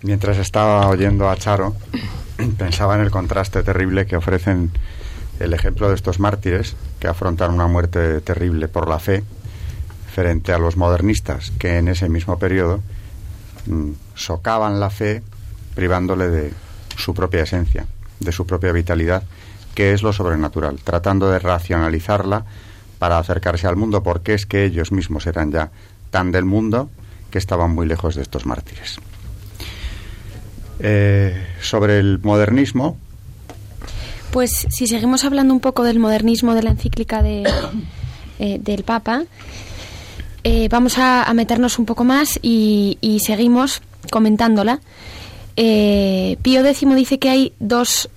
Mientras 0.02 0.38
estaba 0.38 0.88
oyendo 0.88 1.30
a 1.30 1.38
Charo, 1.38 1.76
pensaba 2.58 2.96
en 2.96 3.02
el 3.02 3.12
contraste 3.12 3.64
terrible 3.64 4.06
que 4.06 4.18
ofrecen 4.18 4.72
el 5.39 5.54
ejemplo 5.54 5.89
de 5.89 5.96
estos 5.96 6.20
mártires 6.20 6.76
que 7.00 7.08
afrontan 7.08 7.54
una 7.54 7.68
muerte 7.68 8.22
terrible 8.22 8.68
por 8.68 8.88
la 8.88 9.00
fe 9.00 9.24
frente 10.14 10.54
a 10.54 10.60
los 10.60 10.78
modernistas 10.78 11.52
que 11.60 11.78
en 11.78 11.89
ese 11.89 12.08
mismo 12.08 12.39
periodo 12.39 12.82
mm, 13.66 13.91
socavan 14.16 14.80
la 14.80 14.89
fe 14.89 15.24
privándole 15.76 16.30
de 16.30 16.54
su 16.96 17.14
propia 17.14 17.43
esencia, 17.43 17.86
de 18.20 18.32
su 18.32 18.46
propia 18.48 18.72
vitalidad, 18.72 19.24
que 19.74 19.91
es 19.93 20.04
lo 20.04 20.14
sobrenatural, 20.14 20.80
tratando 20.82 21.30
de 21.30 21.39
racionalizarla 21.39 22.46
para 22.98 23.20
acercarse 23.20 23.68
al 23.68 23.76
mundo, 23.76 24.04
porque 24.04 24.34
es 24.34 24.46
que 24.46 24.64
ellos 24.64 24.93
mismos 24.93 25.28
eran 25.28 25.52
ya 25.52 25.72
tan 26.12 26.32
del 26.32 26.46
mundo 26.46 26.89
que 27.30 27.38
estaban 27.38 27.72
muy 27.72 27.86
lejos 27.86 28.16
de 28.16 28.22
estos 28.22 28.46
mártires. 28.46 29.00
Eh, 30.80 31.34
sobre 31.61 31.99
el 31.99 32.19
modernismo. 32.21 32.97
Pues 34.32 34.67
si 34.69 34.88
seguimos 34.88 35.23
hablando 35.23 35.53
un 35.53 35.61
poco 35.61 35.84
del 35.84 35.99
modernismo 35.99 36.53
de 36.53 36.63
la 36.63 36.71
encíclica 36.71 37.23
de, 37.23 37.43
eh, 38.39 38.59
del 38.59 38.84
Papa, 38.84 39.23
eh, 40.43 40.67
vamos 40.69 40.97
a, 40.97 41.32
meternos 41.34 41.80
un 41.80 41.86
poco 41.86 42.03
más 42.03 42.39
y, 42.41 43.21
seguimos 43.23 43.82
comentándola. 44.11 44.82
Pío 45.55 46.65
X 46.65 46.95
dice 46.95 47.17
que 47.17 47.30
hay 47.30 47.53
dos, 47.59 48.09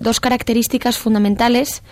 dos 0.00 0.20
características 0.20 0.98
fundamentales 0.98 1.82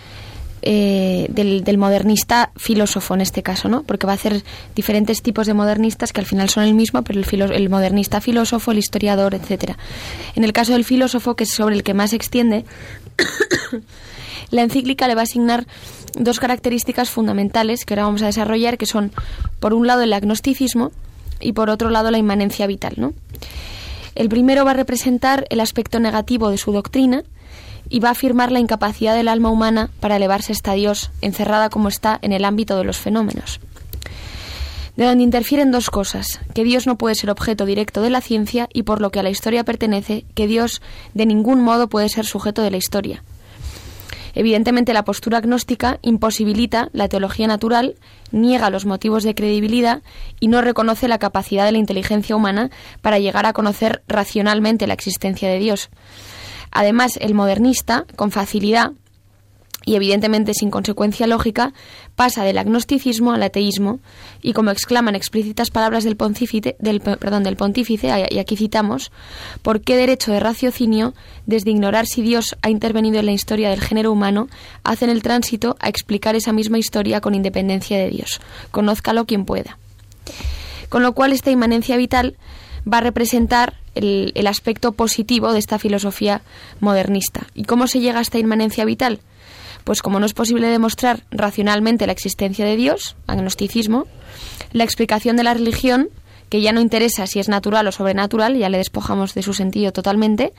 eh, 0.62 1.26
del, 1.28 1.76
modernista 1.76 2.52
filósofo 2.56 3.14
en 3.14 3.20
este 3.20 3.42
caso, 3.42 3.68
¿no? 3.68 3.82
Porque 3.82 4.06
va 4.06 4.12
a 4.12 4.14
hacer 4.14 4.44
diferentes 4.76 5.20
tipos 5.20 5.48
de 5.48 5.54
modernistas 5.54 6.12
que 6.12 6.20
al 6.20 6.26
final 6.26 6.48
son 6.48 6.62
el 6.64 6.74
mismo, 6.74 7.02
pero 7.02 7.20
el, 7.20 7.52
el 7.52 7.68
modernista 7.68 8.20
filósofo, 8.20 8.70
el 8.70 8.78
historiador, 8.78 9.34
etcétera. 9.34 9.76
En 10.36 10.44
el 10.44 10.52
caso 10.52 10.72
del 10.72 10.84
filósofo, 10.84 11.34
que 11.34 11.44
es 11.44 11.50
sobre 11.50 11.74
el 11.74 11.82
que 11.82 11.94
más 11.94 12.10
se 12.10 12.16
extiende, 12.16 12.64
la 14.50 14.62
encíclica 14.62 15.08
le 15.08 15.16
va 15.16 15.22
a 15.22 15.24
asignar 15.24 15.66
dos 16.14 16.38
características 16.38 17.10
fundamentales 17.10 17.84
que 17.84 17.94
ahora 17.94 18.04
vamos 18.04 18.22
a 18.22 18.26
desarrollar, 18.26 18.78
que 18.78 18.86
son, 18.86 19.10
por 19.58 19.74
un 19.74 19.86
lado, 19.86 20.02
el 20.02 20.12
agnosticismo 20.12 20.92
y 21.40 21.54
por 21.54 21.70
otro 21.70 21.90
lado, 21.90 22.10
la 22.10 22.18
inmanencia 22.18 22.66
vital, 22.66 22.94
¿no? 22.96 23.14
El 24.14 24.28
primero 24.28 24.64
va 24.64 24.72
a 24.72 24.74
representar 24.74 25.46
el 25.50 25.60
aspecto 25.60 25.98
negativo 25.98 26.50
de 26.50 26.58
su 26.58 26.70
doctrina 26.72 27.24
y 27.92 28.00
va 28.00 28.08
a 28.08 28.12
afirmar 28.12 28.50
la 28.50 28.58
incapacidad 28.58 29.14
del 29.14 29.28
alma 29.28 29.50
humana 29.50 29.90
para 30.00 30.16
elevarse 30.16 30.52
hasta 30.52 30.72
Dios, 30.72 31.10
encerrada 31.20 31.68
como 31.68 31.88
está 31.88 32.18
en 32.22 32.32
el 32.32 32.46
ámbito 32.46 32.78
de 32.78 32.84
los 32.84 32.96
fenómenos. 32.96 33.60
De 34.96 35.04
donde 35.04 35.22
interfieren 35.22 35.70
dos 35.70 35.90
cosas, 35.90 36.40
que 36.54 36.64
Dios 36.64 36.86
no 36.86 36.96
puede 36.96 37.14
ser 37.14 37.28
objeto 37.28 37.66
directo 37.66 38.00
de 38.00 38.08
la 38.08 38.22
ciencia 38.22 38.66
y 38.72 38.84
por 38.84 39.02
lo 39.02 39.10
que 39.10 39.20
a 39.20 39.22
la 39.22 39.28
historia 39.28 39.64
pertenece, 39.64 40.24
que 40.34 40.46
Dios 40.46 40.80
de 41.12 41.26
ningún 41.26 41.60
modo 41.60 41.88
puede 41.88 42.08
ser 42.08 42.24
sujeto 42.24 42.62
de 42.62 42.70
la 42.70 42.78
historia. 42.78 43.22
Evidentemente 44.34 44.94
la 44.94 45.04
postura 45.04 45.38
agnóstica 45.38 45.98
imposibilita 46.00 46.88
la 46.94 47.08
teología 47.08 47.46
natural, 47.46 47.96
niega 48.30 48.70
los 48.70 48.86
motivos 48.86 49.22
de 49.22 49.34
credibilidad 49.34 50.00
y 50.40 50.48
no 50.48 50.62
reconoce 50.62 51.08
la 51.08 51.18
capacidad 51.18 51.66
de 51.66 51.72
la 51.72 51.78
inteligencia 51.78 52.34
humana 52.34 52.70
para 53.02 53.18
llegar 53.18 53.44
a 53.44 53.52
conocer 53.52 54.02
racionalmente 54.08 54.86
la 54.86 54.94
existencia 54.94 55.50
de 55.50 55.58
Dios. 55.58 55.90
Además, 56.72 57.18
el 57.20 57.34
modernista, 57.34 58.06
con 58.16 58.30
facilidad 58.30 58.92
y 59.84 59.96
evidentemente 59.96 60.54
sin 60.54 60.70
consecuencia 60.70 61.26
lógica, 61.26 61.72
pasa 62.14 62.44
del 62.44 62.58
agnosticismo 62.58 63.32
al 63.32 63.42
ateísmo 63.42 64.00
y 64.40 64.52
como 64.52 64.70
exclaman 64.70 65.16
explícitas 65.16 65.70
palabras 65.70 66.04
del 66.04 66.16
pontífice, 66.16 66.76
del, 66.78 67.00
perdón, 67.00 67.42
del 67.42 67.56
pontífice, 67.56 68.08
y 68.30 68.38
aquí 68.38 68.56
citamos, 68.56 69.10
¿por 69.62 69.80
qué 69.80 69.96
derecho 69.96 70.32
de 70.32 70.40
raciocinio, 70.40 71.14
desde 71.46 71.70
ignorar 71.70 72.06
si 72.06 72.22
Dios 72.22 72.56
ha 72.62 72.70
intervenido 72.70 73.18
en 73.18 73.26
la 73.26 73.32
historia 73.32 73.70
del 73.70 73.80
género 73.80 74.12
humano, 74.12 74.48
hacen 74.84 75.10
el 75.10 75.22
tránsito 75.22 75.76
a 75.80 75.88
explicar 75.88 76.36
esa 76.36 76.52
misma 76.52 76.78
historia 76.78 77.20
con 77.20 77.34
independencia 77.34 77.98
de 77.98 78.08
Dios? 78.08 78.40
Conózcalo 78.70 79.26
quien 79.26 79.44
pueda. 79.44 79.78
Con 80.88 81.02
lo 81.02 81.12
cual 81.14 81.32
esta 81.32 81.50
inmanencia 81.50 81.96
vital 81.96 82.36
va 82.90 82.98
a 82.98 83.02
representar 83.02 83.74
el, 83.94 84.46
aspecto 84.46 84.92
positivo 84.92 85.52
de 85.52 85.58
esta 85.58 85.78
filosofía 85.78 86.42
modernista. 86.80 87.46
¿Y 87.54 87.64
cómo 87.64 87.86
se 87.86 88.00
llega 88.00 88.18
a 88.18 88.22
esta 88.22 88.38
inmanencia 88.38 88.84
vital? 88.84 89.20
Pues 89.84 90.02
como 90.02 90.20
no 90.20 90.26
es 90.26 90.34
posible 90.34 90.68
demostrar 90.68 91.24
racionalmente 91.30 92.06
la 92.06 92.12
existencia 92.12 92.64
de 92.64 92.76
Dios, 92.76 93.16
agnosticismo, 93.26 94.06
la 94.72 94.84
explicación 94.84 95.36
de 95.36 95.42
la 95.42 95.54
religión, 95.54 96.08
que 96.48 96.60
ya 96.60 96.72
no 96.72 96.80
interesa 96.80 97.26
si 97.26 97.40
es 97.40 97.48
natural 97.48 97.86
o 97.86 97.92
sobrenatural, 97.92 98.56
ya 98.56 98.68
le 98.68 98.78
despojamos 98.78 99.34
de 99.34 99.42
su 99.42 99.54
sentido 99.54 99.92
totalmente, 99.92 100.52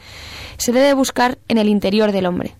se 0.58 0.72
debe 0.72 0.94
buscar 0.94 1.38
en 1.48 1.58
el 1.58 1.70
interior 1.70 2.12
del 2.12 2.26
hombre. 2.26 2.56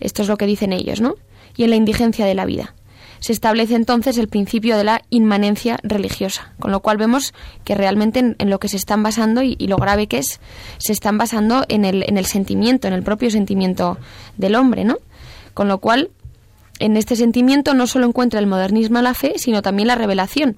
Esto 0.00 0.22
es 0.22 0.28
lo 0.28 0.38
que 0.38 0.46
dicen 0.46 0.72
ellos, 0.72 1.00
¿no? 1.00 1.14
Y 1.56 1.64
en 1.64 1.70
la 1.70 1.76
indigencia 1.76 2.24
de 2.24 2.34
la 2.34 2.46
vida 2.46 2.74
se 3.20 3.32
establece 3.32 3.74
entonces 3.74 4.18
el 4.18 4.28
principio 4.28 4.76
de 4.76 4.84
la 4.84 5.02
inmanencia 5.10 5.78
religiosa, 5.82 6.52
con 6.58 6.72
lo 6.72 6.80
cual 6.80 6.96
vemos 6.96 7.32
que 7.64 7.74
realmente 7.74 8.34
en, 8.38 8.50
lo 8.50 8.58
que 8.58 8.68
se 8.68 8.76
están 8.76 9.02
basando 9.02 9.42
y, 9.42 9.56
lo 9.66 9.76
grave 9.76 10.06
que 10.06 10.18
es, 10.18 10.40
se 10.78 10.92
están 10.92 11.18
basando 11.18 11.64
en 11.68 11.84
el, 11.84 12.04
en 12.08 12.16
el 12.16 12.26
sentimiento, 12.26 12.88
en 12.88 12.94
el 12.94 13.02
propio 13.02 13.30
sentimiento 13.30 13.98
del 14.36 14.56
hombre, 14.56 14.84
¿no? 14.84 14.96
Con 15.54 15.68
lo 15.68 15.78
cual, 15.78 16.10
en 16.78 16.96
este 16.96 17.14
sentimiento 17.14 17.74
no 17.74 17.86
solo 17.86 18.06
encuentra 18.06 18.40
el 18.40 18.46
modernismo 18.46 19.00
la 19.02 19.14
fe, 19.14 19.34
sino 19.36 19.60
también 19.60 19.88
la 19.88 19.94
revelación, 19.96 20.56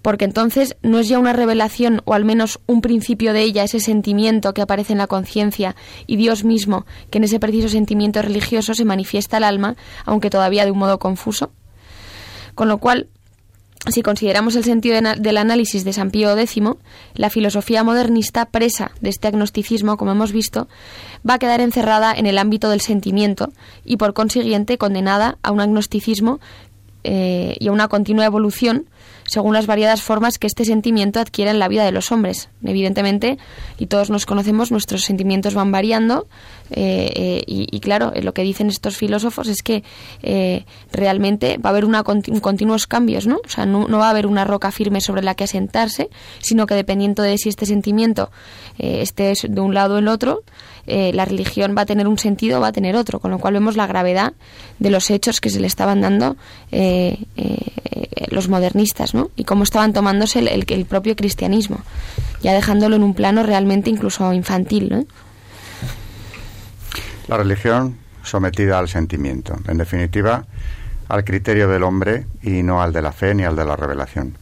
porque 0.00 0.24
entonces 0.24 0.76
no 0.82 1.00
es 1.00 1.08
ya 1.08 1.18
una 1.18 1.32
revelación 1.32 2.02
o 2.04 2.14
al 2.14 2.24
menos 2.24 2.60
un 2.66 2.80
principio 2.80 3.32
de 3.32 3.42
ella, 3.42 3.64
ese 3.64 3.80
sentimiento 3.80 4.54
que 4.54 4.62
aparece 4.62 4.92
en 4.92 4.98
la 4.98 5.06
conciencia 5.08 5.76
y 6.06 6.16
Dios 6.16 6.44
mismo, 6.44 6.86
que 7.10 7.18
en 7.18 7.24
ese 7.24 7.40
preciso 7.40 7.68
sentimiento 7.68 8.22
religioso 8.22 8.74
se 8.74 8.84
manifiesta 8.84 9.38
el 9.38 9.44
alma, 9.44 9.76
aunque 10.04 10.30
todavía 10.30 10.64
de 10.64 10.70
un 10.70 10.78
modo 10.78 10.98
confuso, 10.98 11.50
con 12.54 12.68
lo 12.68 12.78
cual, 12.78 13.08
si 13.88 14.02
consideramos 14.02 14.56
el 14.56 14.64
sentido 14.64 14.98
del 15.18 15.36
análisis 15.36 15.84
de 15.84 15.92
San 15.92 16.10
Pío 16.10 16.36
X, 16.36 16.62
la 17.14 17.30
filosofía 17.30 17.82
modernista, 17.82 18.46
presa 18.46 18.92
de 19.00 19.08
este 19.08 19.28
agnosticismo, 19.28 19.96
como 19.96 20.12
hemos 20.12 20.32
visto, 20.32 20.68
va 21.28 21.34
a 21.34 21.38
quedar 21.38 21.60
encerrada 21.60 22.12
en 22.12 22.26
el 22.26 22.38
ámbito 22.38 22.68
del 22.68 22.80
sentimiento 22.80 23.52
y, 23.84 23.96
por 23.96 24.12
consiguiente, 24.12 24.78
condenada 24.78 25.38
a 25.42 25.50
un 25.50 25.60
agnosticismo 25.60 26.40
eh, 27.04 27.56
y 27.58 27.68
a 27.68 27.72
una 27.72 27.88
continua 27.88 28.26
evolución 28.26 28.86
según 29.30 29.54
las 29.54 29.68
variadas 29.68 30.02
formas 30.02 30.38
que 30.38 30.48
este 30.48 30.64
sentimiento 30.64 31.20
adquiere 31.20 31.52
en 31.52 31.60
la 31.60 31.68
vida 31.68 31.84
de 31.84 31.92
los 31.92 32.10
hombres. 32.10 32.48
Evidentemente, 32.64 33.38
y 33.78 33.86
todos 33.86 34.10
nos 34.10 34.26
conocemos, 34.26 34.72
nuestros 34.72 35.04
sentimientos 35.04 35.54
van 35.54 35.70
variando 35.70 36.26
eh, 36.72 37.12
eh, 37.14 37.42
y, 37.46 37.78
claro, 37.78 38.12
lo 38.20 38.34
que 38.34 38.42
dicen 38.42 38.66
estos 38.66 38.96
filósofos 38.96 39.46
es 39.46 39.62
que 39.62 39.84
realmente 40.90 41.58
va 41.58 41.70
a 41.70 41.72
haber 41.72 41.84
una 41.84 42.02
continuos 42.02 42.88
cambios, 42.88 43.28
¿no? 43.28 43.36
O 43.44 43.48
sea, 43.48 43.66
no, 43.66 43.86
va 43.86 44.08
a 44.08 44.10
haber 44.10 44.26
una 44.26 44.44
roca 44.44 44.72
firme 44.72 45.00
sobre 45.00 45.22
la 45.22 45.36
que 45.36 45.44
asentarse, 45.44 46.10
sino 46.40 46.66
que 46.66 46.74
dependiendo 46.74 47.22
de 47.22 47.38
si 47.38 47.48
este 47.48 47.66
sentimiento 47.66 48.32
esté 48.78 49.32
de 49.48 49.60
un 49.60 49.74
lado 49.74 49.94
o 49.94 49.98
en 49.98 50.08
otro, 50.08 50.42
la 50.86 51.24
religión 51.24 51.74
va 51.76 51.82
a 51.82 51.86
tener 51.86 52.08
un 52.08 52.18
sentido, 52.18 52.60
va 52.60 52.68
a 52.68 52.72
tener 52.72 52.96
otro, 52.96 53.20
con 53.20 53.30
lo 53.30 53.38
cual 53.38 53.54
vemos 53.54 53.76
la 53.76 53.86
gravedad 53.86 54.32
de 54.78 54.90
los 54.90 55.10
hechos 55.10 55.40
que 55.40 55.50
se 55.50 55.60
le 55.60 55.66
estaban 55.66 56.00
dando 56.00 56.36
los 58.30 58.48
modernistas, 58.48 59.14
¿no? 59.14 59.30
Y 59.36 59.44
cómo 59.44 59.64
estaban 59.64 59.92
tomándose 59.92 60.38
el, 60.38 60.64
el, 60.66 60.84
propio 60.84 61.16
cristianismo, 61.16 61.80
ya 62.42 62.52
dejándolo 62.52 62.96
en 62.96 63.02
un 63.02 63.14
plano 63.14 63.42
realmente 63.42 63.90
incluso 63.90 64.32
infantil, 64.32 64.88
¿no? 64.90 65.04
La 67.28 67.36
religión 67.36 67.98
sometida 68.22 68.78
al 68.78 68.88
sentimiento, 68.88 69.56
en 69.68 69.78
definitiva, 69.78 70.44
al 71.08 71.24
criterio 71.24 71.68
del 71.68 71.82
hombre 71.82 72.26
y 72.42 72.62
no 72.62 72.82
al 72.82 72.92
de 72.92 73.02
la 73.02 73.12
fe 73.12 73.34
ni 73.34 73.44
al 73.44 73.56
de 73.56 73.64
la 73.64 73.76
revelación. 73.76 74.36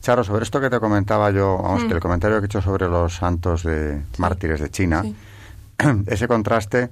Charo, 0.00 0.24
sobre 0.24 0.44
esto 0.44 0.60
que 0.60 0.70
te 0.70 0.80
comentaba 0.80 1.30
yo, 1.30 1.58
vamos, 1.62 1.84
mm. 1.84 1.92
el 1.92 2.00
comentario 2.00 2.38
que 2.38 2.44
he 2.44 2.46
hecho 2.46 2.62
sobre 2.62 2.88
los 2.88 3.14
santos 3.14 3.62
de 3.62 4.00
mártires 4.16 4.60
de 4.60 4.70
China, 4.70 5.04
ese 6.06 6.28
contraste 6.28 6.90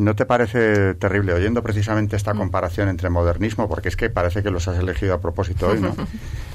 ¿No 0.00 0.16
te 0.16 0.24
parece 0.24 0.94
terrible 0.94 1.34
oyendo 1.34 1.62
precisamente 1.62 2.16
esta 2.16 2.32
mm. 2.32 2.38
comparación 2.38 2.88
entre 2.88 3.10
modernismo? 3.10 3.68
Porque 3.68 3.90
es 3.90 3.96
que 3.96 4.08
parece 4.08 4.42
que 4.42 4.50
los 4.50 4.66
has 4.66 4.78
elegido 4.78 5.12
a 5.12 5.20
propósito 5.20 5.68
hoy, 5.68 5.80
¿no? 5.80 5.94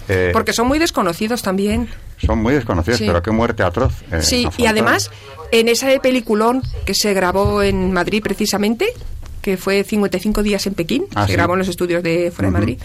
Eh, 0.07 0.29
porque 0.33 0.53
son 0.53 0.67
muy 0.67 0.77
desconocidos 0.77 1.41
también. 1.41 1.89
Son 2.23 2.37
muy 2.37 2.53
desconocidos, 2.53 2.99
pero 2.99 3.23
qué 3.23 3.31
muerte 3.31 3.63
atroz. 3.63 4.03
Eh, 4.11 4.21
sí, 4.21 4.47
y 4.55 4.67
además, 4.67 5.09
en 5.51 5.67
ese 5.67 5.99
peliculón 5.99 6.61
que 6.85 6.93
se 6.93 7.11
grabó 7.15 7.63
en 7.63 7.91
Madrid 7.91 8.21
precisamente, 8.21 8.85
que 9.41 9.57
fue 9.57 9.83
55 9.83 10.43
días 10.43 10.67
en 10.67 10.75
Pekín, 10.75 11.05
ah, 11.15 11.25
se 11.25 11.33
grabó 11.33 11.53
en 11.53 11.59
los 11.59 11.69
estudios 11.69 12.03
de 12.03 12.29
fuera 12.29 12.49
de 12.49 12.51
Madrid. 12.51 12.79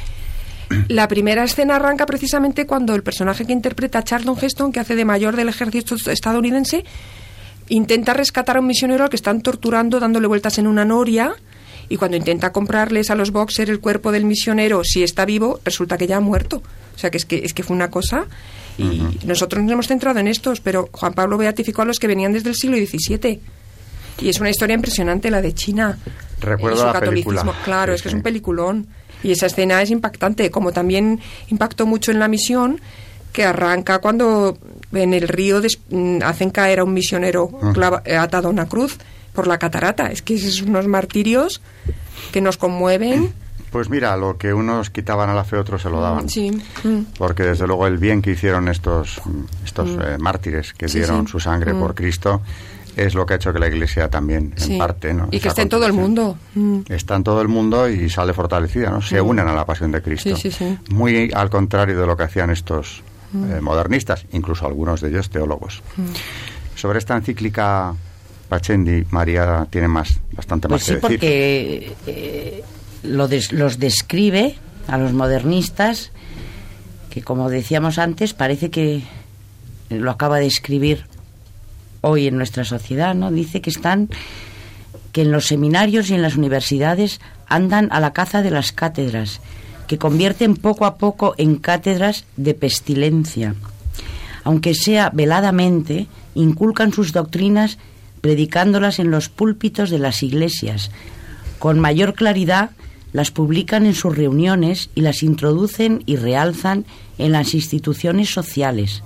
La 0.88 1.08
primera 1.08 1.44
escena 1.44 1.76
arranca 1.76 2.06
precisamente 2.06 2.66
cuando 2.66 2.94
el 2.94 3.02
personaje 3.02 3.44
que 3.44 3.52
interpreta 3.52 3.98
a 3.98 4.02
Charlton 4.02 4.38
Heston, 4.40 4.72
que 4.72 4.80
hace 4.80 4.96
de 4.96 5.04
mayor 5.04 5.36
del 5.36 5.50
ejército 5.50 5.96
estadounidense, 6.10 6.86
intenta 7.70 8.12
rescatar 8.12 8.56
a 8.56 8.60
un 8.60 8.66
misionero 8.66 9.04
al 9.04 9.10
que 9.10 9.16
están 9.16 9.40
torturando 9.40 9.98
dándole 9.98 10.26
vueltas 10.26 10.58
en 10.58 10.66
una 10.66 10.84
noria 10.84 11.34
y 11.88 11.96
cuando 11.96 12.16
intenta 12.16 12.52
comprarles 12.52 13.10
a 13.10 13.14
los 13.14 13.30
boxers 13.30 13.70
el 13.70 13.80
cuerpo 13.80 14.12
del 14.12 14.24
misionero 14.24 14.84
si 14.84 15.02
está 15.02 15.24
vivo 15.24 15.60
resulta 15.64 15.96
que 15.96 16.06
ya 16.06 16.18
ha 16.18 16.20
muerto. 16.20 16.62
O 16.94 16.98
sea 16.98 17.10
que 17.10 17.16
es 17.16 17.24
que 17.24 17.38
es 17.44 17.54
que 17.54 17.62
fue 17.62 17.74
una 17.74 17.90
cosa 17.90 18.26
y 18.76 19.02
nosotros 19.24 19.62
nos 19.62 19.72
hemos 19.72 19.86
centrado 19.88 20.18
en 20.20 20.28
estos 20.28 20.60
pero 20.60 20.88
Juan 20.92 21.14
Pablo 21.14 21.38
beatificó 21.38 21.82
a 21.82 21.84
los 21.84 21.98
que 21.98 22.06
venían 22.06 22.32
desde 22.32 22.50
el 22.50 22.56
siglo 22.56 22.76
XVII 22.76 23.40
y 24.20 24.28
es 24.28 24.40
una 24.40 24.50
historia 24.50 24.74
impresionante 24.74 25.30
la 25.30 25.40
de 25.40 25.54
China. 25.54 25.98
Recuerdo 26.40 26.86
la 26.86 26.92
catolicismo 26.92 27.32
película. 27.32 27.64
claro 27.64 27.94
es 27.94 28.02
que 28.02 28.08
es 28.08 28.14
un 28.14 28.22
peliculón. 28.22 28.86
Y 29.22 29.32
esa 29.32 29.46
escena 29.46 29.82
es 29.82 29.90
impactante, 29.90 30.50
como 30.50 30.72
también 30.72 31.20
impactó 31.48 31.84
mucho 31.86 32.10
en 32.10 32.18
la 32.18 32.28
misión, 32.28 32.80
que 33.32 33.44
arranca 33.44 33.98
cuando 33.98 34.56
en 34.92 35.14
el 35.14 35.28
río 35.28 35.60
mm, 35.90 36.18
hacen 36.24 36.50
caer 36.50 36.80
a 36.80 36.84
un 36.84 36.92
misionero 36.92 37.50
ah. 37.62 38.02
eh, 38.04 38.16
atado 38.16 38.48
a 38.48 38.50
una 38.50 38.66
cruz 38.66 38.98
por 39.32 39.46
la 39.46 39.58
catarata. 39.58 40.10
Es 40.10 40.22
que 40.22 40.34
esos 40.34 40.56
son 40.56 40.70
unos 40.70 40.86
martirios 40.86 41.60
que 42.32 42.40
nos 42.40 42.56
conmueven. 42.56 43.32
Pues 43.70 43.88
mira, 43.88 44.16
lo 44.16 44.36
que 44.36 44.52
unos 44.52 44.90
quitaban 44.90 45.30
a 45.30 45.34
la 45.34 45.44
fe, 45.44 45.56
otros 45.56 45.82
se 45.82 45.90
lo 45.90 46.00
daban. 46.00 46.28
Sí. 46.28 46.50
Mm. 46.82 47.02
Porque 47.16 47.44
desde 47.44 47.66
luego 47.66 47.86
el 47.86 47.98
bien 47.98 48.20
que 48.20 48.32
hicieron 48.32 48.68
estos, 48.68 49.20
estos 49.64 49.90
mm. 49.90 50.00
eh, 50.00 50.18
mártires 50.18 50.72
que 50.72 50.86
dieron 50.86 51.28
su 51.28 51.38
sangre 51.38 51.74
por 51.74 51.94
Cristo 51.94 52.42
es 52.96 53.14
lo 53.14 53.24
que 53.24 53.34
ha 53.34 53.36
hecho 53.36 53.52
que 53.52 53.60
la 53.60 53.68
Iglesia 53.68 54.10
también, 54.10 54.52
en 54.58 54.76
parte, 54.76 55.14
¿no? 55.14 55.28
Y 55.30 55.38
que 55.38 55.48
esté 55.48 55.62
en 55.62 55.68
todo 55.68 55.86
el 55.86 55.92
mundo. 55.92 56.36
Mm. 56.54 56.80
Está 56.88 57.14
en 57.14 57.22
todo 57.22 57.40
el 57.40 57.46
mundo 57.46 57.88
y 57.88 58.10
sale 58.10 58.34
fortalecida, 58.34 58.90
¿no? 58.90 59.00
Se 59.00 59.22
mm. 59.22 59.26
unen 59.26 59.48
a 59.48 59.54
la 59.54 59.64
pasión 59.64 59.92
de 59.92 60.02
Cristo. 60.02 60.34
Muy 60.90 61.30
al 61.32 61.48
contrario 61.48 61.98
de 61.98 62.06
lo 62.06 62.16
que 62.16 62.24
hacían 62.24 62.50
estos 62.50 63.02
mm. 63.32 63.52
eh, 63.52 63.60
modernistas, 63.60 64.26
incluso 64.32 64.66
algunos 64.66 65.00
de 65.00 65.08
ellos 65.08 65.30
teólogos. 65.30 65.82
Sobre 66.74 66.98
esta 66.98 67.16
encíclica 67.16 67.94
Pachendi, 68.48 69.04
María 69.10 69.66
tiene 69.70 69.88
más, 69.88 70.20
bastante 70.32 70.68
pues 70.68 70.80
más 70.80 70.86
sí, 70.86 70.92
que 70.94 71.00
decir. 71.00 71.18
porque 71.18 71.96
eh, 72.06 72.64
lo 73.04 73.28
los 73.52 73.78
describe 73.78 74.56
a 74.88 74.98
los 74.98 75.12
modernistas, 75.12 76.10
que 77.10 77.22
como 77.22 77.48
decíamos 77.48 77.98
antes, 77.98 78.34
parece 78.34 78.70
que 78.70 79.02
lo 79.88 80.10
acaba 80.10 80.38
de 80.38 80.46
escribir 80.46 81.06
hoy 82.00 82.26
en 82.26 82.36
nuestra 82.36 82.64
sociedad, 82.64 83.14
¿no? 83.14 83.30
Dice 83.30 83.60
que 83.60 83.70
están 83.70 84.08
que 85.12 85.22
en 85.22 85.32
los 85.32 85.46
seminarios 85.46 86.10
y 86.10 86.14
en 86.14 86.22
las 86.22 86.36
universidades 86.36 87.20
andan 87.46 87.88
a 87.90 88.00
la 88.00 88.12
caza 88.12 88.42
de 88.42 88.50
las 88.50 88.72
cátedras, 88.72 89.40
que 89.90 89.98
convierten 89.98 90.54
poco 90.54 90.86
a 90.86 90.98
poco 90.98 91.34
en 91.36 91.56
cátedras 91.56 92.24
de 92.36 92.54
pestilencia. 92.54 93.56
Aunque 94.44 94.76
sea 94.76 95.10
veladamente, 95.10 96.06
inculcan 96.36 96.92
sus 96.92 97.12
doctrinas 97.12 97.76
predicándolas 98.20 99.00
en 99.00 99.10
los 99.10 99.28
púlpitos 99.28 99.90
de 99.90 99.98
las 99.98 100.22
iglesias. 100.22 100.92
Con 101.58 101.80
mayor 101.80 102.14
claridad 102.14 102.70
las 103.12 103.32
publican 103.32 103.84
en 103.84 103.96
sus 103.96 104.16
reuniones 104.16 104.90
y 104.94 105.00
las 105.00 105.24
introducen 105.24 106.04
y 106.06 106.14
realzan 106.14 106.84
en 107.18 107.32
las 107.32 107.52
instituciones 107.52 108.32
sociales. 108.32 109.02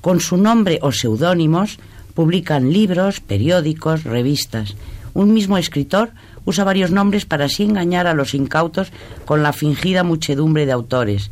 Con 0.00 0.20
su 0.20 0.36
nombre 0.36 0.78
o 0.80 0.92
seudónimos 0.92 1.80
Publican 2.14 2.72
libros, 2.72 3.18
periódicos, 3.18 4.04
revistas. 4.04 4.76
Un 5.14 5.34
mismo 5.34 5.58
escritor 5.58 6.12
usa 6.44 6.64
varios 6.64 6.90
nombres 6.90 7.24
para 7.24 7.46
así 7.46 7.64
engañar 7.64 8.06
a 8.06 8.14
los 8.14 8.34
incautos 8.34 8.92
con 9.24 9.42
la 9.42 9.52
fingida 9.52 10.02
muchedumbre 10.02 10.66
de 10.66 10.72
autores. 10.72 11.30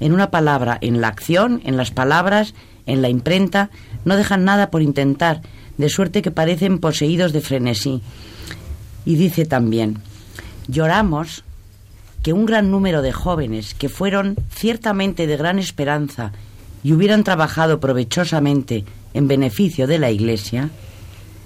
En 0.00 0.12
una 0.12 0.30
palabra, 0.30 0.78
en 0.80 1.00
la 1.00 1.08
acción, 1.08 1.60
en 1.64 1.76
las 1.76 1.90
palabras, 1.90 2.54
en 2.86 3.02
la 3.02 3.08
imprenta, 3.08 3.70
no 4.04 4.16
dejan 4.16 4.44
nada 4.44 4.70
por 4.70 4.82
intentar, 4.82 5.42
de 5.78 5.88
suerte 5.88 6.22
que 6.22 6.30
parecen 6.30 6.78
poseídos 6.78 7.32
de 7.32 7.40
frenesí. 7.40 8.02
Y 9.04 9.16
dice 9.16 9.44
también, 9.44 9.98
lloramos 10.68 11.44
que 12.22 12.32
un 12.32 12.46
gran 12.46 12.70
número 12.70 13.02
de 13.02 13.12
jóvenes 13.12 13.74
que 13.74 13.88
fueron 13.88 14.36
ciertamente 14.50 15.26
de 15.26 15.36
gran 15.36 15.58
esperanza 15.58 16.32
y 16.84 16.92
hubieran 16.92 17.24
trabajado 17.24 17.80
provechosamente 17.80 18.84
en 19.14 19.28
beneficio 19.28 19.86
de 19.86 19.98
la 19.98 20.10
Iglesia, 20.10 20.70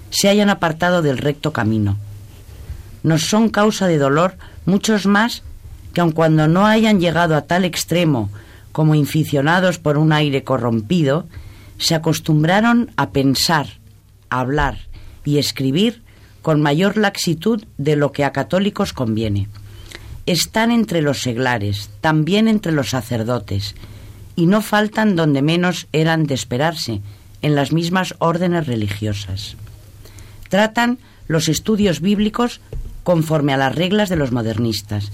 se 0.09 0.29
hayan 0.29 0.49
apartado 0.49 1.01
del 1.01 1.17
recto 1.17 1.51
camino. 1.51 1.97
Nos 3.07 3.23
son 3.23 3.47
causa 3.47 3.87
de 3.87 3.97
dolor 3.97 4.35
muchos 4.65 5.05
más 5.05 5.41
que 5.93 6.01
aun 6.01 6.11
cuando 6.11 6.49
no 6.49 6.67
hayan 6.67 6.99
llegado 6.99 7.37
a 7.37 7.43
tal 7.43 7.63
extremo 7.63 8.29
como 8.73 8.95
inficionados 8.95 9.79
por 9.79 9.97
un 9.97 10.11
aire 10.11 10.43
corrompido, 10.43 11.25
se 11.77 11.95
acostumbraron 11.95 12.91
a 12.97 13.11
pensar, 13.11 13.67
hablar 14.29 14.79
y 15.23 15.37
escribir 15.37 16.01
con 16.41 16.61
mayor 16.61 16.97
laxitud 16.97 17.63
de 17.77 17.95
lo 17.95 18.11
que 18.11 18.25
a 18.25 18.33
católicos 18.33 18.91
conviene. 18.91 19.47
Están 20.25 20.69
entre 20.69 21.01
los 21.01 21.21
seglares, 21.21 21.89
también 22.01 22.49
entre 22.49 22.73
los 22.73 22.89
sacerdotes, 22.89 23.73
y 24.35 24.47
no 24.47 24.61
faltan 24.61 25.15
donde 25.15 25.41
menos 25.41 25.87
eran 25.93 26.25
de 26.25 26.33
esperarse, 26.33 26.99
en 27.41 27.55
las 27.55 27.71
mismas 27.71 28.15
órdenes 28.19 28.67
religiosas. 28.67 29.55
Tratan 30.49 30.99
los 31.27 31.49
estudios 31.49 32.01
bíblicos 32.01 32.59
conforme 33.07 33.53
a 33.53 33.57
las 33.57 33.73
reglas 33.73 34.09
de 34.09 34.17
los 34.17 34.33
modernistas. 34.33 35.13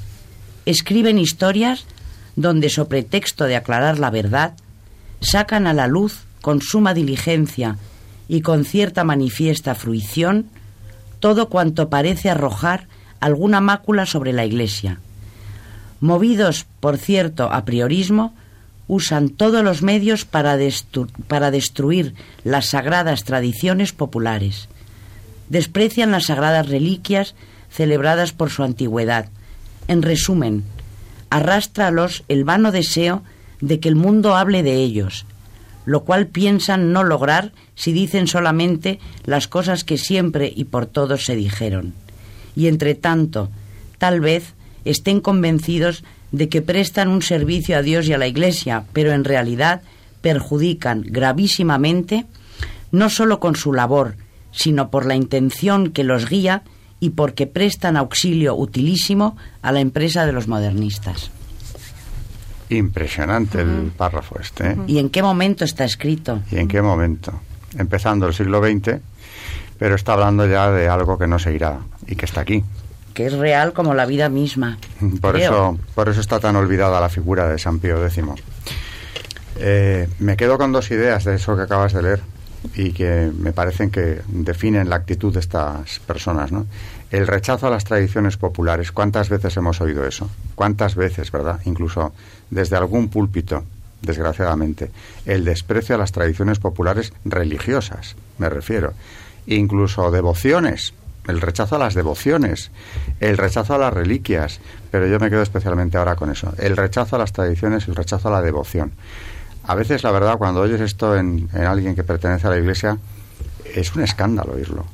Escriben 0.65 1.19
historias 1.19 1.85
donde, 2.35 2.71
sobre 2.71 3.03
texto 3.03 3.43
de 3.45 3.55
aclarar 3.55 3.99
la 3.99 4.09
verdad, 4.09 4.53
sacan 5.21 5.67
a 5.67 5.73
la 5.73 5.85
luz 5.85 6.23
con 6.41 6.59
suma 6.59 6.95
diligencia 6.95 7.77
y 8.27 8.41
con 8.41 8.65
cierta 8.65 9.03
manifiesta 9.03 9.75
fruición 9.75 10.47
todo 11.19 11.49
cuanto 11.49 11.89
parece 11.89 12.31
arrojar 12.31 12.87
alguna 13.19 13.61
mácula 13.61 14.07
sobre 14.07 14.33
la 14.33 14.43
Iglesia. 14.43 14.97
Movidos, 15.99 16.65
por 16.79 16.97
cierto, 16.97 17.51
a 17.51 17.63
priorismo, 17.63 18.33
usan 18.87 19.29
todos 19.29 19.63
los 19.63 19.83
medios 19.83 20.25
para, 20.25 20.57
para 21.27 21.51
destruir 21.51 22.15
las 22.43 22.65
sagradas 22.65 23.23
tradiciones 23.23 23.93
populares. 23.93 24.67
Desprecian 25.49 26.09
las 26.09 26.25
sagradas 26.25 26.67
reliquias 26.67 27.35
celebradas 27.73 28.31
por 28.31 28.49
su 28.51 28.63
antigüedad. 28.63 29.29
En 29.87 30.01
resumen, 30.01 30.63
arrástralos 31.29 32.23
el 32.27 32.43
vano 32.43 32.71
deseo 32.71 33.23
de 33.59 33.79
que 33.79 33.89
el 33.89 33.95
mundo 33.95 34.35
hable 34.35 34.61
de 34.61 34.75
ellos, 34.75 35.25
lo 35.85 36.03
cual 36.03 36.27
piensan 36.27 36.93
no 36.93 37.03
lograr 37.03 37.51
si 37.75 37.91
dicen 37.91 38.27
solamente 38.27 38.99
las 39.25 39.47
cosas 39.47 39.83
que 39.83 39.97
siempre 39.97 40.53
y 40.55 40.65
por 40.65 40.85
todos 40.85 41.25
se 41.25 41.35
dijeron. 41.35 41.93
Y 42.55 42.67
entre 42.67 42.93
tanto, 42.93 43.49
tal 43.97 44.19
vez 44.19 44.53
estén 44.85 45.19
convencidos 45.19 46.03
de 46.31 46.49
que 46.49 46.61
prestan 46.61 47.07
un 47.07 47.21
servicio 47.21 47.77
a 47.77 47.81
Dios 47.81 48.07
y 48.07 48.13
a 48.13 48.17
la 48.17 48.27
Iglesia, 48.27 48.83
pero 48.93 49.11
en 49.11 49.23
realidad 49.23 49.81
perjudican 50.21 51.03
gravísimamente 51.05 52.25
no 52.91 53.09
solo 53.09 53.39
con 53.39 53.55
su 53.55 53.73
labor, 53.73 54.15
sino 54.51 54.91
por 54.91 55.05
la 55.05 55.15
intención 55.15 55.91
que 55.91 56.03
los 56.03 56.29
guía 56.29 56.63
y 57.03 57.09
porque 57.09 57.47
prestan 57.47 57.97
auxilio 57.97 58.55
utilísimo 58.55 59.35
a 59.61 59.73
la 59.73 59.81
empresa 59.81 60.25
de 60.25 60.31
los 60.31 60.47
modernistas. 60.47 61.31
Impresionante 62.69 63.59
el 63.59 63.91
párrafo 63.91 64.39
este. 64.39 64.71
¿eh? 64.71 64.77
¿Y 64.87 64.99
en 64.99 65.09
qué 65.09 65.21
momento 65.21 65.65
está 65.65 65.83
escrito? 65.83 66.39
¿Y 66.49 66.59
en 66.59 66.69
qué 66.69 66.81
momento? 66.81 67.33
Empezando 67.77 68.25
el 68.25 68.33
siglo 68.33 68.63
XX, 68.63 69.01
pero 69.77 69.95
está 69.95 70.13
hablando 70.13 70.47
ya 70.47 70.71
de 70.71 70.87
algo 70.87 71.17
que 71.17 71.27
no 71.27 71.39
se 71.39 71.53
irá 71.53 71.79
y 72.07 72.15
que 72.15 72.23
está 72.25 72.39
aquí 72.39 72.63
que 73.13 73.27
es 73.27 73.33
real 73.33 73.73
como 73.73 73.93
la 73.93 74.07
vida 74.07 74.27
misma. 74.27 74.79
Por, 75.21 75.37
eso, 75.37 75.77
por 75.93 76.09
eso 76.09 76.19
está 76.19 76.39
tan 76.39 76.55
olvidada 76.55 76.99
la 76.99 77.09
figura 77.09 77.47
de 77.47 77.59
San 77.59 77.77
Pío 77.77 78.03
X. 78.03 78.23
Eh, 79.59 80.09
me 80.17 80.35
quedo 80.35 80.57
con 80.57 80.71
dos 80.71 80.89
ideas 80.89 81.23
de 81.25 81.35
eso 81.35 81.55
que 81.55 81.61
acabas 81.61 81.93
de 81.93 82.01
leer 82.01 82.21
y 82.75 82.91
que 82.91 83.31
me 83.37 83.51
parecen 83.51 83.89
que 83.89 84.21
definen 84.27 84.89
la 84.89 84.97
actitud 84.97 85.33
de 85.33 85.39
estas 85.39 85.99
personas. 85.99 86.51
¿no? 86.51 86.65
El 87.11 87.27
rechazo 87.27 87.67
a 87.67 87.69
las 87.69 87.83
tradiciones 87.83 88.37
populares. 88.37 88.91
¿Cuántas 88.91 89.29
veces 89.29 89.55
hemos 89.57 89.81
oído 89.81 90.05
eso? 90.05 90.29
¿Cuántas 90.55 90.95
veces, 90.95 91.31
verdad? 91.31 91.59
Incluso 91.65 92.13
desde 92.49 92.75
algún 92.75 93.09
púlpito, 93.09 93.63
desgraciadamente. 94.01 94.91
El 95.25 95.45
desprecio 95.45 95.95
a 95.95 95.97
las 95.97 96.11
tradiciones 96.11 96.59
populares 96.59 97.13
religiosas, 97.25 98.15
me 98.37 98.49
refiero. 98.49 98.93
Incluso 99.45 100.09
devociones 100.11 100.93
el 101.27 101.41
rechazo 101.41 101.75
a 101.75 101.79
las 101.79 101.93
devociones, 101.93 102.71
el 103.19 103.37
rechazo 103.37 103.75
a 103.75 103.77
las 103.77 103.93
reliquias, 103.93 104.59
pero 104.91 105.07
yo 105.07 105.19
me 105.19 105.29
quedo 105.29 105.41
especialmente 105.41 105.97
ahora 105.97 106.15
con 106.15 106.29
eso, 106.29 106.53
el 106.57 106.75
rechazo 106.75 107.15
a 107.15 107.19
las 107.19 107.31
tradiciones, 107.31 107.87
el 107.87 107.95
rechazo 107.95 108.27
a 108.27 108.31
la 108.31 108.41
devoción. 108.41 108.91
A 109.65 109.75
veces, 109.75 110.03
la 110.03 110.11
verdad, 110.11 110.37
cuando 110.37 110.61
oyes 110.61 110.81
esto 110.81 111.15
en, 111.15 111.49
alguien 111.53 111.95
que 111.95 112.03
pertenece 112.03 112.47
a 112.47 112.49
la 112.49 112.57
iglesia, 112.57 112.97
es 113.73 113.95
un 113.95 114.03
escándalo 114.03 114.53
oírlo. 114.53 114.85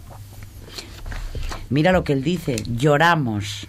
Mira 1.70 1.92
lo 1.92 2.04
que 2.04 2.14
él 2.14 2.24
dice, 2.24 2.56
lloramos. 2.68 3.68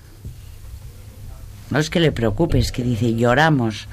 No 1.70 1.78
es 1.78 1.88
que 1.88 2.00
le 2.00 2.12
preocupe, 2.12 2.58
es 2.58 2.72
que 2.72 2.82
dice, 2.82 3.14
lloramos 3.14 3.88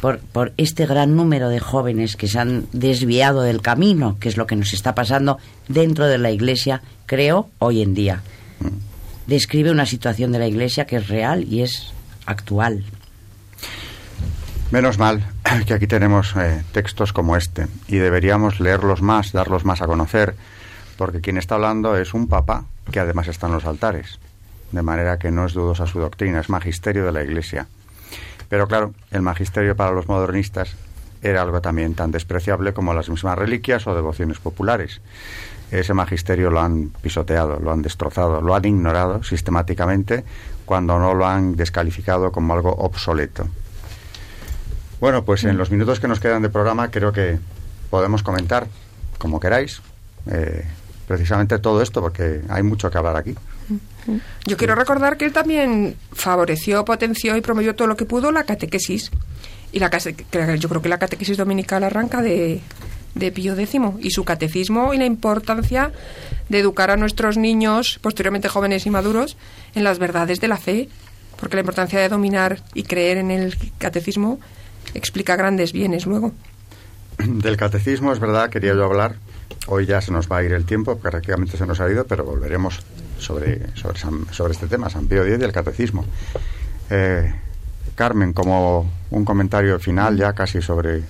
por, 0.00 0.18
por, 0.18 0.52
este 0.56 0.86
gran 0.86 1.14
número 1.14 1.48
de 1.48 1.60
jóvenes 1.60 2.16
que 2.16 2.26
se 2.26 2.40
han 2.40 2.66
desviado 2.72 3.42
del 3.42 3.62
camino, 3.62 4.16
que 4.18 4.28
es 4.28 4.36
lo 4.36 4.46
que 4.46 4.56
nos 4.56 4.72
está 4.72 4.94
pasando 4.94 5.38
dentro 5.68 6.06
de 6.06 6.18
la 6.18 6.30
Iglesia, 6.30 6.82
creo, 7.06 7.50
hoy 7.58 7.82
en 7.82 7.94
día. 7.94 8.22
Describe 9.26 9.70
una 9.70 9.86
situación 9.86 10.32
de 10.32 10.40
la 10.40 10.48
Iglesia 10.48 10.86
que 10.86 10.96
es 10.96 11.08
real 11.08 11.44
y 11.44 11.62
es 11.62 11.92
actual. 12.26 12.84
Menos 14.72 14.98
mal 14.98 15.22
que 15.60 15.74
aquí 15.74 15.86
tenemos 15.86 16.34
eh, 16.36 16.64
textos 16.72 17.12
como 17.12 17.36
este 17.36 17.66
y 17.86 17.96
deberíamos 17.96 18.58
leerlos 18.58 19.02
más, 19.02 19.32
darlos 19.32 19.66
más 19.66 19.82
a 19.82 19.86
conocer, 19.86 20.34
porque 20.96 21.20
quien 21.20 21.36
está 21.36 21.56
hablando 21.56 21.96
es 21.96 22.14
un 22.14 22.26
papa 22.26 22.64
que 22.90 22.98
además 22.98 23.28
está 23.28 23.48
en 23.48 23.52
los 23.52 23.66
altares. 23.66 24.18
de 24.72 24.80
manera 24.80 25.18
que 25.18 25.30
no 25.30 25.44
es 25.44 25.52
dudosa 25.52 25.86
su 25.86 26.00
doctrina, 26.00 26.40
es 26.40 26.48
magisterio 26.48 27.04
de 27.04 27.12
la 27.12 27.22
Iglesia. 27.22 27.66
Pero 28.48 28.66
claro, 28.66 28.94
el 29.10 29.20
magisterio 29.20 29.76
para 29.76 29.92
los 29.92 30.08
modernistas 30.08 30.74
era 31.20 31.42
algo 31.42 31.60
también 31.60 31.94
tan 31.94 32.10
despreciable 32.10 32.72
como 32.72 32.94
las 32.94 33.10
mismas 33.10 33.36
reliquias 33.36 33.86
o 33.86 33.94
devociones 33.94 34.38
populares. 34.38 35.02
Ese 35.70 35.92
magisterio 35.92 36.50
lo 36.50 36.60
han 36.60 36.88
pisoteado, 37.02 37.60
lo 37.60 37.70
han 37.72 37.82
destrozado, 37.82 38.40
lo 38.40 38.54
han 38.54 38.64
ignorado 38.64 39.22
sistemáticamente 39.22 40.24
cuando 40.64 40.98
no 40.98 41.12
lo 41.12 41.26
han 41.26 41.56
descalificado 41.56 42.32
como 42.32 42.54
algo 42.54 42.70
obsoleto. 42.70 43.46
Bueno, 45.02 45.24
pues 45.24 45.42
en 45.42 45.58
los 45.58 45.72
minutos 45.72 45.98
que 45.98 46.06
nos 46.06 46.20
quedan 46.20 46.42
de 46.42 46.48
programa 46.48 46.92
creo 46.92 47.12
que 47.12 47.40
podemos 47.90 48.22
comentar, 48.22 48.68
como 49.18 49.40
queráis, 49.40 49.82
eh, 50.30 50.64
precisamente 51.08 51.58
todo 51.58 51.82
esto, 51.82 52.00
porque 52.00 52.42
hay 52.48 52.62
mucho 52.62 52.88
que 52.88 52.98
hablar 52.98 53.16
aquí. 53.16 53.34
Yo 54.46 54.56
quiero 54.56 54.76
recordar 54.76 55.16
que 55.16 55.24
él 55.24 55.32
también 55.32 55.96
favoreció, 56.12 56.84
potenció 56.84 57.36
y 57.36 57.40
promovió 57.40 57.74
todo 57.74 57.88
lo 57.88 57.96
que 57.96 58.04
pudo 58.04 58.30
la 58.30 58.44
catequesis. 58.44 59.10
Y 59.72 59.80
la, 59.80 59.90
yo 59.90 60.68
creo 60.68 60.80
que 60.80 60.88
la 60.88 61.00
catequesis 61.00 61.36
dominical 61.36 61.82
arranca 61.82 62.22
de, 62.22 62.60
de 63.16 63.32
Pío 63.32 63.54
X 63.54 63.80
y 63.98 64.10
su 64.12 64.22
catecismo 64.22 64.94
y 64.94 64.98
la 64.98 65.04
importancia 65.04 65.90
de 66.48 66.60
educar 66.60 66.92
a 66.92 66.96
nuestros 66.96 67.36
niños, 67.36 67.98
posteriormente 68.02 68.48
jóvenes 68.48 68.86
y 68.86 68.90
maduros, 68.90 69.36
en 69.74 69.82
las 69.82 69.98
verdades 69.98 70.38
de 70.38 70.46
la 70.46 70.58
fe, 70.58 70.88
porque 71.40 71.56
la 71.56 71.62
importancia 71.62 71.98
de 71.98 72.08
dominar 72.08 72.62
y 72.72 72.84
creer 72.84 73.18
en 73.18 73.32
el 73.32 73.58
catecismo 73.78 74.38
explica 74.94 75.36
grandes 75.36 75.72
bienes 75.72 76.06
luego. 76.06 76.32
Del 77.18 77.56
catecismo, 77.56 78.12
es 78.12 78.18
verdad, 78.18 78.50
quería 78.50 78.74
yo 78.74 78.84
hablar. 78.84 79.16
Hoy 79.66 79.86
ya 79.86 80.00
se 80.00 80.10
nos 80.12 80.30
va 80.30 80.38
a 80.38 80.42
ir 80.42 80.52
el 80.52 80.64
tiempo, 80.64 80.98
prácticamente 80.98 81.56
se 81.56 81.66
nos 81.66 81.80
ha 81.80 81.90
ido, 81.90 82.04
pero 82.06 82.24
volveremos 82.24 82.80
sobre, 83.18 83.74
sobre, 83.76 83.98
sobre 84.32 84.52
este 84.52 84.66
tema, 84.66 84.90
San 84.90 85.06
Pío 85.06 85.24
X 85.24 85.38
y 85.38 85.44
el 85.44 85.52
catecismo. 85.52 86.04
Eh, 86.90 87.32
Carmen, 87.94 88.32
como 88.32 88.90
un 89.10 89.24
comentario 89.24 89.78
final 89.78 90.16
ya 90.16 90.32
casi 90.32 90.60
sobre, 90.62 91.02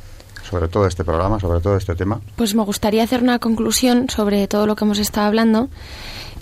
sobre 0.49 0.69
todo 0.69 0.87
este 0.87 1.05
programa, 1.05 1.41
sobre 1.41 1.61
todo 1.61 1.77
este 1.77 1.95
tema. 1.95 2.21
Pues 2.37 2.55
me 2.55 2.63
gustaría 2.65 3.05
hacer 3.05 3.23
una 3.23 3.39
conclusión 3.39 4.11
sobre 4.11 4.47
todo 4.49 4.67
lo 4.67 4.77
que 4.77 4.85
hemos 4.85 4.99
estado 4.99 5.29
hablando 5.29 5.69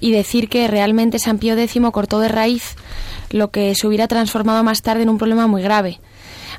y 0.00 0.12
decir 0.12 0.48
que 0.48 0.66
realmente 0.66 1.18
San 1.18 1.38
Pío 1.38 1.54
X 1.54 1.80
cortó 1.92 2.20
de 2.20 2.28
raíz 2.28 2.76
lo 3.30 3.50
que 3.50 3.74
se 3.74 3.86
hubiera 3.86 4.08
transformado 4.08 4.64
más 4.64 4.82
tarde 4.82 5.02
en 5.02 5.10
un 5.10 5.18
problema 5.18 5.46
muy 5.46 5.62
grave. 5.62 6.00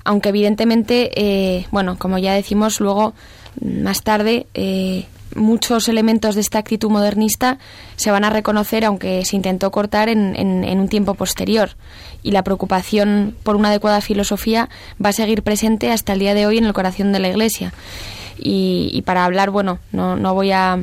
Aunque 0.04 0.30
evidentemente, 0.30 1.12
eh, 1.16 1.68
bueno, 1.72 1.98
como 1.98 2.18
ya 2.18 2.34
decimos, 2.34 2.80
luego 2.80 3.14
más 3.62 4.02
tarde 4.04 4.48
eh, 4.54 5.06
muchos 5.36 5.88
elementos 5.88 6.36
de 6.36 6.42
esta 6.42 6.60
actitud 6.60 6.90
modernista 6.90 7.58
se 7.96 8.12
van 8.12 8.24
a 8.24 8.30
reconocer, 8.30 8.86
aunque 8.86 9.24
se 9.26 9.36
intentó 9.36 9.72
cortar 9.72 10.10
en, 10.10 10.36
en, 10.36 10.80
un 10.80 10.88
tiempo 10.88 11.14
posterior. 11.14 11.72
Y 12.24 12.32
la 12.32 12.44
preocupación 12.44 13.36
por 13.44 13.56
una 13.56 13.70
adecuada 13.70 14.02
filosofía 14.02 14.70
va 15.04 15.10
a 15.10 15.14
seguir 15.14 15.44
presente 15.44 15.92
hasta 15.92 16.14
el 16.14 16.20
día 16.20 16.34
de 16.34 16.46
hoy 16.46 16.58
en 16.58 16.66
el 16.66 16.74
corazón 16.74 17.12
de 17.12 17.20
la 17.20 17.30
Iglesia. 17.30 17.74
Y, 18.38 19.04
para 19.06 19.26
hablar, 19.26 19.52
bueno, 19.52 19.80
no, 19.92 20.16
no 20.16 20.34
voy 20.34 20.52
a 20.52 20.80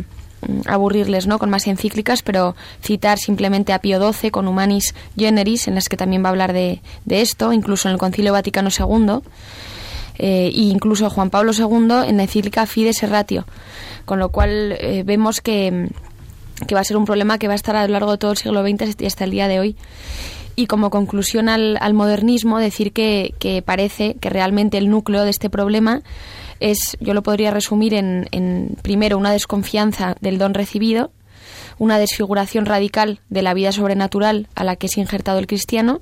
aburrirles 0.66 1.26
¿no? 1.26 1.39
con 1.39 1.51
más 1.51 1.66
encíclicas, 1.66 2.22
pero 2.22 2.55
citar 2.82 3.18
simplemente 3.18 3.72
a 3.72 3.80
Pío 3.80 4.12
XII 4.12 4.30
con 4.30 4.49
Humanis 4.49 4.95
Generis, 5.16 5.68
en 5.68 5.74
las 5.74 5.89
que 5.89 5.97
también 5.97 6.22
va 6.22 6.28
a 6.28 6.30
hablar 6.30 6.53
de, 6.53 6.80
de 7.05 7.20
esto, 7.20 7.53
incluso 7.53 7.89
en 7.89 7.95
el 7.95 7.99
Concilio 7.99 8.32
Vaticano 8.32 8.70
II, 8.70 9.20
eh, 10.18 10.47
e 10.47 10.61
incluso 10.61 11.11
Juan 11.11 11.30
Pablo 11.30 11.53
II 11.53 12.09
en 12.09 12.16
la 12.16 12.22
encíclica 12.24 12.66
Fides 12.66 13.09
Ratio 13.09 13.47
con 14.09 14.18
lo 14.18 14.30
cual 14.30 14.72
eh, 14.80 15.05
vemos 15.05 15.41
que, 15.41 15.91
va 16.74 16.80
a 16.80 16.84
ser 16.84 16.97
un 16.97 17.05
problema 17.05 17.39
que 17.39 17.47
va 17.47 17.53
a 17.53 17.57
estar 17.57 17.76
a 17.76 17.86
lo 17.86 17.93
largo 17.93 18.12
de 18.12 18.18
todo 18.18 18.32
el 18.32 18.39
siglo 18.39 18.62
XX 18.62 19.01
y 19.01 19.07
hasta 19.07 19.24
el 19.24 19.30
día 19.30 19.47
de 19.47 19.61
hoy. 19.61 19.76
Y 20.57 20.66
como 20.66 20.91
conclusión 20.91 21.49
al, 21.49 21.95
modernismo, 21.95 22.59
decir 22.59 22.93
que, 22.93 23.62
parece 23.64 24.14
que 24.14 24.30
realmente 24.30 24.78
el 24.78 24.91
núcleo 24.91 25.22
de 25.22 25.30
este 25.30 25.51
problema 25.51 26.01
es, 26.61 26.96
yo 27.00 27.14
lo 27.14 27.22
podría 27.22 27.50
resumir 27.50 27.94
en, 27.94 28.28
en, 28.32 28.76
primero, 28.82 29.18
una 29.18 29.32
desconfianza 29.32 30.16
del 30.20 30.38
don 30.38 30.54
recibido, 30.54 31.11
una 31.78 31.98
desfiguración 31.98 32.66
radical 32.66 33.20
de 33.28 33.42
la 33.42 33.54
vida 33.54 33.72
sobrenatural 33.72 34.48
a 34.54 34.64
la 34.64 34.76
que 34.76 34.86
es 34.86 34.96
injertado 34.96 35.38
el 35.38 35.46
cristiano, 35.46 36.00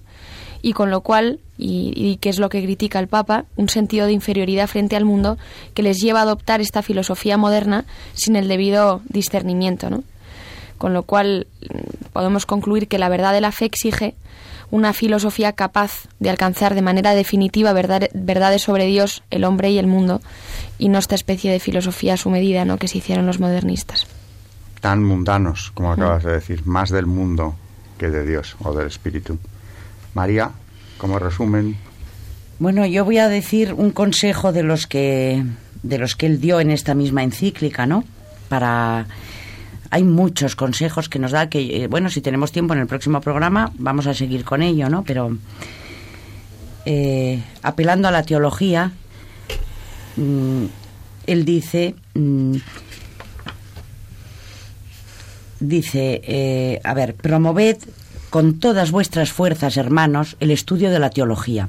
y 0.62 0.72
con 0.72 0.90
lo 0.90 1.00
cual, 1.02 1.38
y, 1.59 2.16
que 2.16 2.28
es 2.28 2.38
lo 2.38 2.48
que 2.48 2.62
critica 2.62 2.98
el 2.98 3.09
Papa, 3.09 3.44
un 3.57 3.68
sentido 3.68 4.07
de 4.07 4.12
inferioridad 4.12 4.66
frente 4.66 4.96
al 4.96 5.04
mundo 5.04 5.38
que 5.74 5.82
les 5.82 6.00
lleva 6.00 6.18
a 6.18 6.22
adoptar 6.22 6.61
esta 6.61 6.82
filosofía 6.82 7.36
moderna 7.36 7.84
sin 8.14 8.34
el 8.34 8.48
debido 8.48 9.00
discernimiento. 9.09 9.90
¿no? 9.90 10.02
Con 10.78 10.92
lo 10.92 11.04
cual 11.04 11.46
mm, 11.61 12.12
podemos 12.12 12.46
concluir 12.46 12.88
que 12.88 12.98
la 12.98 13.09
verdad 13.09 13.32
de 13.32 13.40
la 13.40 13.52
fe 13.52 13.66
exige 13.66 14.16
una 14.70 14.92
filosofía 14.92 15.52
capaz 15.52 16.08
de 16.18 16.30
alcanzar 16.30 16.74
de 16.74 16.82
manera 16.82 17.14
definitiva 17.14 17.72
verdades 17.72 18.62
sobre 18.62 18.86
Dios, 18.86 19.22
el 19.30 19.44
hombre 19.44 19.70
y 19.70 19.78
el 19.78 19.86
mundo, 19.86 20.20
y 20.78 20.88
no 20.88 20.98
esta 20.98 21.14
especie 21.14 21.50
de 21.50 21.60
filosofía 21.60 22.14
a 22.14 22.16
su 22.16 22.30
medida 22.30 22.64
¿no? 22.64 22.78
que 22.78 22.88
se 22.88 22.98
hicieron 22.98 23.26
los 23.26 23.40
modernistas. 23.40 24.06
Tan 24.80 25.02
mundanos, 25.02 25.70
como 25.74 25.92
acabas 25.92 26.24
de 26.24 26.32
decir, 26.32 26.66
más 26.66 26.90
del 26.90 27.06
mundo 27.06 27.56
que 27.98 28.08
de 28.08 28.26
Dios 28.26 28.56
o 28.62 28.74
del 28.74 28.88
Espíritu. 28.88 29.38
María, 30.14 30.50
como 30.98 31.18
resumen. 31.18 31.76
Bueno, 32.58 32.86
yo 32.86 33.04
voy 33.04 33.18
a 33.18 33.28
decir 33.28 33.72
un 33.72 33.90
consejo 33.90 34.52
de 34.52 34.62
los 34.62 34.86
que 34.86 35.44
de 35.82 35.98
los 35.98 36.16
que 36.16 36.26
él 36.26 36.40
dio 36.40 36.58
en 36.60 36.70
esta 36.70 36.94
misma 36.94 37.22
encíclica, 37.22 37.86
¿no? 37.86 38.04
Para 38.48 39.06
hay 39.91 40.05
muchos 40.05 40.57
consejos 40.57 41.09
que 41.09 41.18
nos 41.18 41.32
da 41.32 41.49
que 41.49 41.84
eh, 41.84 41.87
bueno, 41.89 42.11
si 42.11 42.20
tenemos 42.20 42.53
tiempo 42.53 42.74
en 42.74 42.80
el 42.80 42.87
próximo 42.87 43.20
programa 43.20 43.72
vamos 43.78 44.07
a 44.07 44.14
seguir 44.14 44.45
con 44.45 44.62
ello, 44.62 44.89
¿no? 44.89 45.05
Pero 45.05 45.37
eh, 46.84 47.43
apelando 47.62 48.09
a 48.09 48.11
la 48.11 48.22
teología, 48.22 48.93
mm, 50.16 50.64
él 51.26 51.45
dice 51.45 51.95
mm, 52.14 52.57
dice, 55.61 56.20
eh, 56.24 56.80
a 56.84 56.95
ver, 56.95 57.14
promoved 57.14 57.78
con 58.30 58.59
todas 58.59 58.91
vuestras 58.91 59.32
fuerzas, 59.32 59.76
hermanos, 59.76 60.37
el 60.41 60.51
estudio 60.51 60.91
de 60.91 60.99
la 60.99 61.11
teología, 61.11 61.68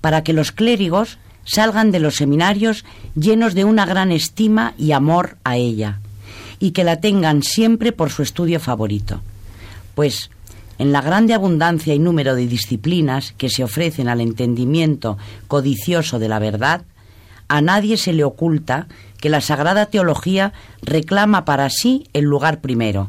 para 0.00 0.22
que 0.22 0.32
los 0.32 0.52
clérigos 0.52 1.18
salgan 1.44 1.90
de 1.90 2.00
los 2.00 2.16
seminarios 2.16 2.84
llenos 3.14 3.54
de 3.54 3.64
una 3.64 3.86
gran 3.86 4.12
estima 4.12 4.74
y 4.78 4.92
amor 4.92 5.36
a 5.44 5.56
ella, 5.56 6.00
y 6.58 6.70
que 6.72 6.84
la 6.84 7.00
tengan 7.00 7.42
siempre 7.42 7.92
por 7.92 8.10
su 8.10 8.22
estudio 8.22 8.60
favorito. 8.60 9.20
Pues, 9.94 10.30
en 10.78 10.92
la 10.92 11.00
grande 11.00 11.34
abundancia 11.34 11.94
y 11.94 11.98
número 11.98 12.34
de 12.34 12.46
disciplinas 12.46 13.32
que 13.38 13.48
se 13.48 13.64
ofrecen 13.64 14.08
al 14.08 14.20
entendimiento 14.20 15.16
codicioso 15.48 16.18
de 16.18 16.28
la 16.28 16.38
verdad, 16.38 16.82
a 17.48 17.60
nadie 17.60 17.96
se 17.96 18.12
le 18.12 18.24
oculta 18.24 18.88
que 19.18 19.28
la 19.28 19.40
Sagrada 19.40 19.86
Teología 19.86 20.52
reclama 20.82 21.44
para 21.44 21.70
sí 21.70 22.08
el 22.12 22.24
lugar 22.24 22.60
primero, 22.60 23.08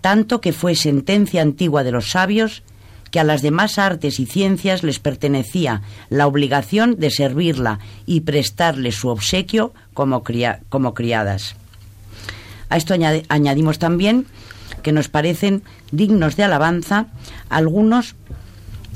tanto 0.00 0.40
que 0.40 0.52
fue 0.52 0.74
sentencia 0.74 1.42
antigua 1.42 1.84
de 1.84 1.92
los 1.92 2.10
sabios 2.10 2.62
que 3.10 3.20
a 3.20 3.24
las 3.24 3.42
demás 3.42 3.78
artes 3.78 4.20
y 4.20 4.26
ciencias 4.26 4.82
les 4.82 4.98
pertenecía 4.98 5.82
la 6.10 6.26
obligación 6.26 6.96
de 6.98 7.10
servirla 7.10 7.80
y 8.06 8.20
prestarle 8.20 8.92
su 8.92 9.08
obsequio 9.08 9.72
como, 9.94 10.22
como 10.68 10.94
criadas. 10.94 11.56
A 12.70 12.76
esto 12.76 12.94
añadimos 13.28 13.78
también 13.78 14.26
que 14.82 14.92
nos 14.92 15.08
parecen 15.08 15.62
dignos 15.92 16.36
de 16.36 16.44
alabanza 16.44 17.06
algunos 17.48 18.14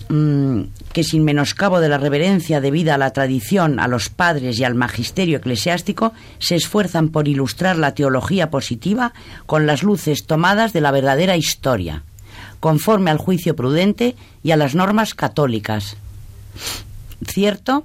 mm, 0.09 0.63
que 0.93 1.05
sin 1.05 1.25
menoscabo 1.25 1.81
de 1.81 1.89
la 1.89 1.99
reverencia 1.99 2.61
debida 2.61 2.95
a 2.95 2.99
la 2.99 3.13
tradición, 3.13 3.81
a 3.81 3.89
los 3.89 4.09
padres 4.09 4.59
y 4.59 4.65
al 4.65 4.77
magisterio 4.77 5.39
eclesiástico, 5.39 6.13
se 6.39 6.55
esfuerzan 6.55 7.09
por 7.09 7.29
ilustrar 7.29 7.77
la 7.77 7.95
teología 7.95 8.49
positiva 8.49 9.13
con 9.47 9.67
las 9.67 9.83
luces 9.83 10.25
tomadas 10.27 10.73
de 10.73 10.81
la 10.81 10.93
verdadera 10.93 11.37
historia, 11.37 12.05
conforme 12.61 13.11
al 13.11 13.19
juicio 13.19 13.57
prudente 13.57 14.15
y 14.43 14.53
a 14.53 14.57
las 14.57 14.75
normas 14.75 15.15
católicas. 15.15 15.97
Cierto, 17.27 17.85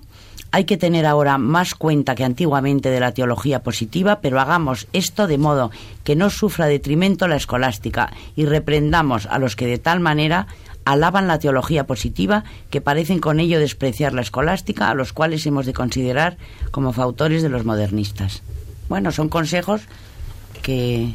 hay 0.52 0.66
que 0.66 0.78
tener 0.78 1.06
ahora 1.06 1.38
más 1.38 1.76
cuenta 1.76 2.16
que 2.16 2.24
antiguamente 2.24 2.90
de 2.90 3.00
la 3.00 3.14
teología 3.14 3.62
positiva, 3.62 4.20
pero 4.22 4.40
hagamos 4.40 4.88
esto 4.94 5.28
de 5.28 5.38
modo 5.38 5.72
que 6.04 6.16
no 6.16 6.30
sufra 6.30 6.66
detrimento 6.66 7.28
la 7.28 7.36
escolástica 7.36 8.12
y 8.36 8.46
reprendamos 8.46 9.26
a 9.28 9.38
los 9.38 9.56
que 9.56 9.68
de 9.68 9.78
tal 9.78 10.00
manera 10.00 10.48
alaban 10.86 11.28
la 11.28 11.38
teología 11.38 11.86
positiva, 11.86 12.44
que 12.72 12.82
parecen 12.82 13.20
con 13.20 13.40
ello 13.40 13.60
despreciar 13.60 14.14
la 14.14 14.22
escolástica, 14.22 14.90
a 14.90 14.96
los 14.96 15.14
cuales 15.14 15.46
hemos 15.46 15.66
de 15.68 15.74
considerar 15.74 16.38
como 16.72 16.94
fautores 16.94 17.44
de 17.44 17.50
los 17.50 17.64
modernistas. 17.64 18.42
Bueno, 18.88 19.12
son 19.12 19.30
consejos 19.30 19.82
que, 20.64 21.14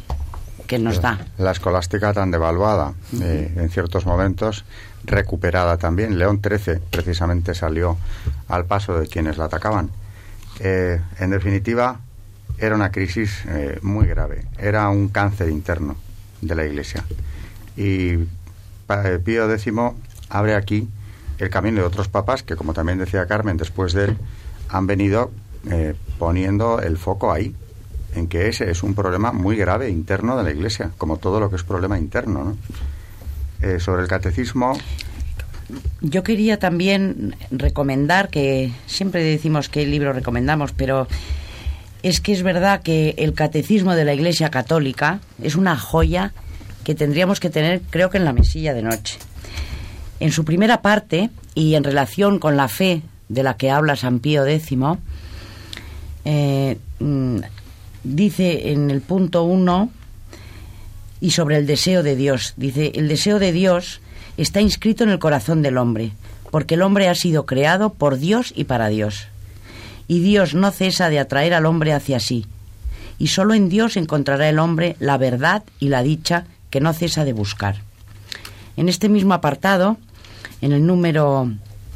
que 0.69 0.79
nos 0.79 1.01
da. 1.01 1.19
La 1.39 1.51
escolástica 1.51 2.13
tan 2.13 2.31
devaluada, 2.31 2.95
eh, 3.21 3.53
en 3.57 3.69
ciertos 3.69 4.07
momentos 4.07 4.65
recuperada 5.05 5.77
también. 5.77 6.19
León 6.19 6.41
XIII 6.43 6.79
precisamente 6.91 7.55
salió 7.55 7.97
al 8.49 8.65
paso 8.65 8.99
de 8.99 9.07
quienes 9.07 9.39
la 9.39 9.47
atacaban. 9.47 9.91
Eh, 10.61 11.01
en 11.19 11.31
definitiva, 11.31 12.01
era 12.59 12.75
una 12.75 12.91
crisis 12.91 13.43
eh, 13.49 13.79
muy 13.83 14.07
grave, 14.07 14.45
era 14.59 14.89
un 14.89 15.09
cáncer 15.09 15.49
interno 15.49 15.97
de 16.41 16.55
la 16.55 16.65
Iglesia. 16.65 17.05
Y 17.77 18.13
eh, 18.89 19.21
Pío 19.25 19.51
X 19.51 19.73
abre 20.29 20.55
aquí 20.55 20.89
el 21.39 21.51
camino 21.51 21.81
de 21.81 21.87
otros 21.87 22.09
papas 22.09 22.43
que, 22.43 22.57
como 22.57 22.73
también 22.75 22.99
decía 22.99 23.27
Carmen, 23.27 23.57
después 23.57 23.93
de 23.93 24.05
él, 24.05 24.17
han 24.69 24.87
venido 24.87 25.31
eh, 25.71 25.95
poniendo 26.19 26.81
el 26.81 26.97
foco 26.97 27.33
ahí, 27.33 27.55
en 28.15 28.29
que 28.29 28.49
ese 28.49 28.71
es 28.71 28.83
un 28.83 28.95
problema 28.95 29.33
muy 29.33 29.57
grave 29.57 29.91
interno 29.91 30.37
de 30.37 30.45
la 30.45 30.51
Iglesia, 30.53 30.91
como 30.99 31.17
todo 31.17 31.41
lo 31.41 31.51
que 31.51 31.57
es 31.57 31.65
problema 31.65 31.99
interno. 31.99 32.45
¿no? 32.45 32.57
Eh, 33.63 33.81
sobre 33.81 34.03
el 34.03 34.09
catecismo. 34.09 34.79
Yo 36.03 36.23
quería 36.23 36.59
también 36.59 37.35
recomendar, 37.51 38.29
que 38.29 38.73
siempre 38.87 39.23
decimos 39.23 39.69
qué 39.69 39.87
libro 39.87 40.13
recomendamos, 40.13 40.73
pero 40.73 41.09
es 42.03 42.21
que 42.21 42.33
es 42.33 42.43
verdad 42.43 42.83
que 42.83 43.15
el 43.17 43.33
catecismo 43.33 43.95
de 43.95 44.05
la 44.05 44.13
Iglesia 44.13 44.51
Católica 44.51 45.21
es 45.43 45.57
una 45.57 45.79
joya 45.79 46.35
que 46.85 46.95
tendríamos 46.95 47.41
que 47.41 47.49
tener, 47.49 47.81
creo 47.89 48.11
que 48.11 48.19
en 48.19 48.27
la 48.27 48.35
mesilla 48.35 48.75
de 48.75 48.83
noche. 48.83 49.19
En 50.21 50.31
su 50.31 50.45
primera 50.45 50.83
parte, 50.83 51.31
y 51.55 51.75
en 51.75 51.85
relación 51.85 52.39
con 52.39 52.57
la 52.57 52.69
fe 52.69 53.03
de 53.29 53.43
la 53.43 53.57
que 53.57 53.71
habla 53.71 53.97
San 53.97 54.19
Pío 54.19 54.45
X, 54.47 54.77
eh, 56.25 56.79
mm, 56.99 57.39
dice 58.03 58.73
en 58.73 58.91
el 58.91 59.01
punto 59.01 59.45
1 59.45 59.91
y 61.25 61.31
sobre 61.31 61.57
el 61.57 61.67
deseo 61.67 62.03
de 62.03 62.17
Dios. 62.17 62.53
Dice, 62.59 62.93
el 62.97 63.09
deseo 63.09 63.39
de 63.39 63.51
Dios 63.51 64.03
está 64.37 64.61
inscrito 64.61 65.05
en 65.05 65.11
el 65.11 65.19
corazón 65.19 65.63
del 65.63 65.79
hombre, 65.79 66.13
porque 66.51 66.75
el 66.75 66.83
hombre 66.83 67.09
ha 67.09 67.15
sido 67.15 67.47
creado 67.47 67.95
por 67.95 68.19
Dios 68.19 68.53
y 68.55 68.65
para 68.65 68.89
Dios. 68.89 69.29
Y 70.07 70.21
Dios 70.21 70.53
no 70.53 70.71
cesa 70.71 71.09
de 71.09 71.19
atraer 71.19 71.55
al 71.55 71.65
hombre 71.65 71.95
hacia 71.95 72.21
sí, 72.21 72.45
y 73.19 73.29
solo 73.29 73.55
en 73.55 73.71
Dios 73.71 73.97
encontrará 73.97 74.51
el 74.51 74.59
hombre 74.59 74.97
la 74.99 75.17
verdad 75.17 75.63
y 75.81 75.89
la 75.89 76.03
dicha 76.03 76.45
que 76.69 76.83
no 76.83 76.93
cesa 76.93 77.25
de 77.25 77.33
buscar. 77.33 77.77
En 78.77 78.91
este 78.91 79.09
mismo 79.09 79.33
apartado, 79.33 79.97
en 80.61 80.73
el 80.73 80.87
número 80.87 81.51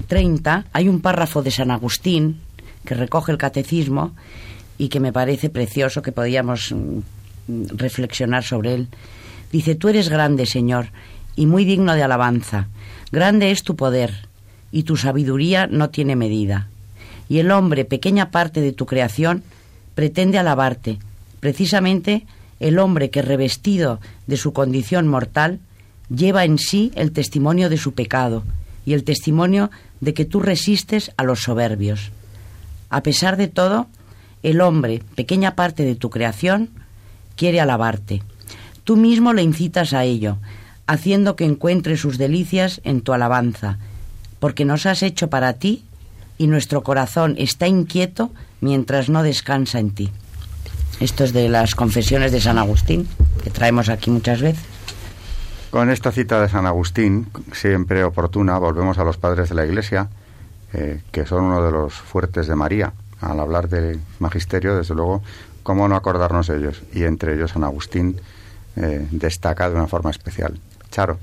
30, 0.06 0.64
hay 0.72 0.88
un 0.88 1.02
párrafo 1.02 1.42
de 1.42 1.50
San 1.50 1.70
Agustín 1.70 2.40
que 2.86 2.94
recoge 2.94 3.30
el 3.30 3.36
catecismo 3.36 4.14
y 4.78 4.88
que 4.88 5.00
me 5.00 5.12
parece 5.12 5.50
precioso 5.50 6.00
que 6.00 6.12
podíamos 6.12 6.72
mm, 6.72 7.76
reflexionar 7.76 8.42
sobre 8.42 8.72
él. 8.72 8.88
Dice, 9.52 9.74
tú 9.74 9.88
eres 9.88 10.08
grande, 10.08 10.46
Señor, 10.46 10.88
y 11.36 11.46
muy 11.46 11.64
digno 11.64 11.94
de 11.94 12.02
alabanza. 12.02 12.68
Grande 13.12 13.50
es 13.50 13.62
tu 13.62 13.76
poder, 13.76 14.28
y 14.70 14.82
tu 14.82 14.96
sabiduría 14.96 15.66
no 15.66 15.90
tiene 15.90 16.16
medida. 16.16 16.68
Y 17.28 17.38
el 17.38 17.50
hombre, 17.50 17.84
pequeña 17.84 18.30
parte 18.30 18.60
de 18.60 18.72
tu 18.72 18.86
creación, 18.86 19.42
pretende 19.94 20.38
alabarte. 20.38 20.98
Precisamente 21.40 22.26
el 22.60 22.78
hombre 22.78 23.10
que 23.10 23.22
revestido 23.22 24.00
de 24.26 24.36
su 24.36 24.52
condición 24.52 25.06
mortal, 25.06 25.60
lleva 26.14 26.44
en 26.44 26.58
sí 26.58 26.90
el 26.94 27.12
testimonio 27.12 27.68
de 27.68 27.76
su 27.76 27.92
pecado 27.92 28.42
y 28.84 28.94
el 28.94 29.04
testimonio 29.04 29.70
de 30.00 30.14
que 30.14 30.24
tú 30.24 30.40
resistes 30.40 31.12
a 31.16 31.24
los 31.24 31.42
soberbios. 31.42 32.10
A 32.90 33.02
pesar 33.02 33.36
de 33.36 33.48
todo, 33.48 33.86
el 34.42 34.60
hombre, 34.60 35.02
pequeña 35.14 35.54
parte 35.54 35.84
de 35.84 35.94
tu 35.94 36.10
creación, 36.10 36.70
quiere 37.36 37.60
alabarte. 37.60 38.22
Tú 38.88 38.96
mismo 38.96 39.34
le 39.34 39.42
incitas 39.42 39.92
a 39.92 40.04
ello, 40.04 40.38
haciendo 40.86 41.36
que 41.36 41.44
encuentre 41.44 41.98
sus 41.98 42.16
delicias 42.16 42.80
en 42.84 43.02
tu 43.02 43.12
alabanza, 43.12 43.76
porque 44.40 44.64
nos 44.64 44.86
has 44.86 45.02
hecho 45.02 45.28
para 45.28 45.52
ti 45.52 45.84
y 46.38 46.46
nuestro 46.46 46.82
corazón 46.82 47.34
está 47.36 47.66
inquieto 47.66 48.30
mientras 48.62 49.10
no 49.10 49.22
descansa 49.22 49.78
en 49.78 49.90
ti. 49.90 50.10
Esto 51.00 51.24
es 51.24 51.34
de 51.34 51.50
las 51.50 51.74
confesiones 51.74 52.32
de 52.32 52.40
San 52.40 52.56
Agustín, 52.56 53.06
que 53.44 53.50
traemos 53.50 53.90
aquí 53.90 54.10
muchas 54.10 54.40
veces. 54.40 54.64
Con 55.68 55.90
esta 55.90 56.10
cita 56.10 56.40
de 56.40 56.48
San 56.48 56.64
Agustín, 56.64 57.26
siempre 57.52 58.04
oportuna, 58.04 58.56
volvemos 58.56 58.96
a 58.96 59.04
los 59.04 59.18
padres 59.18 59.50
de 59.50 59.54
la 59.54 59.66
Iglesia, 59.66 60.08
eh, 60.72 61.02
que 61.12 61.26
son 61.26 61.44
uno 61.44 61.62
de 61.62 61.72
los 61.72 61.92
fuertes 61.92 62.46
de 62.46 62.54
María 62.54 62.94
al 63.20 63.38
hablar 63.38 63.68
del 63.68 64.00
magisterio, 64.18 64.78
desde 64.78 64.94
luego, 64.94 65.22
cómo 65.62 65.88
no 65.88 65.94
acordarnos 65.94 66.46
de 66.46 66.56
ellos. 66.56 66.82
Y 66.94 67.04
entre 67.04 67.34
ellos 67.34 67.50
San 67.50 67.64
Agustín 67.64 68.18
eh, 68.80 69.06
destaca 69.10 69.68
de 69.68 69.74
una 69.76 69.86
forma 69.86 70.10
especial. 70.10 70.58
Charo. 70.90 71.18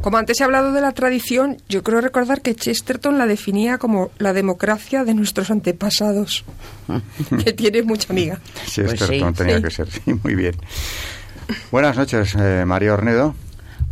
Como 0.00 0.16
antes 0.16 0.40
he 0.40 0.44
hablado 0.44 0.72
de 0.72 0.80
la 0.80 0.92
tradición, 0.92 1.56
yo 1.68 1.82
creo 1.82 2.00
recordar 2.00 2.40
que 2.40 2.54
Chesterton 2.54 3.18
la 3.18 3.26
definía 3.26 3.78
como 3.78 4.10
la 4.18 4.32
democracia 4.32 5.04
de 5.04 5.12
nuestros 5.12 5.50
antepasados, 5.50 6.44
que 7.44 7.52
tiene 7.52 7.82
mucha 7.82 8.12
amiga. 8.12 8.38
Chesterton 8.66 9.34
pues 9.34 9.34
tenía 9.34 9.60
que 9.60 9.70
ser, 9.70 9.90
sí, 9.90 10.14
muy 10.22 10.36
bien. 10.36 10.54
Buenas 11.72 11.96
noches, 11.96 12.36
eh, 12.38 12.64
María 12.64 12.92
Ornedo. 12.92 13.34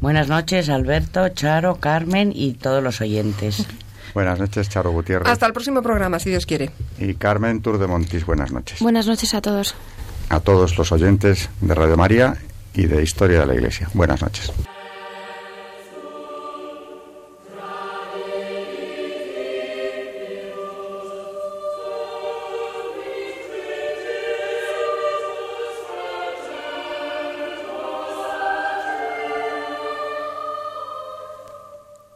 Buenas 0.01 0.29
noches, 0.29 0.69
Alberto, 0.69 1.29
Charo, 1.31 1.77
Carmen 1.77 2.31
y 2.33 2.53
todos 2.53 2.85
los 2.85 3.01
oyentes. 3.01 3.67
Buenas 4.15 4.39
noches, 4.39 4.69
Charo 4.69 4.93
Gutiérrez. 4.93 5.29
Hasta 5.29 5.47
el 5.47 5.53
próximo 5.53 5.83
programa, 5.83 6.19
si 6.21 6.31
Dios 6.31 6.47
quiere. 6.47 6.71
Y 6.99 7.15
Carmen 7.15 7.61
Tour 7.63 7.79
de 7.79 7.87
Montis, 7.87 8.25
buenas 8.25 8.53
noches. 8.53 8.79
Buenas 8.81 9.07
noches 9.07 9.35
a 9.35 9.41
todos. 9.41 9.75
A 10.29 10.41
todos 10.41 10.79
los 10.79 10.93
oyentes 10.93 11.49
de 11.61 11.75
Radio 11.75 11.97
María 11.97 12.37
y 12.77 12.87
de 12.87 13.03
Historia 13.03 13.41
de 13.41 13.47
la 13.47 13.55
Iglesia. 13.55 13.89
Buenas 13.95 14.21
noches. 14.21 14.53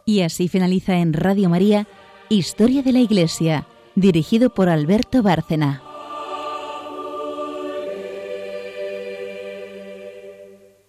Y 0.05 0.21
así 0.21 0.49
finaliza 0.49 0.97
en 0.97 1.13
Radio 1.13 1.49
María 1.49 1.87
Historia 2.27 2.81
de 2.83 2.91
la 2.91 2.99
Iglesia, 2.99 3.65
dirigido 3.95 4.49
por 4.49 4.69
Alberto 4.69 5.23
Bárcena. 5.23 5.90